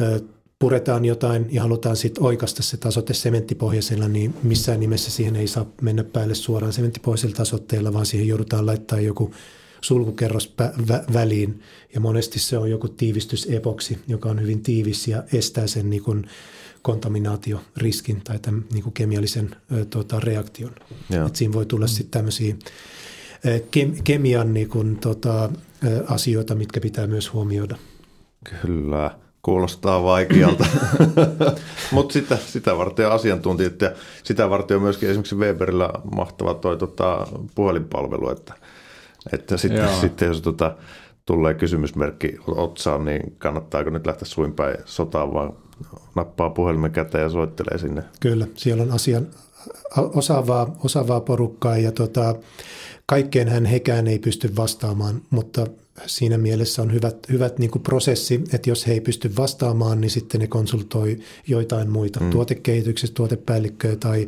ö, 0.00 0.20
puretaan 0.58 1.04
jotain 1.04 1.46
ja 1.50 1.62
halutaan 1.62 1.96
sitten 1.96 2.24
oikasta 2.24 2.62
se 2.62 2.76
tasote 2.76 3.14
sementtipohjaisella, 3.14 4.08
niin 4.08 4.34
missään 4.42 4.80
nimessä 4.80 5.10
siihen 5.10 5.36
ei 5.36 5.46
saa 5.46 5.66
mennä 5.82 6.04
päälle 6.04 6.34
suoraan 6.34 6.72
sementtipohjaisella 6.72 7.36
tasotteella, 7.36 7.92
vaan 7.92 8.06
siihen 8.06 8.28
joudutaan 8.28 8.66
laittaa 8.66 9.00
joku 9.00 9.34
sulkukerros 9.80 10.54
vä- 10.62 11.12
väliin 11.12 11.62
ja 11.94 12.00
monesti 12.00 12.38
se 12.38 12.58
on 12.58 12.70
joku 12.70 12.88
tiivistysepoksi, 12.88 13.98
joka 14.08 14.28
on 14.28 14.40
hyvin 14.40 14.62
tiivis 14.62 15.08
ja 15.08 15.22
estää 15.32 15.66
sen 15.66 15.90
niin 15.90 16.02
kuin 16.02 16.26
kontaminaatioriskin 16.82 18.20
tai 18.24 18.38
tämän 18.38 18.64
niin 18.72 18.82
kuin 18.82 18.92
kemiallisen 18.92 19.50
ö, 19.72 19.84
tota, 19.84 20.20
reaktion. 20.20 20.72
Et 21.26 21.36
siinä 21.36 21.52
voi 21.52 21.66
tulla 21.66 21.86
sitten 21.86 22.10
tämmöisiä 22.10 22.54
ke- 23.46 24.00
kemian 24.04 24.54
niin 24.54 24.68
kuin, 24.68 24.96
tota, 24.96 25.50
asioita, 26.06 26.54
mitkä 26.54 26.80
pitää 26.80 27.06
myös 27.06 27.32
huomioida. 27.32 27.76
Kyllä. 28.62 29.10
Kuulostaa 29.42 30.02
vaikealta, 30.02 30.66
mutta 31.92 32.12
sitä, 32.12 32.36
sitä 32.36 32.76
varten 32.76 33.06
on 33.06 33.12
asiantuntijat 33.12 33.80
ja 33.80 33.92
sitä 34.22 34.50
varten 34.50 34.76
on 34.76 34.82
myöskin 34.82 35.08
esimerkiksi 35.08 35.34
Weberillä 35.34 35.90
mahtava 36.14 36.54
toi 36.54 36.78
tota, 36.78 37.26
puhelinpalvelu, 37.54 38.30
että 38.30 38.54
että 39.32 39.56
sitten, 39.56 39.88
sitten 40.00 40.28
jos 40.28 40.40
tota, 40.40 40.76
tulee 41.26 41.54
kysymysmerkki 41.54 42.36
otsaan, 42.46 43.04
niin 43.04 43.36
kannattaako 43.38 43.90
nyt 43.90 44.06
lähteä 44.06 44.24
suin 44.24 44.52
päin 44.52 44.76
sotaan, 44.84 45.34
vaan 45.34 45.52
nappaa 46.14 46.50
puhelimen 46.50 46.90
käteen 46.90 47.22
ja 47.22 47.28
soittelee 47.28 47.78
sinne. 47.78 48.02
Kyllä, 48.20 48.46
siellä 48.54 48.82
on 48.82 48.92
asian 48.92 49.26
osaavaa, 49.96 50.76
osaavaa 50.84 51.20
porukkaa 51.20 51.78
ja 51.78 51.92
tota, 51.92 52.34
kaikkeen 53.06 53.48
hän 53.48 53.64
hekään 53.64 54.06
ei 54.06 54.18
pysty 54.18 54.56
vastaamaan, 54.56 55.22
mutta 55.30 55.66
siinä 56.06 56.38
mielessä 56.38 56.82
on 56.82 56.92
hyvät, 56.92 57.16
hyvät 57.30 57.58
niin 57.58 57.70
kuin 57.70 57.82
prosessi, 57.82 58.44
että 58.52 58.70
jos 58.70 58.86
he 58.86 58.92
ei 58.92 59.00
pysty 59.00 59.36
vastaamaan, 59.36 60.00
niin 60.00 60.10
sitten 60.10 60.40
ne 60.40 60.46
konsultoi 60.46 61.18
joitain 61.46 61.90
muita 61.90 62.20
mm. 62.20 62.30
tuotekehityksestä, 62.30 63.14
tuotepäällikköä 63.14 63.96
tai 63.96 64.26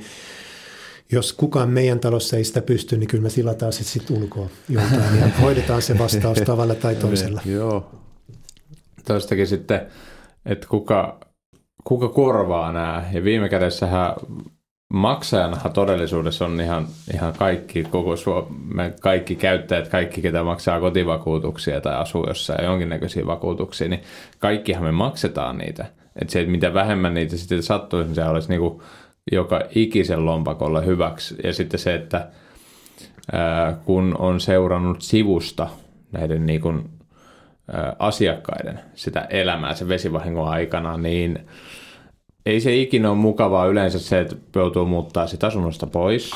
jos 1.12 1.32
kukaan 1.32 1.70
meidän 1.70 2.00
talossa 2.00 2.36
ei 2.36 2.44
sitä 2.44 2.62
pysty, 2.62 2.96
niin 2.96 3.08
kyllä 3.08 3.22
me 3.22 3.30
tilataan 3.30 3.72
se 3.72 3.84
sitten 3.84 4.16
ulkoa 4.16 4.48
joltain 4.68 5.20
ja 5.20 5.28
hoidetaan 5.40 5.82
se 5.82 5.98
vastaus 5.98 6.38
tavalla 6.46 6.74
tai 6.74 6.94
toisella. 6.94 7.40
Joo. 7.44 7.90
Tuostakin 9.06 9.46
sitten, 9.46 9.86
että 10.46 10.66
kuka, 10.68 11.20
kuka 11.84 12.08
korvaa 12.08 12.72
nämä. 12.72 13.04
Ja 13.12 13.24
viime 13.24 13.48
kädessähän 13.48 14.14
maksajanahan 14.92 15.72
todellisuudessa 15.72 16.44
on 16.44 16.60
ihan, 16.60 16.86
ihan 17.14 17.32
kaikki, 17.32 17.84
koko 17.84 18.16
Suomen 18.16 18.94
kaikki 19.00 19.36
käyttäjät, 19.36 19.88
kaikki 19.88 20.22
ketä 20.22 20.42
maksaa 20.42 20.80
kotivakuutuksia 20.80 21.80
tai 21.80 21.94
asuu 21.94 22.26
jossain 22.28 22.64
jonkinnäköisiä 22.64 23.26
vakuutuksia, 23.26 23.88
niin 23.88 24.02
kaikkihan 24.38 24.84
me 24.84 24.92
maksetaan 24.92 25.58
niitä. 25.58 25.86
Että 26.20 26.32
se, 26.32 26.40
että 26.40 26.50
mitä 26.50 26.74
vähemmän 26.74 27.14
niitä 27.14 27.36
sitten 27.36 27.62
sattuisi, 27.62 28.06
niin 28.06 28.14
se 28.14 28.24
olisi 28.24 28.48
niin 28.48 28.60
kuin 28.60 28.82
joka 29.32 29.60
ikisen 29.74 30.26
lompakolla 30.26 30.80
hyväksi. 30.80 31.36
Ja 31.44 31.54
sitten 31.54 31.80
se, 31.80 31.94
että 31.94 32.28
ää, 33.32 33.72
kun 33.84 34.16
on 34.18 34.40
seurannut 34.40 35.02
sivusta 35.02 35.68
näiden 36.12 36.46
niin 36.46 36.60
kuin, 36.60 36.90
ää, 37.72 37.96
asiakkaiden 37.98 38.80
sitä 38.94 39.20
elämää 39.20 39.74
sen 39.74 39.88
vesivahingon 39.88 40.48
aikana, 40.48 40.96
niin 40.96 41.38
ei 42.46 42.60
se 42.60 42.76
ikinä 42.76 43.10
ole 43.10 43.18
mukavaa 43.18 43.66
yleensä 43.66 43.98
se, 43.98 44.20
että 44.20 44.36
joutuu 44.56 44.86
muuttaa 44.86 45.26
sitä 45.26 45.46
asunnosta 45.46 45.86
pois, 45.86 46.30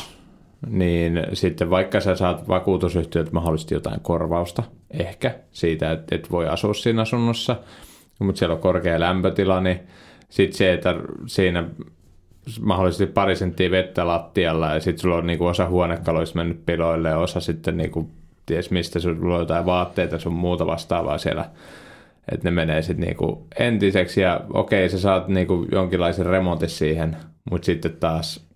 niin 0.67 1.23
sitten 1.33 1.71
vaikka 1.71 2.01
sä 2.01 2.17
saat 2.17 2.49
vakuutusyhtiöt 2.49 3.33
mahdollisesti 3.33 3.75
jotain 3.75 4.01
korvausta, 4.01 4.63
ehkä 4.91 5.35
siitä, 5.53 5.93
että 5.93 6.15
et 6.15 6.31
voi 6.31 6.49
asua 6.49 6.75
siinä 6.75 7.03
asunnossa, 7.03 7.57
mutta 8.19 8.39
siellä 8.39 8.55
on 8.55 8.61
korkea 8.61 9.01
lämpötila, 9.01 9.61
niin 9.61 9.81
sitten 10.29 10.59
se, 10.59 10.73
että 10.73 10.95
siinä 11.27 11.65
mahdollisesti 12.61 13.07
pari 13.07 13.37
senttiä 13.37 13.71
vettä 13.71 14.07
lattialla 14.07 14.75
ja 14.75 14.81
sitten 14.81 15.03
sulla 15.03 15.17
on 15.17 15.27
niinku 15.27 15.47
osa 15.47 15.69
huonekaloista 15.69 16.39
mennyt 16.39 16.67
piloille 16.67 17.09
ja 17.09 17.19
osa 17.19 17.41
sitten 17.41 17.77
niinku, 17.77 18.11
ties 18.47 18.71
mistä 18.71 19.01
sulla 19.01 19.35
on 19.35 19.41
jotain 19.41 19.67
vaatteita 19.67 20.19
sun 20.19 20.33
muuta 20.33 20.67
vastaavaa 20.67 21.19
siellä 21.19 21.51
että 22.33 22.45
ne 22.45 22.51
menee 22.51 22.83
sitten 22.83 23.07
niinku 23.07 23.47
entiseksi 23.59 24.21
ja 24.21 24.41
okei, 24.53 24.89
sä 24.89 24.99
saat 24.99 25.29
niinku 25.29 25.67
jonkinlaisen 25.73 26.27
remontin 26.27 26.69
siihen, 26.69 27.17
mutta 27.51 27.67
sitten 27.67 27.97
taas 27.97 28.47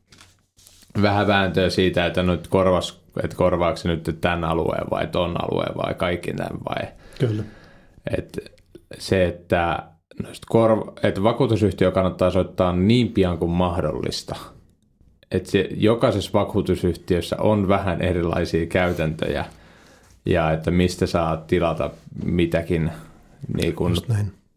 vähän 1.03 1.27
vääntöä 1.27 1.71
siitä, 1.71 2.07
että 2.07 2.23
nyt 2.23 2.49
korvas, 2.49 3.03
että 3.25 3.37
korvaako 3.37 3.79
nyt 3.85 4.19
tämän 4.21 4.45
alueen 4.45 4.91
vai 4.91 5.07
ton 5.07 5.37
alueen 5.45 5.77
vai 5.77 5.95
kaikki 5.95 6.33
tämän 6.33 6.59
vai. 6.69 6.89
Kyllä. 7.19 7.43
Et 8.17 8.39
se, 8.99 9.25
että, 9.25 9.83
korva, 10.47 10.93
että 11.03 11.23
vakuutusyhtiö 11.23 11.91
kannattaa 11.91 12.31
soittaa 12.31 12.73
niin 12.73 13.09
pian 13.09 13.39
kuin 13.39 13.51
mahdollista. 13.51 14.37
Että 15.31 15.51
se, 15.51 15.69
jokaisessa 15.77 16.31
vakuutusyhtiössä 16.33 17.37
on 17.39 17.69
vähän 17.69 18.03
erilaisia 18.03 18.67
käytäntöjä 18.67 19.45
ja 20.27 20.53
että 20.53 20.71
mistä 20.71 21.07
saa 21.07 21.37
tilata 21.37 21.91
mitäkin 22.25 22.91
niin 23.57 23.75
kuin 23.75 23.97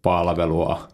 palvelua. 0.02 0.88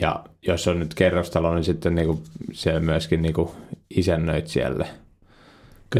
Ja 0.00 0.24
jos 0.42 0.68
on 0.68 0.78
nyt 0.78 0.94
kerrostalo, 0.94 1.54
niin 1.54 1.64
sitten 1.64 1.94
niin 1.94 2.06
kuin 2.06 2.22
siellä 2.52 2.80
myöskin 2.80 3.22
niin 3.22 3.34
kuin 3.34 3.48
isännöit 3.90 4.46
siellä. 4.46 4.86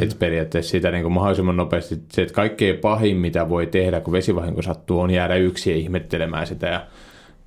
Että 0.01 0.16
periaatteessa 0.18 0.70
sitä 0.70 0.91
niin 0.91 1.03
kuin 1.03 1.12
mahdollisimman 1.12 1.57
nopeasti, 1.57 1.99
se, 2.12 2.22
että 2.22 2.34
kaikkein 2.34 2.78
pahin, 2.78 3.16
mitä 3.16 3.49
voi 3.49 3.66
tehdä, 3.66 4.01
kun 4.01 4.12
vesivahinko 4.12 4.62
sattuu, 4.62 5.01
on 5.01 5.11
jäädä 5.11 5.34
yksin 5.34 5.76
ihmettelemään 5.76 6.47
sitä 6.47 6.66
ja 6.66 6.86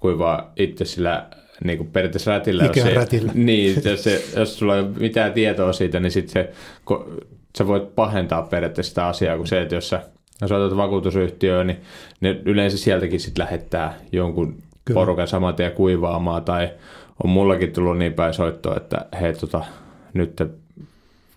kuivaa 0.03 0.51
itse 0.55 0.85
sillä 0.85 1.27
niin 1.63 1.77
kuin 1.77 1.89
periaatteessa 1.89 2.31
rätillä. 2.31 2.63
Jos, 2.63 2.73
se, 2.73 2.93
rätillä. 2.93 3.31
Niin, 3.49 3.81
jos, 3.85 4.03
se, 4.03 4.23
jos 4.35 4.59
sulla 4.59 4.75
ei 4.75 4.81
ole 4.81 4.89
mitään 4.99 5.33
tietoa 5.33 5.73
siitä, 5.73 5.99
niin 5.99 6.11
sitten 6.11 6.33
se, 6.33 6.53
sä 7.57 7.67
voit 7.67 7.95
pahentaa 7.95 8.41
periaatteessa 8.41 8.89
sitä 8.89 9.07
asiaa 9.07 9.37
kuin 9.37 9.47
se, 9.47 9.61
että 9.61 9.75
jos 9.75 9.89
sä 9.89 10.01
jos 10.41 10.51
otat 10.51 10.77
vakuutusyhtiöön, 10.77 11.67
niin 11.67 11.81
ne 12.21 12.41
yleensä 12.45 12.77
sieltäkin 12.77 13.19
sitten 13.19 13.45
lähettää 13.45 13.93
jonkun 14.11 14.55
Kyllä. 14.85 14.99
porukan 14.99 15.27
saman 15.27 15.55
tien 15.55 15.71
kuivaamaan, 15.71 16.43
tai 16.43 16.69
on 17.23 17.29
mullakin 17.29 17.73
tullut 17.73 17.97
niin 17.97 18.13
päin 18.13 18.33
soittoa, 18.33 18.77
että 18.77 19.05
hei 19.21 19.33
tota, 19.33 19.65
nyt 20.13 20.41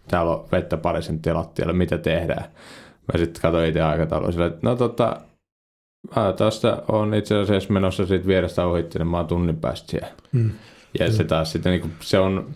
täällä 0.09 0.33
on 0.33 0.45
vettä 0.53 0.77
pari 0.77 1.03
senttiä 1.03 1.35
lattialla, 1.35 1.73
mitä 1.73 1.99
tehdään? 1.99 2.45
Mä 3.13 3.19
sitten 3.19 3.43
katsoin 3.43 3.69
itse 3.69 3.83
aikataulua 3.83 4.33
sillä, 4.33 4.47
että 4.47 4.59
no 4.63 4.77
tota, 4.77 5.21
mä 6.17 6.33
tästä 6.33 6.83
on 6.89 7.15
itse 7.15 7.37
asiassa 7.37 7.73
menossa 7.73 8.07
siitä 8.07 8.27
vierestä 8.27 8.67
ohi, 8.67 8.85
niin 8.95 9.09
mä 9.09 9.17
oon 9.17 9.27
tunnin 9.27 9.57
päästä 9.57 9.91
siellä. 9.91 10.09
Mm. 10.33 10.51
Ja 10.99 11.07
mm. 11.07 11.13
se 11.13 11.25
taas 11.25 11.53
sitten, 11.53 11.73
niin 11.73 11.81
kuin, 11.81 11.93
se 12.01 12.19
on, 12.19 12.47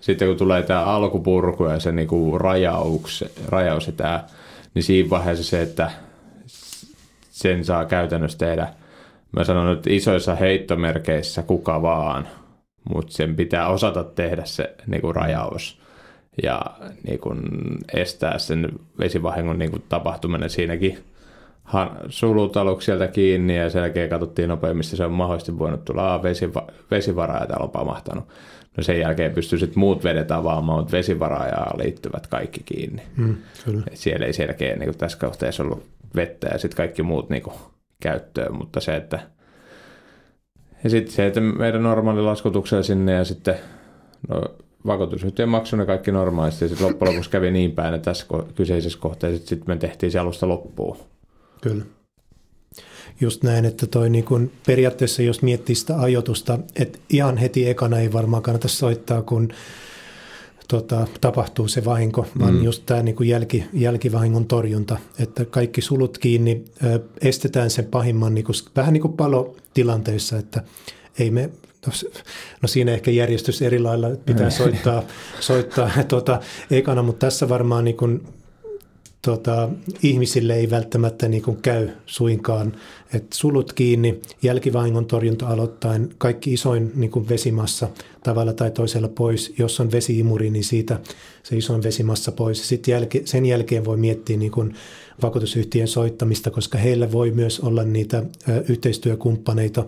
sitten 0.00 0.28
kun 0.28 0.36
tulee 0.36 0.62
tämä 0.62 0.84
alkupurku 0.84 1.64
ja 1.64 1.80
se 1.80 1.92
niin 1.92 2.08
rajaus, 2.36 3.24
rajaus 3.48 3.86
ja 3.86 3.92
tämä 3.92 4.24
niin 4.74 4.82
siinä 4.82 5.10
vaiheessa 5.10 5.44
se, 5.44 5.62
että 5.62 5.90
sen 7.30 7.64
saa 7.64 7.84
käytännössä 7.84 8.38
tehdä, 8.38 8.68
mä 9.36 9.44
sanon 9.44 9.72
että 9.72 9.90
isoissa 9.92 10.34
heittomerkeissä 10.34 11.42
kuka 11.42 11.82
vaan, 11.82 12.28
mutta 12.94 13.12
sen 13.12 13.36
pitää 13.36 13.68
osata 13.68 14.04
tehdä 14.04 14.44
se 14.44 14.74
niin 14.86 15.00
kuin 15.00 15.14
rajaus 15.14 15.80
ja 16.42 16.62
niin 17.06 17.18
kuin 17.18 17.42
estää 17.94 18.38
sen 18.38 18.68
vesivahingon 18.98 19.58
niin 19.58 19.70
kuin 19.70 19.82
tapahtuminen 19.88 20.50
siinäkin 20.50 20.98
sulut 22.08 22.56
aluksi 22.56 22.84
sieltä 22.84 23.08
kiinni 23.08 23.56
ja 23.56 23.70
sen 23.70 23.80
jälkeen 23.80 24.10
katsottiin 24.10 24.48
nopeammin, 24.48 24.84
se 24.84 25.04
on 25.04 25.12
mahdollisesti 25.12 25.58
voinut 25.58 25.84
tulla 25.84 26.22
vesiva, 26.22 26.66
vesivara 26.90 27.38
ja 27.38 27.46
täällä 27.46 27.64
on 27.64 27.70
pamahtanut. 27.70 28.24
No 28.76 28.82
sen 28.82 29.00
jälkeen 29.00 29.32
pystyy 29.32 29.58
sitten 29.58 29.78
muut 29.78 30.04
vedet 30.04 30.30
avaamaan, 30.30 30.78
mutta 30.78 30.96
vesivaraajaan 30.96 31.78
liittyvät 31.78 32.26
kaikki 32.26 32.62
kiinni. 32.64 33.02
Mm, 33.16 33.36
kyllä. 33.64 33.82
siellä 33.94 34.26
ei 34.26 34.32
selkeä 34.32 34.76
niin 34.76 34.98
tässä 34.98 35.18
kohteessa 35.18 35.62
ollut 35.62 35.86
vettä 36.16 36.48
ja 36.52 36.58
sitten 36.58 36.76
kaikki 36.76 37.02
muut 37.02 37.30
niin 37.30 37.42
kuin, 37.42 37.56
käyttöön, 38.02 38.56
mutta 38.56 38.80
se, 38.80 38.96
että 38.96 39.20
ja 40.84 40.90
sitten 40.90 41.14
se, 41.14 41.26
että 41.26 41.40
meidän 41.40 41.82
normaali 41.82 42.22
laskutuksella 42.22 42.82
sinne 42.82 43.12
ja 43.12 43.24
sitten 43.24 43.54
no, 44.28 44.42
vakuutusyhtiön 44.86 45.48
maksu 45.48 45.76
ne 45.76 45.86
kaikki 45.86 46.12
normaalisti. 46.12 46.64
Ja 46.64 46.68
sitten 46.68 46.86
loppujen 46.86 47.14
lopuksi 47.14 47.30
kävi 47.30 47.50
niin 47.50 47.72
päin, 47.72 47.94
että 47.94 48.04
tässä 48.04 48.26
kyseisessä 48.54 48.98
kohteessa 48.98 49.46
sitten 49.46 49.74
me 49.74 49.76
tehtiin 49.76 50.12
se 50.12 50.18
alusta 50.18 50.48
loppuun. 50.48 50.96
Kyllä 51.60 51.84
just 53.20 53.42
näin, 53.42 53.64
että 53.64 53.86
toi 53.86 54.10
niin 54.10 54.24
kun 54.24 54.50
periaatteessa 54.66 55.22
jos 55.22 55.42
miettii 55.42 55.74
sitä 55.74 56.00
ajoitusta, 56.00 56.58
että 56.76 56.98
ihan 57.10 57.36
heti 57.36 57.68
ekana 57.68 57.98
ei 57.98 58.12
varmaan 58.12 58.42
kannata 58.42 58.68
soittaa, 58.68 59.22
kun 59.22 59.48
tota, 60.68 61.06
tapahtuu 61.20 61.68
se 61.68 61.84
vahinko, 61.84 62.26
vaan 62.38 62.54
mm. 62.54 62.64
just 62.64 62.82
tämä 62.86 63.02
niin 63.02 63.16
jälki, 63.28 63.64
jälkivahingon 63.72 64.46
torjunta, 64.46 64.98
että 65.18 65.44
kaikki 65.44 65.80
sulut 65.80 66.18
kiinni, 66.18 66.64
ö, 66.84 67.00
estetään 67.20 67.70
sen 67.70 67.84
pahimman, 67.84 68.34
niin 68.34 68.44
kuin, 68.44 68.56
vähän 68.76 68.92
niin 68.92 69.02
kuin 69.02 69.16
palotilanteissa, 69.16 70.38
että 70.38 70.62
ei 71.18 71.30
me 71.30 71.50
No, 71.86 71.92
no 72.62 72.68
siinä 72.68 72.92
ehkä 72.92 73.10
järjestys 73.10 73.62
eri 73.62 73.78
lailla, 73.78 74.08
pitää 74.26 74.50
soittaa, 74.50 75.02
soittaa 75.40 75.90
tuota, 76.08 76.40
ekana, 76.70 77.02
mutta 77.02 77.26
tässä 77.26 77.48
varmaan 77.48 77.84
niin 77.84 77.96
kuin 77.96 78.22
tota, 79.22 79.68
ihmisille 80.02 80.54
ei 80.54 80.70
välttämättä 80.70 81.28
niin 81.28 81.42
kuin 81.42 81.56
käy 81.62 81.88
suinkaan. 82.06 82.72
Et 83.14 83.32
sulut 83.32 83.72
kiinni, 83.72 84.20
jälkivahingon 84.42 85.06
torjunta 85.06 85.46
aloittain, 85.46 86.14
kaikki 86.18 86.52
isoin 86.52 86.92
niin 86.94 87.10
kuin 87.10 87.28
vesimassa 87.28 87.88
tavalla 88.22 88.52
tai 88.52 88.70
toisella 88.70 89.08
pois. 89.08 89.54
Jos 89.58 89.80
on 89.80 89.92
vesiimuri, 89.92 90.50
niin 90.50 90.64
siitä 90.64 91.00
se 91.42 91.56
isoin 91.56 91.82
vesimassa 91.82 92.32
pois. 92.32 92.68
Sitten 92.68 92.92
jälke, 92.92 93.22
sen 93.24 93.46
jälkeen 93.46 93.84
voi 93.84 93.96
miettiä 93.96 94.36
niin 94.36 94.52
kuin 94.52 94.74
vakuutusyhtiön 95.22 95.88
soittamista, 95.88 96.50
koska 96.50 96.78
heillä 96.78 97.12
voi 97.12 97.30
myös 97.30 97.60
olla 97.60 97.84
niitä 97.84 98.18
ö, 98.48 98.64
yhteistyökumppaneita, 98.68 99.84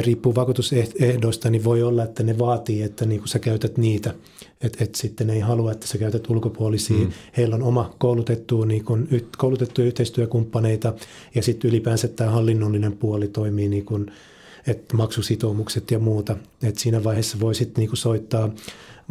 riippuu 0.00 0.34
vakuutusehdoista, 0.34 1.50
niin 1.50 1.64
voi 1.64 1.82
olla, 1.82 2.04
että 2.04 2.22
ne 2.22 2.38
vaatii, 2.38 2.82
että 2.82 3.06
niin 3.06 3.20
kuin 3.20 3.28
sä 3.28 3.38
käytät 3.38 3.76
niitä. 3.76 4.14
Että 4.60 4.84
et 4.84 4.94
sitten 4.94 5.26
ne 5.26 5.32
ei 5.32 5.40
halua, 5.40 5.72
että 5.72 5.86
sä 5.86 5.98
käytät 5.98 6.30
ulkopuolisia. 6.30 6.96
Mm. 6.96 7.12
Heillä 7.36 7.56
on 7.56 7.62
oma 7.62 7.94
koulutettu, 7.98 8.64
niin 8.64 8.84
kuin, 8.84 9.08
koulutettuja 9.38 9.86
yhteistyökumppaneita 9.86 10.94
ja 11.34 11.42
sitten 11.42 11.68
ylipäänsä 11.68 12.08
tämä 12.08 12.30
hallinnollinen 12.30 12.96
puoli 12.96 13.28
toimii 13.28 13.68
niin 13.68 13.84
kuin, 13.84 14.12
että 14.66 14.96
maksusitoumukset 14.96 15.90
ja 15.90 15.98
muuta. 15.98 16.36
Et 16.62 16.78
siinä 16.78 17.04
vaiheessa 17.04 17.40
voi 17.40 17.54
sitten 17.54 17.84
niin 17.84 17.96
soittaa, 17.96 18.54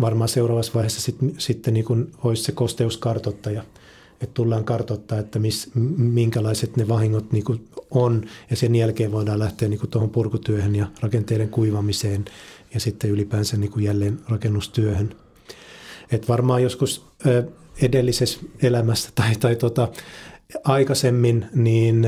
varmaan 0.02 0.30
seuraavassa 0.30 0.74
vaiheessa 0.74 1.02
sit, 1.02 1.16
sitten 1.38 1.74
niin 1.74 1.86
kuin 1.86 2.12
olisi 2.24 2.44
se 2.44 2.52
kosteuskartottaja– 2.52 3.64
että 4.22 4.34
tullaan 4.34 4.66
kartoittaa, 4.66 5.20
että 5.20 5.40
mis, 5.40 5.70
minkälaiset 5.98 6.78
ne 6.78 6.88
vahingot 6.88 7.32
niin 7.32 7.44
on, 7.92 8.26
ja 8.50 8.56
sen 8.56 8.76
jälkeen 8.76 9.12
voidaan 9.12 9.40
lähteä 9.40 9.68
niin 9.68 9.90
tuohon 9.90 10.10
purkutyöhön 10.10 10.76
ja 10.76 10.88
rakenteiden 11.00 11.50
kuivamiseen 11.50 12.26
ja 12.74 12.80
sitten 12.80 13.10
ylipäänsä 13.10 13.58
niin 13.58 13.72
kuin 13.72 13.86
jälleen 13.86 14.20
rakennustyöhön. 14.30 15.16
Et 16.12 16.30
varmaan 16.30 16.64
joskus 16.64 17.06
edellisessä 17.82 18.40
elämässä 18.62 19.10
tai, 19.16 19.36
tai 19.36 19.56
tota, 19.56 19.88
aikaisemmin 20.64 21.46
niin, 21.56 22.08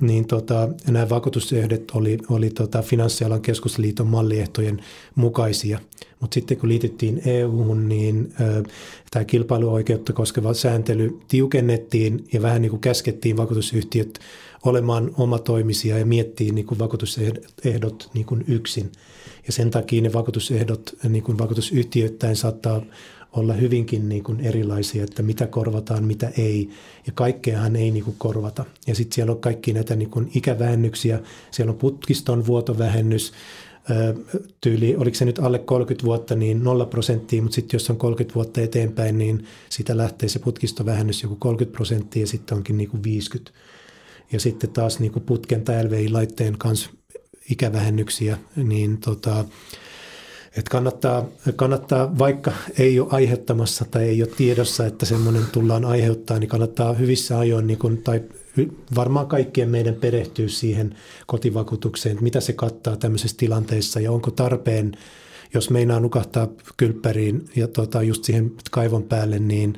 niin 0.00 0.26
tota, 0.26 0.68
nämä 0.90 1.08
vakuutusehdot 1.08 1.90
oli, 1.90 2.18
oli 2.28 2.50
tota 2.50 2.82
Finanssialan 2.82 3.42
keskusliiton 3.42 4.06
malliehtojen 4.06 4.82
mukaisia. 5.14 5.78
Mutta 6.20 6.34
sitten 6.34 6.56
kun 6.56 6.68
liityttiin 6.68 7.22
EU-hun, 7.24 7.88
niin 7.88 8.34
tämä 9.10 9.24
kilpailuoikeutta 9.24 10.12
koskeva 10.12 10.54
sääntely 10.54 11.18
tiukennettiin 11.28 12.24
ja 12.32 12.42
vähän 12.42 12.62
niin 12.62 12.70
kuin 12.70 12.80
käskettiin 12.80 13.36
vakuutusyhtiöt 13.36 14.18
olemaan 14.64 15.10
omatoimisia 15.18 15.98
ja 15.98 16.06
miettii 16.06 16.50
niin 16.50 16.66
kuin 16.66 16.78
vakuutusehdot 16.78 18.10
niin 18.14 18.26
kuin 18.26 18.44
yksin. 18.48 18.92
Ja 19.46 19.52
sen 19.52 19.70
takia 19.70 20.02
ne 20.02 20.12
vakuutusehdot 20.12 20.96
niin 21.08 21.22
kuin 21.22 21.38
vakuutusyhtiöittäin 21.38 22.36
saattaa 22.36 22.82
olla 23.32 23.54
hyvinkin 23.54 24.08
niin 24.08 24.24
kuin 24.24 24.40
erilaisia, 24.40 25.04
että 25.04 25.22
mitä 25.22 25.46
korvataan, 25.46 26.04
mitä 26.04 26.32
ei. 26.38 26.70
Ja 27.06 27.12
kaikkeahan 27.14 27.76
ei 27.76 27.90
niin 27.90 28.04
kuin 28.04 28.16
korvata. 28.18 28.64
Ja 28.86 28.94
sitten 28.94 29.14
siellä 29.14 29.32
on 29.32 29.40
kaikki 29.40 29.72
näitä 29.72 29.96
niin 29.96 30.10
kuin 30.10 30.30
ikävähennyksiä. 30.34 31.20
Siellä 31.50 31.70
on 31.70 31.78
putkiston 31.78 32.46
vuotovähennys, 32.46 33.32
tyyli, 34.60 34.96
oliko 34.96 35.14
se 35.14 35.24
nyt 35.24 35.38
alle 35.38 35.58
30 35.58 36.04
vuotta, 36.04 36.34
niin 36.34 36.64
0 36.64 36.86
prosenttia, 36.86 37.42
mutta 37.42 37.54
sitten 37.54 37.78
jos 37.78 37.90
on 37.90 37.96
30 37.96 38.34
vuotta 38.34 38.60
eteenpäin, 38.60 39.18
niin 39.18 39.44
sitä 39.68 39.96
lähtee 39.96 40.28
se 40.28 40.38
putkistovähennys 40.38 41.22
joku 41.22 41.36
30 41.36 41.76
prosenttia 41.76 42.22
ja 42.22 42.26
sitten 42.26 42.56
onkin 42.56 42.78
niin 42.78 42.90
kuin 42.90 43.02
50. 43.02 43.50
Ja 44.32 44.40
sitten 44.40 44.70
taas 44.70 44.98
niin 44.98 45.12
kuin 45.12 45.24
putken 45.24 45.64
tai 45.64 45.84
LVI-laitteen 45.84 46.58
kanssa 46.58 46.90
ikävähennyksiä, 47.50 48.38
niin 48.56 48.98
tota, 48.98 49.44
että 50.56 50.70
kannattaa, 50.70 51.28
kannattaa, 51.56 52.18
vaikka 52.18 52.52
ei 52.78 53.00
ole 53.00 53.08
aiheuttamassa 53.10 53.84
tai 53.84 54.08
ei 54.08 54.22
ole 54.22 54.30
tiedossa, 54.36 54.86
että 54.86 55.06
semmoinen 55.06 55.42
tullaan 55.52 55.84
aiheuttaa, 55.84 56.38
niin 56.38 56.48
kannattaa 56.48 56.92
hyvissä 56.92 57.38
ajoin, 57.38 57.66
niin 57.66 57.78
kun, 57.78 57.98
tai 57.98 58.22
varmaan 58.94 59.26
kaikkien 59.26 59.68
meidän 59.68 59.94
perehtyä 59.94 60.48
siihen 60.48 60.94
kotivakuutukseen, 61.26 62.12
että 62.12 62.22
mitä 62.22 62.40
se 62.40 62.52
kattaa 62.52 62.96
tämmöisessä 62.96 63.36
tilanteessa 63.36 64.00
ja 64.00 64.12
onko 64.12 64.30
tarpeen, 64.30 64.92
jos 65.54 65.70
meinaa 65.70 66.00
nukahtaa 66.00 66.48
kylppäriin 66.76 67.44
ja 67.56 67.68
tota, 67.68 68.02
just 68.02 68.24
siihen 68.24 68.52
kaivon 68.70 69.02
päälle, 69.02 69.38
niin 69.38 69.74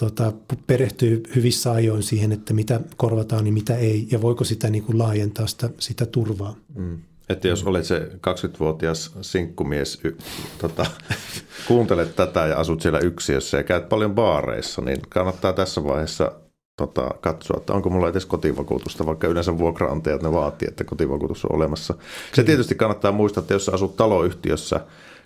tota, 0.00 0.32
perehtyy 0.66 1.22
hyvissä 1.36 1.72
ajoin 1.72 2.02
siihen, 2.02 2.32
että 2.32 2.54
mitä 2.54 2.80
korvataan 2.96 3.46
ja 3.46 3.52
mitä 3.52 3.76
ei 3.76 4.08
ja 4.10 4.22
voiko 4.22 4.44
sitä 4.44 4.70
niin 4.70 4.84
kuin 4.84 4.98
laajentaa 4.98 5.46
sitä, 5.46 5.70
sitä 5.78 6.06
turvaa. 6.06 6.54
Mm. 6.74 6.98
Että 7.28 7.48
jos 7.48 7.64
olet 7.64 7.84
se 7.84 8.10
20-vuotias 8.14 9.12
sinkkumies, 9.20 10.00
y, 10.04 10.16
tota, 10.58 10.86
kuuntelet 11.68 12.16
tätä 12.16 12.46
ja 12.46 12.56
asut 12.56 12.82
siellä 12.82 12.98
yksiössä 12.98 13.56
ja 13.56 13.62
käyt 13.62 13.88
paljon 13.88 14.14
baareissa, 14.14 14.82
niin 14.82 15.00
kannattaa 15.08 15.52
tässä 15.52 15.84
vaiheessa 15.84 16.32
tota, 16.76 17.10
katsoa, 17.20 17.56
että 17.56 17.72
onko 17.72 17.90
mulla 17.90 18.08
edes 18.08 18.26
kotivakuutusta, 18.26 19.06
vaikka 19.06 19.28
yleensä 19.28 19.58
vuokraantajat 19.58 20.22
ne 20.22 20.32
vaatii, 20.32 20.68
että 20.68 20.84
kotivakuutus 20.84 21.44
on 21.44 21.56
olemassa. 21.56 21.94
Se 22.32 22.44
tietysti 22.44 22.74
kannattaa 22.74 23.12
muistaa, 23.12 23.40
että 23.40 23.54
jos 23.54 23.68
asut 23.68 23.96
taloyhtiössä, 23.96 24.80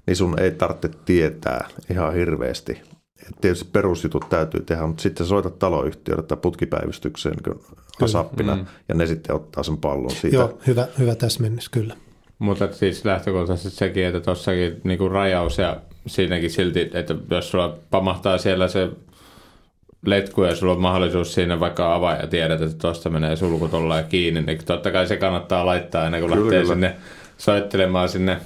niin 0.07 0.16
sun 0.16 0.39
ei 0.39 0.51
tarvitse 0.51 0.89
tietää 1.05 1.68
ihan 1.91 2.14
hirveästi. 2.14 2.93
Et 3.29 3.37
tietysti 3.41 3.68
perusjutut 3.72 4.29
täytyy 4.29 4.61
tehdä, 4.61 4.87
mutta 4.87 5.03
sitten 5.03 5.27
soitat 5.27 5.59
taloyhtiölle 5.59 6.22
tai 6.22 6.37
putkipäivystykseen 6.37 7.37
niin 7.47 7.61
asappina 8.03 8.57
mm. 8.57 8.66
ja 8.89 8.95
ne 8.95 9.07
sitten 9.07 9.37
ottaa 9.37 9.62
sen 9.62 9.77
pallon 9.77 10.11
siitä. 10.11 10.37
Joo, 10.37 10.59
hyvä, 10.66 10.87
hyvä 10.99 11.14
täsmennys, 11.14 11.68
kyllä. 11.68 11.95
Mutta 12.39 12.72
siis 12.72 13.05
lähtökohtaisesti 13.05 13.79
sekin, 13.79 14.05
että 14.05 14.20
tuossakin 14.20 14.81
niinku 14.85 15.09
rajaus 15.09 15.59
ja 15.59 15.77
siinäkin 16.07 16.51
silti, 16.51 16.91
että 16.93 17.14
jos 17.31 17.51
sulla 17.51 17.77
pamahtaa 17.91 18.39
siellä 18.39 18.68
se 18.68 18.91
letku 20.07 20.45
ja 20.45 20.57
sulla 20.57 20.72
on 20.72 20.81
mahdollisuus 20.81 21.35
siinä 21.35 21.61
vaikka 21.61 21.95
avaa 21.95 22.16
ja 22.16 22.27
tiedät, 22.27 22.61
että 22.61 22.79
tuosta 22.79 23.11
menee 23.11 23.37
sulku 23.37 23.68
tuolla 23.68 24.03
kiinni, 24.03 24.43
niin 24.43 24.64
totta 24.64 24.91
kai 24.91 25.07
se 25.07 25.16
kannattaa 25.16 25.66
laittaa 25.66 26.07
ennen 26.07 26.20
kuin 26.20 26.33
Kyllä. 26.33 26.43
lähtee 26.45 26.64
sinne 26.64 26.97
soittelemaan 27.39 28.09
sinne 28.09 28.41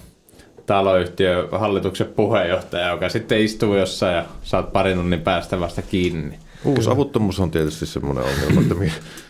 taloyhtiön 0.68 1.48
hallituksen 1.50 2.06
puheenjohtaja, 2.06 2.88
joka 2.88 3.08
sitten 3.08 3.40
istuu 3.40 3.74
jossain 3.74 4.16
ja 4.16 4.24
saat 4.42 4.72
parin 4.72 4.96
tunnin 4.96 5.20
päästä 5.20 5.60
vasta 5.60 5.82
kiinni. 5.82 6.38
Uusi 6.64 6.90
avuttomuus 6.90 7.40
on 7.40 7.50
tietysti 7.50 7.86
semmoinen 7.86 8.24
ongelma, 8.24 8.60
että, 8.60 8.74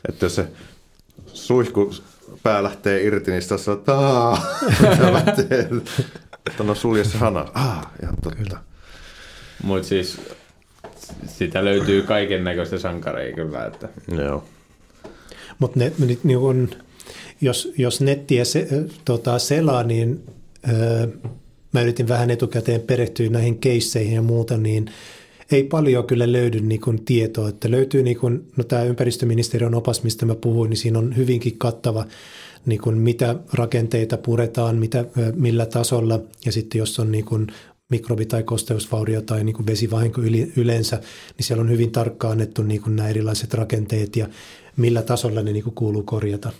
että 0.09 0.27
jos 0.27 0.35
se 0.35 0.47
suihku 1.27 1.95
pää 2.43 2.63
lähtee 2.63 3.03
irti, 3.03 3.31
niin 3.31 3.43
sitä 3.43 3.57
sanotaan, 3.59 4.39
että 6.47 6.65
no 6.65 6.75
sulje 6.75 7.05
se 7.05 7.19
hana. 7.19 7.47
Ah, 7.55 7.87
ihan 8.03 8.17
totta. 8.23 8.59
Mutta 9.63 9.89
siis 9.89 10.21
sitä 11.27 11.65
löytyy 11.65 12.03
kaiken 12.03 12.45
näköistä 12.45 12.79
sankareja 12.79 13.35
kyllä. 13.35 13.67
Että. 13.67 13.89
Joo. 14.09 14.45
Mutta 15.59 15.79
ne, 15.79 15.93
niin 15.99 16.41
kun, 16.41 16.71
jos, 17.41 17.73
jos 17.79 18.01
nettiä 18.01 18.45
se, 18.45 18.69
tota, 19.05 19.39
selaa, 19.39 19.83
niin 19.83 20.25
mä 21.73 21.83
yritin 21.83 22.09
vähän 22.09 22.31
etukäteen 22.31 22.81
perehtyä 22.81 23.29
näihin 23.29 23.59
keisseihin 23.59 24.15
ja 24.15 24.23
muuta, 24.23 24.57
niin 24.57 24.87
ei 25.53 25.65
paljon 25.65 26.07
kyllä 26.07 26.33
löydy 26.33 26.61
niin 26.61 26.81
kuin 26.81 27.05
tietoa. 27.05 27.49
Että 27.49 27.71
löytyy 27.71 28.03
niin 28.03 28.19
kuin, 28.19 28.47
no 28.57 28.65
tämä 28.65 28.83
ympäristöministeriön 28.83 29.75
opas, 29.75 30.03
mistä 30.03 30.27
mä 30.27 30.35
puhuin, 30.35 30.71
niin 30.71 30.79
siinä 30.79 30.99
on 30.99 31.17
hyvinkin 31.17 31.59
kattava 31.59 32.05
niin 32.67 32.81
kuin 32.81 32.99
mitä 32.99 33.37
rakenteita 33.53 34.17
puretaan, 34.17 34.77
mitä, 34.77 35.05
millä 35.35 35.67
tasolla 35.67 36.21
ja 36.47 36.53
sitten 36.53 36.79
jos 36.79 36.99
on 36.99 37.13
niin 37.13 37.25
kuin 37.25 37.47
mikrobi- 37.89 38.27
tai 38.27 38.43
kosteusvaurio 38.43 39.23
tai 39.23 39.45
niin 39.45 39.55
kuin 39.55 39.67
vesivahinko 39.67 40.21
yleensä, 40.57 40.97
niin 41.37 41.45
siellä 41.45 41.63
on 41.63 41.71
hyvin 41.71 41.91
tarkkaan 41.91 42.33
annettu 42.33 42.63
niin 42.63 42.83
kuin 42.83 42.97
nämä 42.97 43.09
erilaiset 43.09 43.55
rakenteet 43.55 44.17
ja 44.17 44.29
millä 44.77 45.03
tasolla 45.03 45.43
ne 45.43 45.53
niin 45.53 45.65
kuin 45.65 45.75
kuuluu 45.75 46.03
korjata. 46.03 46.53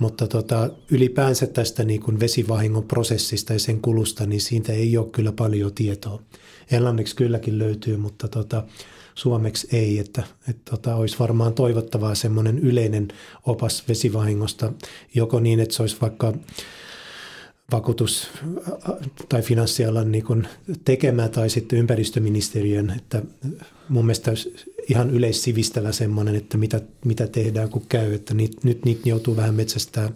Mutta 0.00 0.26
tota, 0.26 0.70
ylipäänsä 0.90 1.46
tästä 1.46 1.84
niin 1.84 2.00
kuin 2.00 2.20
vesivahingon 2.20 2.84
prosessista 2.84 3.52
ja 3.52 3.58
sen 3.58 3.80
kulusta, 3.80 4.26
niin 4.26 4.40
siitä 4.40 4.72
ei 4.72 4.96
ole 4.96 5.06
kyllä 5.12 5.32
paljon 5.32 5.74
tietoa. 5.74 6.22
Englanniksi 6.70 7.16
kylläkin 7.16 7.58
löytyy, 7.58 7.96
mutta 7.96 8.28
tota, 8.28 8.64
suomeksi 9.14 9.68
ei, 9.72 9.98
että, 9.98 10.22
että 10.48 10.70
tota, 10.70 10.94
olisi 10.94 11.18
varmaan 11.18 11.54
toivottavaa 11.54 12.14
semmoinen 12.14 12.58
yleinen 12.58 13.08
opas 13.46 13.84
vesivahingosta, 13.88 14.72
joko 15.14 15.40
niin, 15.40 15.60
että 15.60 15.74
se 15.74 15.82
olisi 15.82 15.96
vaikka 16.00 16.32
vakuutus- 17.72 18.30
tai 19.28 19.42
finanssialan 19.42 20.12
niin 20.12 20.48
tekemä 20.84 21.28
tai 21.28 21.50
sitten 21.50 21.78
ympäristöministeriön, 21.78 22.90
että 22.96 23.22
mun 23.88 24.06
mielestä 24.06 24.32
ihan 24.88 25.10
yleissivistävä 25.10 25.92
semmoinen, 25.92 26.34
että 26.34 26.58
mitä, 26.58 26.80
mitä 27.04 27.26
tehdään 27.26 27.68
kun 27.68 27.86
käy, 27.88 28.14
että 28.14 28.34
niit, 28.34 28.64
nyt 28.64 28.84
niitä 28.84 29.08
joutuu 29.08 29.36
vähän 29.36 29.54
metsästää 29.54 30.10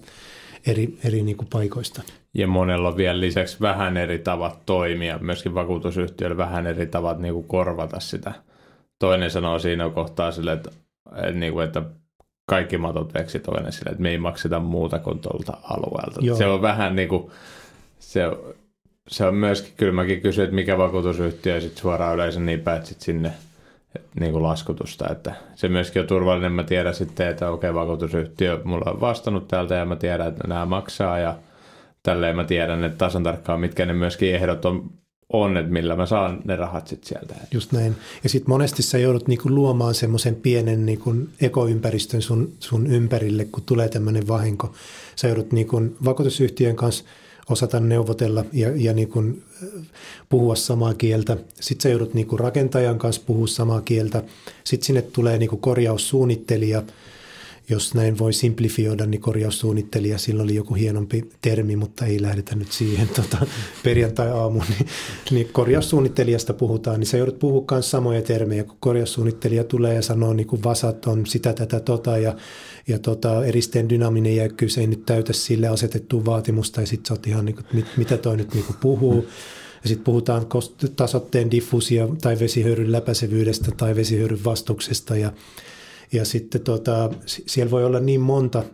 eri, 0.66 0.98
eri 1.04 1.22
niin 1.22 1.36
kuin 1.36 1.48
paikoista. 1.52 2.02
Ja 2.34 2.46
monella 2.46 2.88
on 2.88 2.96
vielä 2.96 3.20
lisäksi 3.20 3.56
vähän 3.60 3.96
eri 3.96 4.18
tavat 4.18 4.66
toimia, 4.66 5.18
myöskin 5.18 5.54
vakuutusyhtiöillä 5.54 6.36
vähän 6.36 6.66
eri 6.66 6.86
tavat 6.86 7.18
niin 7.18 7.34
kuin 7.34 7.48
korvata 7.48 8.00
sitä. 8.00 8.32
Toinen 8.98 9.30
sanoo 9.30 9.58
siinä 9.58 9.90
kohtaa 9.90 10.32
sille, 10.32 10.52
että, 10.52 10.70
että, 11.16 11.32
niin 11.32 11.52
kuin, 11.52 11.66
että 11.66 11.82
kaikki 12.46 12.78
matot 12.78 13.14
veksi 13.14 13.38
toinen 13.38 13.72
sille, 13.72 13.90
että 13.90 14.02
me 14.02 14.10
ei 14.10 14.18
makseta 14.18 14.60
muuta 14.60 14.98
kuin 14.98 15.18
tuolta 15.18 15.56
alueelta. 15.62 16.20
Joo. 16.20 16.36
Se 16.36 16.46
on 16.46 16.62
vähän 16.62 16.96
niin 16.96 17.08
kuin, 17.08 17.30
se, 17.98 18.22
se 19.08 19.26
on 19.26 19.34
myöskin, 19.34 19.72
kyllä 19.76 19.92
mäkin 19.92 20.20
kysyin, 20.20 20.44
että 20.44 20.54
mikä 20.54 20.78
vakuutusyhtiö 20.78 21.60
sitten 21.60 21.82
suoraan 21.82 22.14
yleensä 22.14 22.40
niin 22.40 22.60
päätsit 22.60 23.00
sinne 23.00 23.32
niin 24.20 24.32
kuin 24.32 24.42
laskutusta, 24.42 25.08
että 25.10 25.34
se 25.54 25.68
myöskin 25.68 26.02
on 26.02 26.08
turvallinen, 26.08 26.52
mä 26.52 26.64
tiedän 26.64 26.94
sitten, 26.94 27.28
että 27.28 27.50
okei, 27.50 27.70
okay, 27.70 27.80
vakuutusyhtiö 27.80 28.60
mulla 28.64 28.90
on 28.90 29.00
vastannut 29.00 29.48
täältä 29.48 29.74
ja 29.74 29.84
mä 29.84 29.96
tiedän, 29.96 30.28
että 30.28 30.48
nämä 30.48 30.66
maksaa 30.66 31.18
ja 31.18 31.36
tälleen 32.02 32.36
mä 32.36 32.44
tiedän, 32.44 32.84
että 32.84 32.98
tasan 32.98 33.22
tarkkaan 33.22 33.60
mitkä 33.60 33.86
ne 33.86 33.92
myöskin 33.92 34.34
ehdot 34.34 34.64
on 34.64 34.90
on, 35.42 35.56
että 35.56 35.72
millä 35.72 35.96
mä 35.96 36.06
saan 36.06 36.40
ne 36.44 36.56
rahat 36.56 36.88
sitten 36.88 37.08
sieltä. 37.08 37.34
Just 37.52 37.72
näin. 37.72 37.96
Ja 38.22 38.28
sitten 38.28 38.50
monesti 38.50 38.82
sä 38.82 38.98
joudut 38.98 39.28
niinku 39.28 39.50
luomaan 39.50 39.94
semmoisen 39.94 40.34
pienen 40.34 40.86
niinku 40.86 41.14
ekoympäristön 41.40 42.22
sun, 42.22 42.52
sun 42.60 42.86
ympärille, 42.86 43.44
kun 43.44 43.62
tulee 43.66 43.88
tämmöinen 43.88 44.28
vahinko. 44.28 44.72
Sä 45.16 45.28
joudut 45.28 45.52
niinku 45.52 45.82
vakuutusyhtiön 46.04 46.76
kanssa 46.76 47.04
osata 47.50 47.80
neuvotella 47.80 48.44
ja, 48.52 48.70
ja 48.76 48.92
niinku 48.92 49.22
puhua 50.28 50.54
samaa 50.56 50.94
kieltä. 50.94 51.36
Sitten 51.60 51.82
sä 51.82 51.88
joudut 51.88 52.14
niinku 52.14 52.36
rakentajan 52.36 52.98
kanssa 52.98 53.22
puhua 53.26 53.46
samaa 53.46 53.80
kieltä. 53.80 54.22
Sitten 54.64 54.86
sinne 54.86 55.02
tulee 55.02 55.38
niinku 55.38 55.56
korjaussuunnittelija– 55.56 56.82
jos 57.68 57.94
näin 57.94 58.18
voi 58.18 58.32
simplifioida, 58.32 59.06
niin 59.06 59.20
korjaussuunnittelija, 59.20 60.18
sillä 60.18 60.42
oli 60.42 60.54
joku 60.54 60.74
hienompi 60.74 61.30
termi, 61.40 61.76
mutta 61.76 62.06
ei 62.06 62.22
lähdetä 62.22 62.54
nyt 62.56 62.72
siihen 62.72 63.08
tota, 63.08 63.46
perjantai-aamuun, 63.82 64.64
niin, 64.68 64.88
niin 65.30 65.48
korjaussuunnittelijasta 65.52 66.54
puhutaan, 66.54 67.00
niin 67.00 67.06
sä 67.06 67.16
joudut 67.16 67.38
puhua 67.38 67.64
myös 67.70 67.90
samoja 67.90 68.22
termejä, 68.22 68.64
kun 68.64 68.76
korjaussuunnittelija 68.80 69.64
tulee 69.64 69.94
ja 69.94 70.02
sanoo, 70.02 70.32
niin 70.32 70.46
kuin 70.46 70.64
vasat 70.64 71.06
on 71.06 71.26
sitä, 71.26 71.52
tätä, 71.52 71.80
tota, 71.80 72.18
ja, 72.18 72.36
ja 72.88 72.98
tota, 72.98 73.44
eristeen 73.44 73.88
dynaaminen 73.88 74.36
jäykkyys 74.36 74.78
ei 74.78 74.86
nyt 74.86 75.06
täytä 75.06 75.32
sille 75.32 75.68
asetettua 75.68 76.24
vaatimusta, 76.24 76.80
ja 76.80 76.86
sitten 76.86 77.08
sä 77.08 77.14
oot 77.14 77.26
ihan, 77.26 77.44
niin 77.44 77.56
kuin, 77.56 77.66
mit, 77.72 77.86
mitä 77.96 78.16
toi 78.16 78.36
nyt 78.36 78.54
niin 78.54 78.64
kuin 78.64 78.76
puhuu, 78.80 79.26
ja 79.82 79.88
sitten 79.88 80.04
puhutaan 80.04 80.46
tasotteen 80.96 81.50
diffuusia 81.50 82.08
tai 82.22 82.38
vesihöyryn 82.38 82.92
läpäisevyydestä 82.92 83.70
tai 83.76 83.96
vesihöyryn 83.96 84.44
vastuksesta 84.44 85.16
ja 85.16 85.32
ja 86.12 86.24
sitten 86.24 86.60
tota, 86.60 87.10
siellä 87.26 87.70
voi 87.70 87.84
olla 87.84 88.00
niin 88.00 88.20
monta 88.20 88.64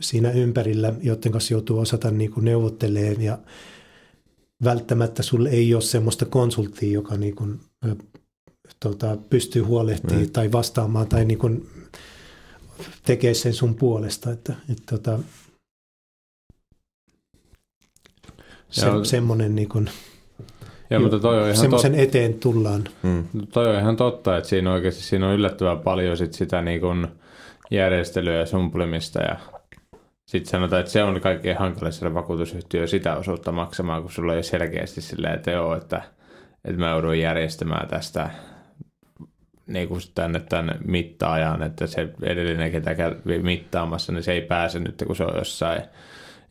siinä 0.00 0.30
ympärillä, 0.30 0.94
joiden 1.02 1.32
kanssa 1.32 1.54
joutuu 1.54 1.78
osata 1.78 2.10
niin 2.10 2.30
kuin 2.30 2.44
neuvottelee 2.44 3.12
ja 3.12 3.38
välttämättä 4.64 5.22
sulle 5.22 5.48
ei 5.48 5.74
ole 5.74 5.82
semmoista 5.82 6.24
konsulttia, 6.24 6.92
joka 6.92 7.16
niin 7.16 7.34
kuin, 7.36 7.60
tota, 8.80 9.16
pystyy 9.30 9.62
huolehtimaan 9.62 10.22
mm. 10.22 10.30
tai 10.30 10.52
vastaamaan 10.52 11.08
tai 11.08 11.24
niin 11.24 11.38
kuin 11.38 11.68
tekee 13.02 13.34
sen 13.34 13.54
sun 13.54 13.74
puolesta. 13.74 14.32
Että, 14.32 14.54
että 14.70 14.96
tota, 14.96 15.18
se, 18.70 18.86
semmoinen 19.04 19.54
niin 19.54 19.68
kuin, 19.68 19.90
ja, 20.92 21.00
mutta 21.00 21.18
toi 21.18 21.36
on 21.36 21.42
ihan 21.42 21.56
semmoisen 21.56 21.92
tot... 21.92 22.00
eteen 22.00 22.34
tullaan. 22.34 22.84
Mm. 23.02 23.24
Toi 23.52 23.66
on 23.66 23.80
ihan 23.80 23.96
totta, 23.96 24.36
että 24.36 24.48
siinä 24.48 24.72
oikeasti 24.72 25.02
siinä 25.02 25.28
on 25.28 25.34
yllättävän 25.34 25.78
paljon 25.78 26.16
sit 26.16 26.32
sitä 26.32 26.62
niin 26.62 26.80
kuin 26.80 27.06
järjestelyä 27.70 28.34
ja 28.34 28.46
sumplimista 28.46 29.22
ja 29.22 29.36
sitten 30.26 30.50
sanotaan, 30.50 30.80
että 30.80 30.92
se 30.92 31.02
on 31.02 31.20
kaikkein 31.20 31.58
hankalin 31.58 31.92
siellä 31.92 32.14
vakuutusyhtiö 32.14 32.86
sitä 32.86 33.16
osuutta 33.16 33.52
maksamaan, 33.52 34.02
kun 34.02 34.12
sulla 34.12 34.34
ei 34.34 34.42
selkeästi 34.42 35.00
silleen, 35.00 35.34
että 35.34 35.50
joo, 35.50 35.76
että, 35.76 36.02
että 36.64 36.80
mä 36.80 36.90
joudun 36.90 37.18
järjestämään 37.18 37.88
tästä 37.88 38.30
niin 39.66 39.88
kuin 39.88 40.00
tänne 40.14 40.40
tämän 40.40 40.78
mittaajan, 40.84 41.62
että 41.62 41.86
se 41.86 42.08
edellinen, 42.22 42.72
ketä 42.72 42.94
käy 42.94 43.14
mittaamassa, 43.42 44.12
niin 44.12 44.22
se 44.22 44.32
ei 44.32 44.40
pääse 44.40 44.78
nyt, 44.78 45.02
kun 45.06 45.16
se 45.16 45.24
on 45.24 45.38
jossain 45.38 45.82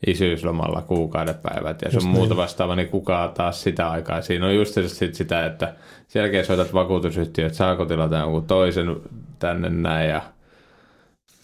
isyyslomalla 0.06 0.82
kuukauden 0.82 1.34
päivät 1.34 1.82
ja 1.82 1.90
se 1.90 1.98
on 1.98 2.06
muuta 2.06 2.36
vastaava, 2.36 2.76
niin 2.76 2.88
kukaan 2.88 3.32
taas 3.32 3.62
sitä 3.62 3.90
aikaa. 3.90 4.22
Siinä 4.22 4.46
on 4.46 4.54
just 4.56 4.78
sit 4.86 5.14
sitä, 5.14 5.46
että 5.46 5.74
sen 6.08 6.20
jälkeen 6.20 6.46
soitat 6.46 6.74
vakuutusyhtiö, 6.74 7.46
että 7.46 7.56
saako 7.56 7.84
tilata 7.84 8.16
jonkun 8.16 8.46
toisen 8.46 8.96
tänne 9.38 9.70
näin 9.70 10.08
ja 10.08 10.22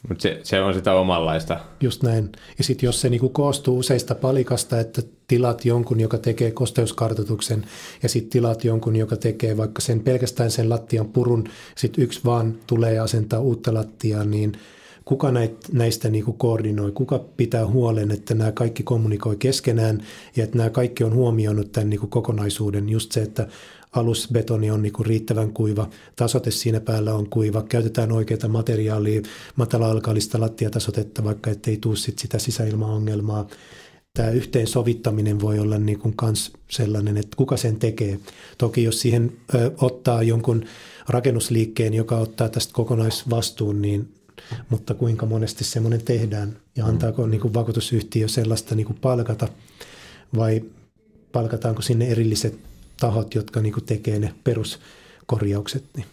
mutta 0.08 0.22
se, 0.22 0.40
se 0.42 0.60
on 0.60 0.74
sitä 0.74 0.92
omanlaista. 0.92 1.60
Just 1.80 2.02
näin. 2.02 2.32
Ja 2.58 2.64
sitten 2.64 2.86
jos 2.86 3.00
se 3.00 3.08
niinku 3.08 3.28
koostuu 3.28 3.78
useista 3.78 4.14
palikasta, 4.14 4.80
että 4.80 5.02
tilat 5.28 5.64
jonkun, 5.64 6.00
joka 6.00 6.18
tekee 6.18 6.50
kosteuskartoituksen, 6.50 7.66
ja 8.02 8.08
sitten 8.08 8.30
tilat 8.30 8.64
jonkun, 8.64 8.96
joka 8.96 9.16
tekee 9.16 9.56
vaikka 9.56 9.80
sen 9.80 10.00
pelkästään 10.00 10.50
sen 10.50 10.68
lattian 10.68 11.08
purun, 11.08 11.44
sitten 11.76 12.04
yksi 12.04 12.20
vaan 12.24 12.54
tulee 12.66 12.98
asentaa 12.98 13.40
uutta 13.40 13.74
lattiaa, 13.74 14.24
niin– 14.24 14.52
kuka 15.08 15.32
näistä 15.72 16.10
niin 16.10 16.24
kuin 16.24 16.38
koordinoi, 16.38 16.92
kuka 16.92 17.18
pitää 17.18 17.66
huolen, 17.66 18.10
että 18.10 18.34
nämä 18.34 18.52
kaikki 18.52 18.82
kommunikoi 18.82 19.36
keskenään 19.36 20.02
ja 20.36 20.44
että 20.44 20.58
nämä 20.58 20.70
kaikki 20.70 21.04
on 21.04 21.14
huomioinut 21.14 21.72
tämän 21.72 21.90
niin 21.90 22.00
kuin 22.00 22.10
kokonaisuuden. 22.10 22.88
Just 22.88 23.12
se, 23.12 23.22
että 23.22 23.48
alusbetoni 23.92 24.70
on 24.70 24.82
niin 24.82 24.92
kuin 24.92 25.06
riittävän 25.06 25.52
kuiva, 25.52 25.90
tasote 26.16 26.50
siinä 26.50 26.80
päällä 26.80 27.14
on 27.14 27.28
kuiva, 27.30 27.62
käytetään 27.62 28.12
oikeita 28.12 28.48
materiaalia, 28.48 29.22
matala-alkaalista 29.56 30.40
lattiatasotetta, 30.40 31.24
vaikka 31.24 31.50
ettei 31.50 31.76
tule 31.76 31.96
sit 31.96 32.18
sitä 32.18 32.38
sisäilmaongelmaa. 32.38 33.46
Tämä 34.14 34.30
yhteensovittaminen 34.30 35.40
voi 35.40 35.58
olla 35.58 35.78
niin 35.78 36.00
sellainen, 36.70 37.16
että 37.16 37.36
kuka 37.36 37.56
sen 37.56 37.76
tekee. 37.76 38.18
Toki 38.58 38.82
jos 38.82 39.00
siihen 39.00 39.32
ö, 39.54 39.70
ottaa 39.80 40.22
jonkun 40.22 40.64
rakennusliikkeen, 41.08 41.94
joka 41.94 42.18
ottaa 42.18 42.48
tästä 42.48 42.72
kokonaisvastuun, 42.72 43.82
niin 43.82 44.08
mutta 44.68 44.94
kuinka 44.94 45.26
monesti 45.26 45.64
semmoinen 45.64 46.04
tehdään 46.04 46.56
ja 46.76 46.84
mm. 46.84 46.90
antaako 46.90 47.26
niin 47.26 47.40
kuin 47.40 47.54
vakuutusyhtiö 47.54 48.28
sellaista 48.28 48.74
niin 48.74 48.86
kuin 48.86 48.98
palkata 49.00 49.48
vai 50.36 50.62
palkataanko 51.32 51.82
sinne 51.82 52.08
erilliset 52.08 52.58
tahot, 53.00 53.34
jotka 53.34 53.60
niin 53.60 53.72
kuin 53.72 53.84
tekee 53.84 54.18
ne 54.18 54.34
peruskorjaukset, 54.44 55.84
niin 55.96 56.06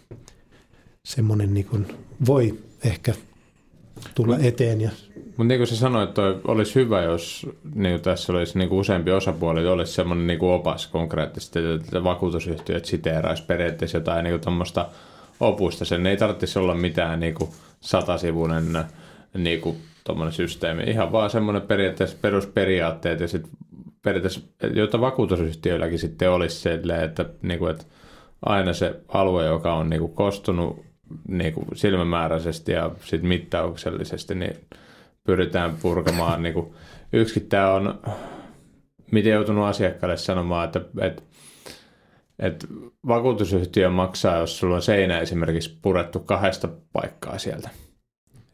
semmoinen 1.04 1.54
niin 1.54 1.66
kuin 1.66 1.88
voi 2.26 2.60
ehkä 2.84 3.14
tulla 4.16 4.38
eteen. 4.40 4.82
Ja... 4.82 4.90
Mutta 5.16 5.44
niin 5.44 5.60
kuin 5.60 5.68
sä 5.68 5.76
sanoit, 5.76 6.10
että 6.10 6.22
olisi 6.48 6.76
hyvä, 6.76 7.04
jos 7.04 7.48
niin 7.76 8.02
tässä 8.02 8.34
olisi 8.34 8.58
niin 8.58 8.70
kuin 8.70 8.80
useampi 8.80 9.12
osapuoli, 9.12 9.68
olisi 9.68 9.94
semmoinen 9.94 10.28
niin 10.28 10.40
kuin 10.40 10.52
opas 10.52 10.88
konkreettisesti, 10.88 11.60
että 11.76 12.04
vakuutusyhtiöt 12.04 12.86
siteeraisi 12.86 13.44
periaatteessa 13.44 13.98
jotain 13.98 14.24
niin 14.24 14.40
kuin 14.40 14.86
opusta. 15.40 15.86
Sen 15.86 16.08
ei 16.08 16.18
tarvitsisi 16.18 16.60
olla 16.60 16.76
mitään 16.76 17.20
niin 17.20 17.34
kuin 17.34 17.50
satasivuinen 17.86 18.86
niin 19.34 19.62
kuin, 19.62 19.78
systeemi. 20.32 20.84
Ihan 20.84 21.12
vaan 21.12 21.30
semmoinen 21.30 21.62
periaatteessa 21.62 22.18
perusperiaatteet 22.22 23.20
ja 23.20 23.28
sitten 23.28 23.52
periaatteessa, 24.02 24.42
jotta 24.74 25.02
vakuutusyhtiöilläkin 25.02 26.00
sitten 26.00 26.32
olisi 26.32 26.56
silleen, 26.60 27.04
että, 27.04 27.26
niin 27.42 27.60
kuin, 27.60 27.72
että 27.72 27.86
aina 28.42 28.74
se 28.74 29.00
alue, 29.08 29.46
joka 29.46 29.74
on 29.74 29.90
niin 29.90 30.00
kuin, 30.00 30.14
kostunut 30.14 30.86
niin 31.28 31.54
kuin, 31.54 31.68
silmämääräisesti 31.74 32.72
ja 32.72 32.92
sitten 33.04 33.28
mittauksellisesti, 33.28 34.36
niin 34.36 34.56
pyritään 35.24 35.78
purkamaan. 35.82 36.44
niin 36.44 36.54
kuin, 36.54 36.74
yksikin 37.14 37.50
tämä 37.50 37.72
on, 37.72 38.00
miten 39.12 39.34
joutunut 39.34 39.66
asiakkaalle 39.66 40.18
sanomaan, 40.18 40.66
että, 40.66 40.82
että 41.02 41.22
että 42.40 42.68
vakuutusyhtiö 43.08 43.90
maksaa, 43.90 44.38
jos 44.38 44.60
sulla 44.60 44.76
on 44.76 44.82
seinä 44.82 45.20
esimerkiksi 45.20 45.80
purettu 45.82 46.20
kahdesta 46.20 46.70
paikkaa 46.94 47.38
sieltä, 47.38 47.70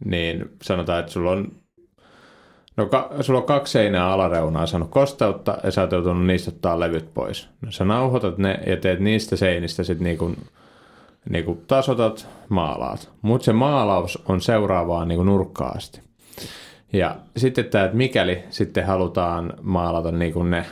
niin 0.05 0.49
sanotaan, 0.61 0.99
että 0.99 1.11
sulla 1.11 1.31
on, 1.31 1.51
no, 2.77 2.85
ka, 2.85 3.09
sulla 3.21 3.39
on 3.39 3.45
kaksi 3.45 3.71
seinää 3.71 4.11
alareunaa 4.11 4.65
saanut 4.65 4.89
kosteutta 4.89 5.57
ja 5.63 5.71
sä 5.71 5.81
oot 5.81 5.91
joutunut 5.91 6.27
niistä 6.27 6.51
ottaa 6.51 6.79
levyt 6.79 7.13
pois. 7.13 7.49
No 7.61 7.71
sä 7.71 7.85
nauhoitat 7.85 8.37
ne 8.37 8.59
ja 8.67 8.77
teet 8.77 8.99
niistä 8.99 9.35
seinistä 9.35 9.83
sitten 9.83 10.05
niinku, 10.05 10.31
niinku 11.29 11.63
tasotat, 11.67 12.27
maalaat. 12.49 13.11
Mutta 13.21 13.45
se 13.45 13.53
maalaus 13.53 14.23
on 14.27 14.41
seuraavaan 14.41 15.07
niinku 15.07 15.23
nurkkaan 15.23 15.77
asti. 15.77 16.01
Ja 16.93 17.15
sitten 17.37 17.65
tämä, 17.65 17.83
että 17.85 17.97
mikäli 17.97 18.43
sitten 18.49 18.85
halutaan 18.85 19.53
maalata 19.61 20.11
niinku 20.11 20.43
ne 20.43 20.65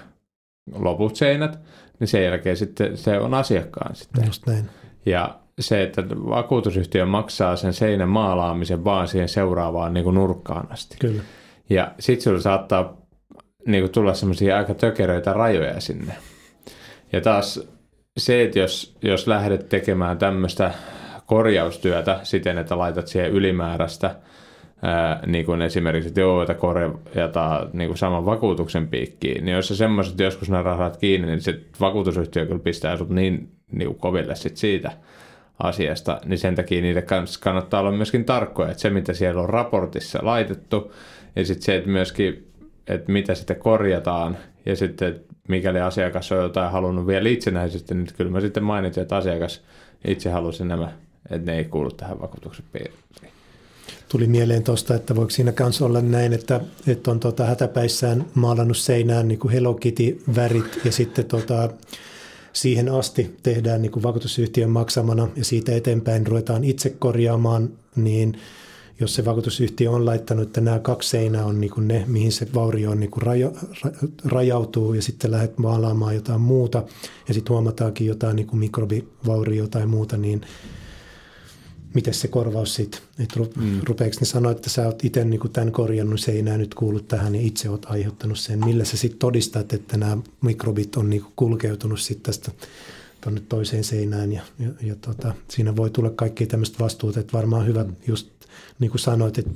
loput 0.76 1.16
seinät, 1.16 1.60
niin 2.00 2.08
sen 2.08 2.24
jälkeen 2.24 2.58
sitten 2.58 2.98
se 2.98 3.20
on 3.20 3.34
asiakkaan 3.34 3.96
sitten. 3.96 4.26
Just 4.26 4.48
näin. 4.48 4.70
Ja 5.06 5.40
se, 5.60 5.84
että 5.84 6.04
vakuutusyhtiö 6.10 7.06
maksaa 7.06 7.56
sen 7.56 7.74
seinän 7.74 8.10
maalaamisen 8.10 8.84
vaan 8.84 9.08
siihen 9.08 9.30
seuraavaan 9.30 9.94
niin 9.94 10.04
kuin 10.04 10.14
nurkkaan 10.14 10.72
asti. 10.72 10.98
Kyllä. 11.00 11.22
Ja 11.70 11.92
sitten 12.00 12.24
sulla 12.24 12.42
saattaa 12.42 12.98
niin 13.68 13.84
kuin 13.84 13.92
tulla 13.92 14.14
semmoisia 14.14 14.58
aika 14.58 14.74
tökeröitä 14.74 15.34
rajoja 15.34 15.82
sinne. 15.82 16.14
Ja 17.12 17.22
taas 17.22 17.70
se, 18.18 18.44
että 18.44 18.60
jos, 18.60 18.98
jos 19.02 19.28
lähdet 19.28 19.70
tekemään 19.70 20.18
tämmöistä 20.18 20.72
korjaustyötä 21.26 22.20
siten, 22.24 22.58
että 22.58 22.78
laitat 22.78 23.08
siihen 23.08 23.32
ylimääräistä– 23.32 24.16
ää, 24.82 25.24
niin 25.26 25.46
kuin 25.46 25.62
esimerkiksi, 25.62 26.08
että 26.08 26.22
joo, 26.22 26.42
että 26.42 26.54
korjataan 26.54 27.70
niin 27.74 27.90
kuin 27.90 27.98
saman 27.98 28.26
vakuutuksen 28.26 28.88
piikkiin, 28.88 29.46
niin 29.46 29.56
jos 29.56 29.68
sä 29.68 29.76
semmoiset 29.76 30.20
joskus 30.20 30.50
nämä 30.50 30.64
rahat 30.64 30.98
kiinni, 30.98 31.28
niin 31.28 31.42
se 31.42 31.60
vakuutusyhtiö 31.80 32.46
kyllä 32.46 32.60
pistää 32.60 32.98
sut 32.98 33.10
niin, 33.10 33.52
niin 33.72 33.96
koville 33.96 34.36
sit 34.36 34.58
siitä 34.58 34.92
asiasta, 35.60 36.22
niin 36.26 36.40
sen 36.40 36.56
takia 36.56 36.82
niitä 36.82 37.02
kannattaa 37.40 37.80
olla 37.80 37.92
myöskin 37.92 38.26
tarkkoja, 38.26 38.72
että 38.72 38.82
se 38.82 38.90
mitä 38.90 39.14
siellä 39.14 39.42
on 39.42 39.50
raportissa 39.50 40.20
laitettu, 40.22 40.94
ja 41.36 41.46
sitten 41.46 41.64
se, 41.64 41.76
että 41.76 41.90
myöskin, 41.90 42.48
että 42.88 43.12
mitä 43.12 43.36
sitten 43.36 43.60
korjataan, 43.60 44.38
ja 44.66 44.76
sitten 44.76 45.20
mikäli 45.48 45.80
asiakas 45.80 46.32
on 46.32 46.38
jotain 46.38 46.72
halunnut 46.72 47.08
vielä 47.08 47.30
itsenäisesti, 47.30 47.96
niin 47.96 48.08
kyllä 48.18 48.32
mä 48.32 48.42
sitten 48.42 48.64
mainitsin, 48.64 49.02
että 49.02 49.18
asiakas 49.18 49.64
itse 50.08 50.30
halusi 50.30 50.66
nämä, 50.66 50.92
että 51.30 51.52
ne 51.52 51.58
ei 51.58 51.66
kuulu 51.66 51.92
tähän 51.92 52.22
vakuutuksen 52.22 52.66
piiriin 52.72 53.00
tuli 54.10 54.28
mieleen 54.28 54.64
tuosta, 54.64 54.96
että 54.96 55.16
voiko 55.16 55.30
siinä 55.30 55.52
kanssa 55.52 55.86
olla 55.86 56.02
näin, 56.02 56.34
että, 56.34 56.62
että 56.88 57.12
on 57.12 57.20
tota 57.20 57.46
hätäpäissään 57.46 58.26
maalannut 58.34 58.78
seinään 58.78 59.28
niin 59.28 59.40
kuin 59.40 59.52
Hello 59.52 59.74
Kitty-värit 59.74 60.80
ja 60.86 60.92
sitten 60.92 61.26
tota, 61.26 61.70
siihen 62.54 62.90
asti 62.90 63.36
tehdään 63.44 63.82
niin 63.82 63.92
kuin 63.92 64.04
vakuutusyhtiön 64.04 64.70
maksamana 64.70 65.28
ja 65.36 65.46
siitä 65.46 65.76
eteenpäin 65.76 66.28
ruvetaan 66.28 66.64
itse 66.64 66.90
korjaamaan, 66.90 67.70
niin 67.96 68.38
jos 69.00 69.16
se 69.16 69.26
vakuutusyhtiö 69.26 69.92
on 69.92 70.06
laittanut, 70.06 70.48
että 70.48 70.62
nämä 70.62 70.80
kaksi 70.80 71.10
seinää 71.10 71.46
on 71.46 71.62
niin 71.62 71.72
kuin 71.72 71.88
ne, 71.88 72.04
mihin 72.08 72.32
se 72.32 72.48
vaurio 72.54 72.92
on 72.92 73.00
niin 73.00 73.12
kuin 73.12 73.22
rajo, 73.22 73.54
rajautuu 74.26 74.94
ja 74.94 75.02
sitten 75.02 75.32
lähdet 75.32 75.58
maalaamaan 75.58 76.16
jotain 76.16 76.42
muuta 76.42 76.84
ja 77.28 77.34
sitten 77.34 77.54
huomataankin 77.54 78.08
jotain 78.08 78.36
niin 78.36 78.48
kuin 78.48 78.60
mikrobivaurio 78.60 79.68
tai 79.68 79.86
muuta, 79.86 80.18
niin 80.18 80.42
miten 81.94 82.14
se 82.14 82.28
korvaus 82.28 82.76
sitten, 82.76 83.02
että 83.20 83.34
ru, 83.38 83.54
mm. 83.56 83.82
rupeeko 83.84 84.16
ne 84.20 84.26
sanoa, 84.26 84.52
että 84.52 84.70
sä 84.70 84.86
oot 84.86 85.06
itse 85.06 85.26
niin 85.26 85.40
tämän 85.54 85.72
korjannut, 85.72 86.20
se 86.20 86.32
ei 86.32 86.40
enää 86.40 86.58
nyt 86.58 86.74
kuulu 86.74 87.00
tähän 87.00 87.36
ja 87.36 87.42
itse 87.42 87.70
oot 87.70 87.86
aiheuttanut 87.86 88.40
sen. 88.40 88.66
Millä 88.66 88.86
sä 88.86 88.98
sitten 88.98 89.20
todistat, 89.20 89.74
että 89.74 89.98
nämä 89.98 90.18
mikrobit 90.42 90.96
on 90.96 91.10
niin 91.10 91.26
kulkeutunut 91.36 92.00
sitten 92.00 92.24
tästä 92.24 92.52
tuonne 93.22 93.42
toiseen 93.50 93.84
seinään 93.84 94.32
ja, 94.32 94.42
ja, 94.60 94.70
ja 94.82 94.96
tota, 94.96 95.34
siinä 95.48 95.76
voi 95.76 95.90
tulla 95.90 96.10
kaikki 96.10 96.46
tämmöistä 96.46 96.80
vastuuta, 96.80 97.20
että 97.20 97.34
varmaan 97.34 97.66
hyvä 97.66 97.86
just 98.08 98.30
niin 98.80 98.92
kuin 98.92 99.02
sanoit, 99.02 99.38
että 99.38 99.52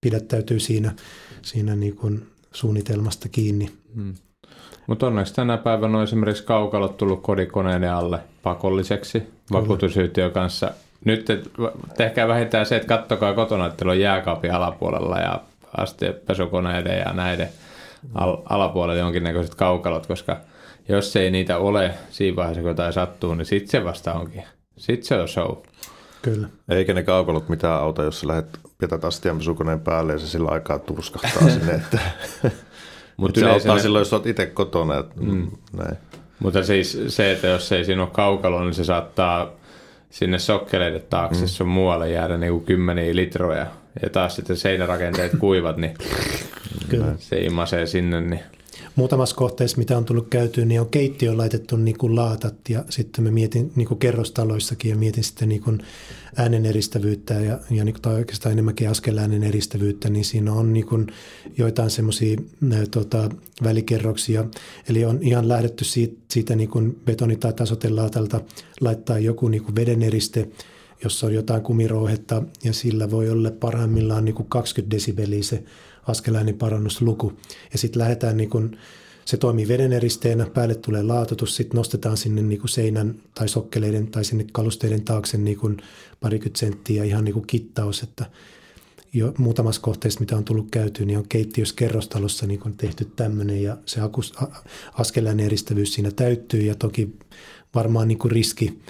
pidättäytyy 0.00 0.60
siinä, 0.60 0.94
siinä 1.42 1.76
niin 1.76 1.96
kuin 1.96 2.26
suunnitelmasta 2.52 3.28
kiinni. 3.28 3.70
Hmm. 3.94 4.14
Mutta 4.86 5.06
onneksi 5.06 5.34
tänä 5.34 5.56
päivänä 5.56 5.98
on 5.98 6.04
esimerkiksi 6.04 6.44
kaukalot 6.44 6.96
tullut 6.96 7.22
kodikoneiden 7.22 7.92
alle 7.92 8.18
pakolliseksi 8.42 9.22
vakuutusyhtiön 9.52 10.32
kanssa. 10.32 10.70
Nyt 11.04 11.26
tehkää 11.96 12.28
vähintään 12.28 12.66
se, 12.66 12.76
että 12.76 12.88
kattokaa 12.88 13.34
kotona, 13.34 13.66
että 13.66 13.88
on 13.88 14.00
jääkaapin 14.00 14.54
alapuolella 14.54 15.18
ja 15.18 15.40
astepesukoneiden 15.76 16.98
ja 16.98 17.12
näiden 17.12 17.48
al- 18.14 18.42
alapuolella 18.48 19.00
jonkinnäköiset 19.00 19.54
kaukalot, 19.54 20.06
koska 20.06 20.36
jos 20.88 21.16
ei 21.16 21.30
niitä 21.30 21.58
ole 21.58 21.94
siinä 22.10 22.36
vaiheessa, 22.36 22.60
kun 22.60 22.70
jotain 22.70 22.92
sattuu, 22.92 23.34
niin 23.34 23.46
sitten 23.46 23.70
se 23.70 23.84
vasta 23.84 24.12
onkin. 24.12 24.44
Sitten 24.76 25.06
se 25.06 25.14
on 25.14 25.28
show. 25.28 25.56
Kyllä. 26.22 26.48
Eikä 26.68 26.94
ne 26.94 27.02
kaukolot 27.02 27.48
mitään 27.48 27.80
auta, 27.80 28.02
jos 28.02 28.20
sä 28.20 28.28
lähdet 28.28 28.60
pietät 28.78 29.04
astianpesukoneen 29.04 29.80
päälle 29.80 30.12
ja 30.12 30.18
se 30.18 30.26
sillä 30.26 30.50
aikaa 30.50 30.78
turskahtaa 30.78 31.50
sinne. 31.50 31.72
Että 31.84 31.98
Mutta 33.16 33.40
se 33.40 33.50
auttaa 33.50 33.78
silloin, 33.78 34.00
jos 34.00 34.12
olet 34.12 34.26
itse 34.26 34.46
kotona. 34.46 34.98
Että, 34.98 35.14
mm. 35.20 35.50
näin. 35.72 35.96
Mutta 36.38 36.62
siis 36.62 36.98
se, 37.08 37.32
että 37.32 37.46
jos 37.46 37.72
ei 37.72 37.84
siinä 37.84 38.02
ole 38.02 38.10
kaukalo, 38.12 38.64
niin 38.64 38.74
se 38.74 38.84
saattaa 38.84 39.52
sinne 40.14 40.38
sokkeleiden 40.38 41.02
taakse 41.10 41.40
mm. 41.40 41.46
sun 41.48 41.68
muualle 41.68 42.10
jäädä 42.10 42.36
niin 42.38 42.52
kuin 42.52 42.64
kymmeniä 42.64 43.14
litroja. 43.14 43.66
Ja 44.02 44.10
taas 44.10 44.36
sitten 44.36 44.56
seinärakenteet 44.56 45.32
kuivat, 45.40 45.76
niin 45.76 45.94
Kyllä. 46.88 47.14
se 47.18 47.40
imasee 47.40 47.86
sinne. 47.86 48.20
Niin 48.20 48.40
muutamassa 48.96 49.36
kohteessa, 49.36 49.78
mitä 49.78 49.96
on 49.96 50.04
tullut 50.04 50.28
käytyä, 50.28 50.64
niin 50.64 50.80
on 50.80 50.88
keittiö 50.88 51.36
laitettu 51.36 51.76
niin 51.76 51.98
kuin 51.98 52.16
laatat 52.16 52.54
ja 52.68 52.84
sitten 52.90 53.24
mä 53.24 53.30
mietin 53.30 53.72
niin 53.76 53.88
kuin 53.88 53.98
kerrostaloissakin 53.98 54.90
ja 54.90 54.96
mietin 54.96 55.24
sitten 55.24 55.48
niin 55.48 55.60
kuin 55.60 55.82
äänen 56.36 56.66
eristävyyttä 56.66 57.34
ja, 57.34 57.58
ja 57.70 57.84
niin 57.84 57.94
kuin, 57.94 58.02
tai 58.02 58.14
oikeastaan 58.14 58.52
enemmänkin 58.52 58.90
askel 58.90 59.18
äänen 59.18 59.42
eristävyyttä, 59.42 60.10
niin 60.10 60.24
siinä 60.24 60.52
on 60.52 60.72
niin 60.72 60.86
kuin 60.86 61.06
joitain 61.58 61.90
semmoisia 61.90 62.36
tota, 62.90 63.28
välikerroksia. 63.62 64.44
Eli 64.88 65.04
on 65.04 65.18
ihan 65.22 65.48
lähdetty 65.48 65.84
siitä, 65.84 66.16
siitä 66.30 66.56
niin 66.56 66.68
kuin 66.68 67.00
betoni- 67.04 67.36
tai 67.36 67.52
tasotelaatalta 67.52 68.40
laittaa 68.80 69.18
joku 69.18 69.48
niin 69.48 69.64
kuin 69.64 69.74
vedeneriste, 69.74 70.48
jossa 71.04 71.26
on 71.26 71.34
jotain 71.34 71.62
kumirouhetta 71.62 72.42
ja 72.64 72.72
sillä 72.72 73.10
voi 73.10 73.30
olla 73.30 73.50
parhaimmillaan 73.50 74.24
niin 74.24 74.34
kuin 74.34 74.48
20 74.48 74.96
desibeliä 74.96 75.42
se 75.42 75.64
askeläinen 76.06 76.58
parannusluku. 76.58 77.32
Ja 77.72 77.78
sitten 77.78 78.00
lähdetään 78.00 78.36
niin 78.36 78.50
kuin, 78.50 78.78
se 79.24 79.36
toimii 79.36 79.68
vedeneristeenä, 79.68 80.46
päälle 80.46 80.74
tulee 80.74 81.02
laatotus, 81.02 81.56
sitten 81.56 81.76
nostetaan 81.76 82.16
sinne 82.16 82.42
niin 82.42 82.60
kuin 82.60 82.70
seinän 82.70 83.14
tai 83.34 83.48
sokkeleiden 83.48 84.06
tai 84.06 84.24
sinne 84.24 84.46
kalusteiden 84.52 85.04
taakse 85.04 85.38
niin 85.38 85.58
kuin 85.58 85.76
parikymmentä 86.20 86.58
senttiä 86.58 87.04
ihan 87.04 87.24
niin 87.24 87.32
kuin 87.32 87.46
kittaus, 87.46 88.02
että 88.02 88.26
jo 89.12 89.34
muutamassa 89.38 89.80
kohteessa, 89.80 90.20
mitä 90.20 90.36
on 90.36 90.44
tullut 90.44 90.68
käytyä, 90.70 91.06
niin 91.06 91.18
on 91.18 91.28
keittiössä 91.28 91.74
kerrostalossa 91.74 92.46
niin 92.46 92.60
kuin 92.60 92.76
tehty 92.76 93.04
tämmöinen 93.16 93.62
ja 93.62 93.76
se 93.86 94.00
akus, 94.00 94.32
askeläinen 94.92 95.46
eristävyys 95.46 95.94
siinä 95.94 96.10
täyttyy 96.10 96.62
ja 96.62 96.74
toki 96.74 97.16
varmaan 97.74 98.08
niin 98.08 98.18
kuin 98.18 98.32
riski, 98.32 98.80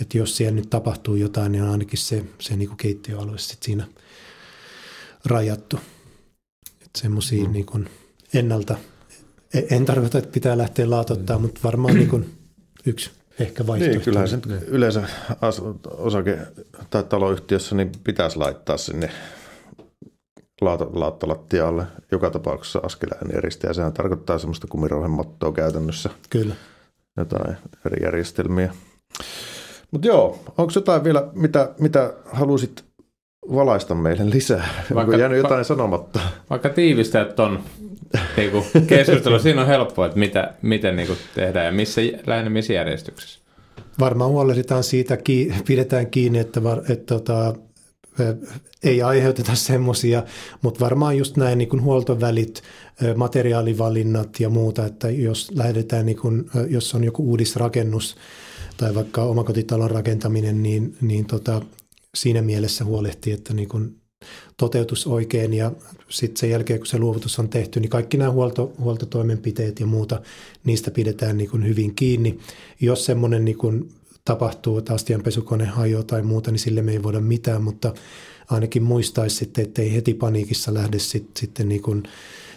että 0.00 0.18
jos 0.18 0.36
siellä 0.36 0.54
nyt 0.54 0.70
tapahtuu 0.70 1.14
jotain, 1.14 1.52
niin 1.52 1.64
on 1.64 1.70
ainakin 1.70 1.98
se, 1.98 2.24
se 2.38 2.56
niin 2.56 2.68
kuin 2.68 2.78
keittiöalue 2.78 3.38
sitten 3.38 3.66
siinä 3.66 3.86
rajattu 5.24 5.78
semmoisia 6.98 7.44
mm. 7.44 7.52
niin 7.52 7.88
ennalta, 8.34 8.76
e, 9.54 9.62
en 9.70 9.84
tarkoita, 9.84 10.18
että 10.18 10.32
pitää 10.32 10.58
lähteä 10.58 10.90
laatottaa, 10.90 11.38
mm. 11.38 11.42
mutta 11.42 11.60
varmaan 11.64 11.94
niin 11.94 12.08
kuin 12.08 12.34
yksi 12.86 13.10
ehkä 13.38 13.66
vaihtoehto. 13.66 13.96
Niin, 13.96 14.04
kyllähän 14.04 14.28
se 14.28 14.38
niin. 14.46 14.62
yleensä 14.62 15.02
osake- 15.86 16.46
tai 16.90 17.04
taloyhtiössä 17.04 17.74
niin 17.74 17.92
pitäisi 18.04 18.38
laittaa 18.38 18.76
sinne 18.76 19.10
laattolattialle 20.92 21.84
joka 22.12 22.30
tapauksessa 22.30 22.80
askeleen 22.82 23.36
eristä, 23.36 23.66
ja 23.66 23.74
sehän 23.74 23.92
tarkoittaa 23.92 24.38
semmoista 24.38 24.66
kumirauhen 24.66 25.10
käytännössä. 25.54 26.10
Kyllä. 26.30 26.54
Jotain 27.16 27.56
eri 27.86 28.04
järjestelmiä. 28.04 28.74
Mutta 29.90 30.06
joo, 30.06 30.44
onko 30.58 30.72
jotain 30.74 31.04
vielä, 31.04 31.28
mitä, 31.34 31.74
mitä 31.78 32.14
halusit 32.32 32.84
valaista 33.48 33.94
meille 33.94 34.30
lisää? 34.30 34.68
Vaikka, 34.94 35.00
Onko 35.00 35.16
jäänyt 35.16 35.38
jotain 35.38 35.58
va- 35.58 35.64
sanomatta? 35.64 36.20
Vaikka 36.50 36.68
tiivistää 36.68 37.26
on 37.38 37.60
niinku, 38.36 38.66
keskustelu, 38.86 39.38
siinä 39.38 39.60
on 39.60 39.66
helppoa, 39.66 40.06
että 40.06 40.18
mitä, 40.18 40.54
miten 40.62 40.96
niinku, 40.96 41.14
tehdään 41.34 41.66
ja 41.66 41.72
missä, 41.72 42.00
lähinnä 42.26 42.50
missä 42.50 42.72
järjestyksessä. 42.72 43.40
Varmaan 44.00 44.30
huolehditaan 44.30 44.84
siitä, 44.84 45.18
pidetään 45.66 46.06
kiinni, 46.06 46.38
että, 46.38 46.62
var, 46.62 46.78
että 46.88 47.14
tota, 47.14 47.54
ei 48.84 49.02
aiheuteta 49.02 49.54
semmoisia, 49.54 50.22
mutta 50.62 50.80
varmaan 50.80 51.18
just 51.18 51.36
näin 51.36 51.58
niin 51.58 51.68
kuin 51.68 51.82
huoltovälit, 51.82 52.62
materiaalivalinnat 53.16 54.40
ja 54.40 54.50
muuta, 54.50 54.86
että 54.86 55.10
jos 55.10 55.50
lähdetään, 55.54 56.06
niin 56.06 56.18
kuin, 56.18 56.50
jos 56.68 56.94
on 56.94 57.04
joku 57.04 57.30
uudisrakennus 57.30 58.16
tai 58.76 58.94
vaikka 58.94 59.22
omakotitalon 59.22 59.90
rakentaminen, 59.90 60.62
niin, 60.62 60.96
niin 61.00 61.24
tota, 61.24 61.62
siinä 62.16 62.42
mielessä 62.42 62.84
huolehtii, 62.84 63.32
että 63.32 63.54
niin 63.54 63.68
kuin 63.68 64.00
toteutus 64.56 65.06
oikein 65.06 65.54
ja 65.54 65.72
sitten 66.08 66.40
sen 66.40 66.50
jälkeen, 66.50 66.78
kun 66.78 66.86
se 66.86 66.98
luovutus 66.98 67.38
on 67.38 67.48
tehty, 67.48 67.80
niin 67.80 67.90
kaikki 67.90 68.16
nämä 68.16 68.30
huolto, 68.30 68.72
huoltotoimenpiteet 68.78 69.80
ja 69.80 69.86
muuta, 69.86 70.22
niistä 70.64 70.90
pidetään 70.90 71.36
niin 71.36 71.50
kuin 71.50 71.66
hyvin 71.66 71.94
kiinni. 71.94 72.38
Jos 72.80 73.04
semmoinen 73.04 73.44
niin 73.44 73.58
kuin 73.58 73.88
tapahtuu, 74.24 74.78
että 74.78 74.94
astianpesukone 74.94 75.64
hajoaa 75.64 76.02
tai 76.02 76.22
muuta, 76.22 76.50
niin 76.50 76.58
sille 76.58 76.82
me 76.82 76.92
ei 76.92 77.02
voida 77.02 77.20
mitään, 77.20 77.62
mutta 77.62 77.94
ainakin 78.50 78.82
muistaisi 78.82 79.36
sitten, 79.36 79.64
että 79.64 79.82
ei 79.82 79.94
heti 79.94 80.14
paniikissa 80.14 80.74
lähde 80.74 80.98
sit, 80.98 81.30
sitten 81.36 81.68
niin 81.68 81.82
kuin 81.82 82.02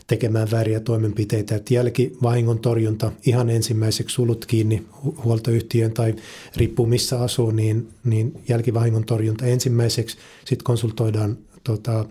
tekemään 0.07 0.51
vääriä 0.51 0.79
toimenpiteitä. 0.79 1.55
Että 1.55 1.73
jälkivahingon 1.73 2.59
torjunta 2.59 3.11
ihan 3.25 3.49
ensimmäiseksi 3.49 4.13
sulut 4.13 4.45
kiinni 4.45 4.85
huoltoyhtiön 5.23 5.91
tai 5.91 6.15
riippuu 6.57 6.85
missä 6.85 7.19
asuu, 7.19 7.51
niin, 7.51 7.87
niin 8.03 8.41
jälkivahingon 8.49 9.05
torjunta 9.05 9.45
ensimmäiseksi. 9.45 10.17
Sitten 10.39 10.63
konsultoidaan 10.63 11.37
tota, 11.63 12.05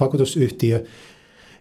vakuutusyhtiö 0.00 0.84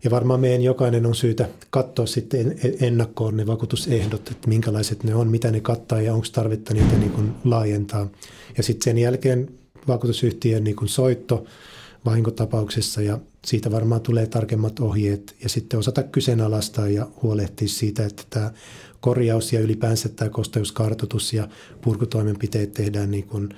ja 0.04 0.12
varmaan 0.12 0.40
meidän 0.40 0.62
jokainen 0.62 1.06
on 1.06 1.16
syytä 1.16 1.50
katsoa 1.70 2.06
sitten 2.06 2.56
ennakkoon 2.82 3.38
ne 3.38 3.48
vakuutusehdot, 3.48 4.32
että 4.32 4.48
minkälaiset 4.48 5.04
ne 5.04 5.16
on, 5.16 5.28
mitä 5.28 5.52
ne 5.52 5.60
kattaa 5.60 6.02
ja 6.02 6.14
onko 6.14 6.28
tarvetta 6.32 6.74
niitä 6.74 6.96
niin 6.96 7.12
kuin 7.12 7.32
laajentaa. 7.44 8.08
Ja 8.58 8.64
sitten 8.64 8.84
sen 8.84 8.98
jälkeen 8.98 9.50
vakuutusyhtiön 9.88 10.64
niin 10.64 10.76
kuin 10.76 10.90
soitto, 10.90 11.46
vahinkotapauksessa 12.06 13.01
ja 13.01 13.20
siitä 13.45 13.72
varmaan 13.72 14.01
tulee 14.01 14.28
tarkemmat 14.28 14.80
ohjeet 14.80 15.36
ja 15.43 15.49
sitten 15.49 15.80
osata 15.80 16.03
kyseenalaistaa 16.03 16.88
ja 16.88 17.08
huolehtia 17.22 17.68
siitä, 17.68 18.06
että 18.06 18.24
tämä 18.30 18.51
korjaus 18.99 19.53
ja 19.53 19.60
ylipäänsä 19.60 20.10
tämä 20.10 20.30
kosteuskartoitus 20.30 21.34
ja 21.34 21.47
purkutoimenpiteet 21.82 22.74
tehdään 22.74 23.12
niin 23.12 23.28
kuin 23.28 23.49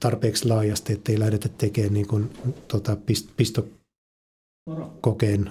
tarpeeksi 0.00 0.48
laajasti, 0.48 0.92
ettei 0.92 1.18
lähdetä 1.18 1.48
tekemään 1.48 1.94
niin 1.94 2.06
kuin, 2.06 2.30
tota, 2.68 2.96
pistokokeen 3.36 3.70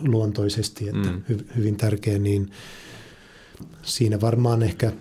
luontoisesti, 0.02 0.90
että 0.90 1.12
mm. 1.12 1.22
hy, 1.30 1.46
hyvin 1.56 1.76
tärkeä, 1.76 2.20
niin 2.20 2.52
siinä 3.82 4.22
varmaan 4.22 4.64
ehkä 4.64 4.92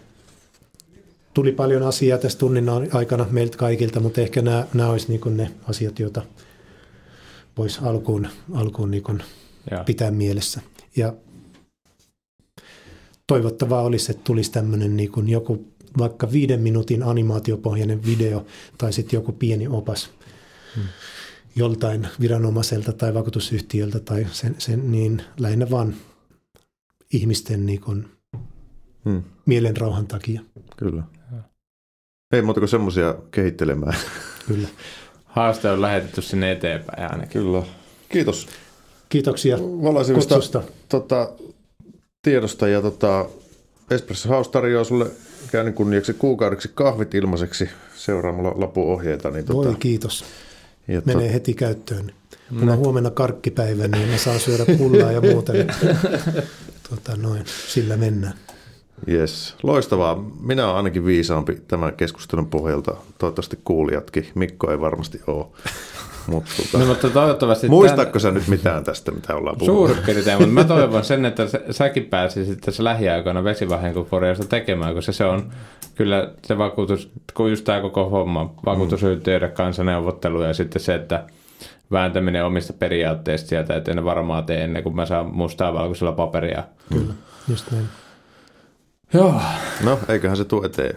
tuli 1.34 1.53
paljon 1.53 1.82
asiaa 1.82 2.18
tässä 2.18 2.38
tunnin 2.38 2.68
aikana 2.92 3.26
meiltä 3.30 3.57
kaikilta, 3.57 4.01
mutta 4.01 4.20
ehkä 4.20 4.42
nämä, 4.42 4.66
nämä 4.74 4.90
olisi 4.90 5.09
niin 5.09 5.36
ne 5.36 5.51
asiat, 5.68 5.99
joita– 5.99 6.22
voisi 7.59 7.80
alkuun, 7.82 8.28
alkuun 8.54 8.90
niin 8.90 9.02
kuin 9.02 9.22
pitää 9.86 10.11
mielessä. 10.11 10.61
Ja 10.96 11.14
toivottavaa 13.26 13.82
olisi, 13.82 14.11
että 14.11 14.24
tulisi 14.24 14.52
tämmöinen 14.52 14.96
niin 14.96 15.12
kuin 15.12 15.28
joku 15.28 15.64
vaikka 15.98 16.32
viiden 16.32 16.61
minuutin 16.61 17.02
animaatiopohjainen 17.02 18.04
video 18.04 18.46
tai 18.78 18.92
sitten 18.92 19.16
joku 19.16 19.32
pieni 19.32 19.68
opas 19.68 20.11
hmm. 20.76 20.84
joltain 21.56 22.09
viranomaiselta 22.20 22.92
tai 22.92 23.14
vakuutusyhtiöltä 23.14 24.00
tai 24.00 24.26
sen, 24.32 24.54
sen 24.59 24.92
niin 24.92 25.22
lähinnä 25.38 25.70
vaan 25.70 25.94
ihmisten 27.12 27.66
niin 27.66 27.80
kuin 27.80 28.09
hmm. 29.04 29.22
mielenrauhan 29.46 30.06
takia. 30.06 30.40
Kyllä. 30.76 31.02
Ei 32.32 32.42
muuta 32.42 32.61
kuin 32.61 32.68
semmoisia 32.68 33.14
kehittelemään. 33.30 33.96
Kyllä. 34.48 34.68
Haaste 35.29 35.70
on 35.70 35.83
lähetetty 35.83 36.22
sinne 36.22 36.53
eteenpäin 36.53 37.12
ainakin. 37.12 37.43
Kyllä. 37.43 37.62
Kiitos. 38.09 38.47
Kiitoksia 39.09 39.59
kutsusta. 40.14 40.62
Tota, 40.89 41.33
tiedosta 42.22 42.68
ja 42.68 42.83
tota, 42.83 43.26
Espresso 43.91 44.29
House 44.29 44.51
tarjoaa 44.51 44.85
sulle 44.85 45.07
käynnin 45.53 45.74
kunniaksi 45.74 46.14
kuukaudeksi 46.14 46.70
kahvit 46.74 47.14
ilmaiseksi 47.14 47.68
seuraamalla 47.97 48.55
lapuohjeita. 48.57 49.31
Niin 49.31 49.49
Voi 49.49 49.66
tota, 49.66 49.79
kiitos. 49.79 50.24
ja 50.89 51.03
Menee 51.05 51.33
heti 51.33 51.55
käyttöön. 51.55 52.12
Mulla 52.51 52.72
on 52.72 52.79
huomenna 52.79 53.11
karkkipäivä, 53.11 53.89
niin 53.89 54.09
mä 54.09 54.16
saan 54.16 54.41
syödä 54.41 54.64
pullaa 54.79 55.12
ja 55.12 55.20
muuta. 55.20 55.53
Niin, 55.53 55.66
tota, 56.91 57.16
noin, 57.16 57.45
sillä 57.68 57.97
mennään. 57.97 58.35
Yes, 59.09 59.55
loistavaa. 59.62 60.24
Minä 60.40 60.64
olen 60.64 60.76
ainakin 60.76 61.05
viisaampi 61.05 61.59
tämän 61.68 61.92
keskustelun 61.96 62.46
pohjalta. 62.46 62.94
Toivottavasti 63.18 63.59
kuulijatkin. 63.64 64.28
Mikko 64.34 64.70
ei 64.70 64.80
varmasti 64.80 65.20
ole. 65.26 65.46
Mutta 66.26 66.53
No, 66.59 66.78
tota, 66.78 66.84
mutta 66.86 67.11
toivottavasti... 67.11 67.68
muistatko 67.68 68.18
sä 68.18 68.30
nyt 68.30 68.49
mitään 68.49 68.84
tästä, 68.84 69.11
mitä 69.11 69.36
ollaan 69.36 69.57
puhunut? 69.59 69.86
Suurin 69.86 70.05
piirtein, 70.07 70.38
mutta 70.38 70.53
mä 70.55 70.64
toivon 70.64 71.05
sen, 71.05 71.24
että 71.24 71.49
sä- 71.49 71.61
säkin 71.70 72.05
pääsisit 72.05 72.61
tässä 72.61 72.84
lähiaikoina 72.84 73.44
vesivahinkokorjausta 73.44 74.44
tekemään, 74.46 74.94
koska 74.94 75.12
se 75.12 75.24
on 75.24 75.53
kyllä 75.94 76.30
se 76.46 76.59
vakuutus, 76.59 77.11
kun 77.34 77.51
just 77.51 77.64
tämä 77.64 77.80
koko 77.80 78.09
homma, 78.09 78.55
vakuutusyhtiöiden 78.66 79.53
kanssa 79.53 79.84
neuvottelu 79.84 80.42
ja 80.42 80.55
sitten 80.55 80.82
se, 80.82 80.94
että 80.94 81.24
vääntäminen 81.90 82.44
omista 82.44 82.72
periaatteista 82.72 83.49
sieltä, 83.49 83.76
että 83.76 83.90
en 83.90 84.05
varmaan 84.05 84.44
tee 84.44 84.64
ennen 84.64 84.82
kuin 84.82 84.96
mä 84.96 85.07
saan 85.07 85.26
mustaa 85.34 85.74
valkoisella 85.74 86.12
paperia. 86.12 86.62
Kyllä, 86.92 87.14
just 87.49 87.70
näin. 87.72 87.84
Joo, 89.12 89.40
No, 89.84 89.98
eiköhän 90.09 90.36
se 90.36 90.44
tule 90.44 90.66
eteen. 90.66 90.96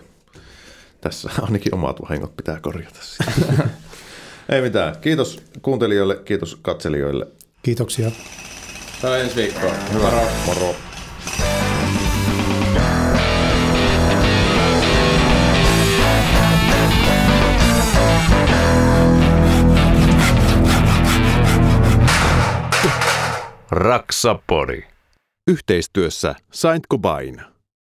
Tässä 1.01 1.29
ainakin 1.41 1.75
omat 1.75 2.01
vahingot 2.01 2.35
pitää 2.35 2.59
korjata. 2.59 2.99
ei 4.49 4.61
mitään. 4.61 4.95
Kiitos 5.01 5.41
kuuntelijoille, 5.61 6.15
kiitos 6.25 6.55
katselijoille. 6.61 7.27
Kiitoksia. 7.63 8.11
on 9.03 9.19
ensi 9.19 9.35
viikkoa. 9.35 9.73
Hyvä. 9.93 10.11
Moro. 10.45 10.75
Raksapori. 23.71 24.87
Yhteistyössä 25.47 26.35
Saint 26.51 26.87
Gobain. 26.89 27.50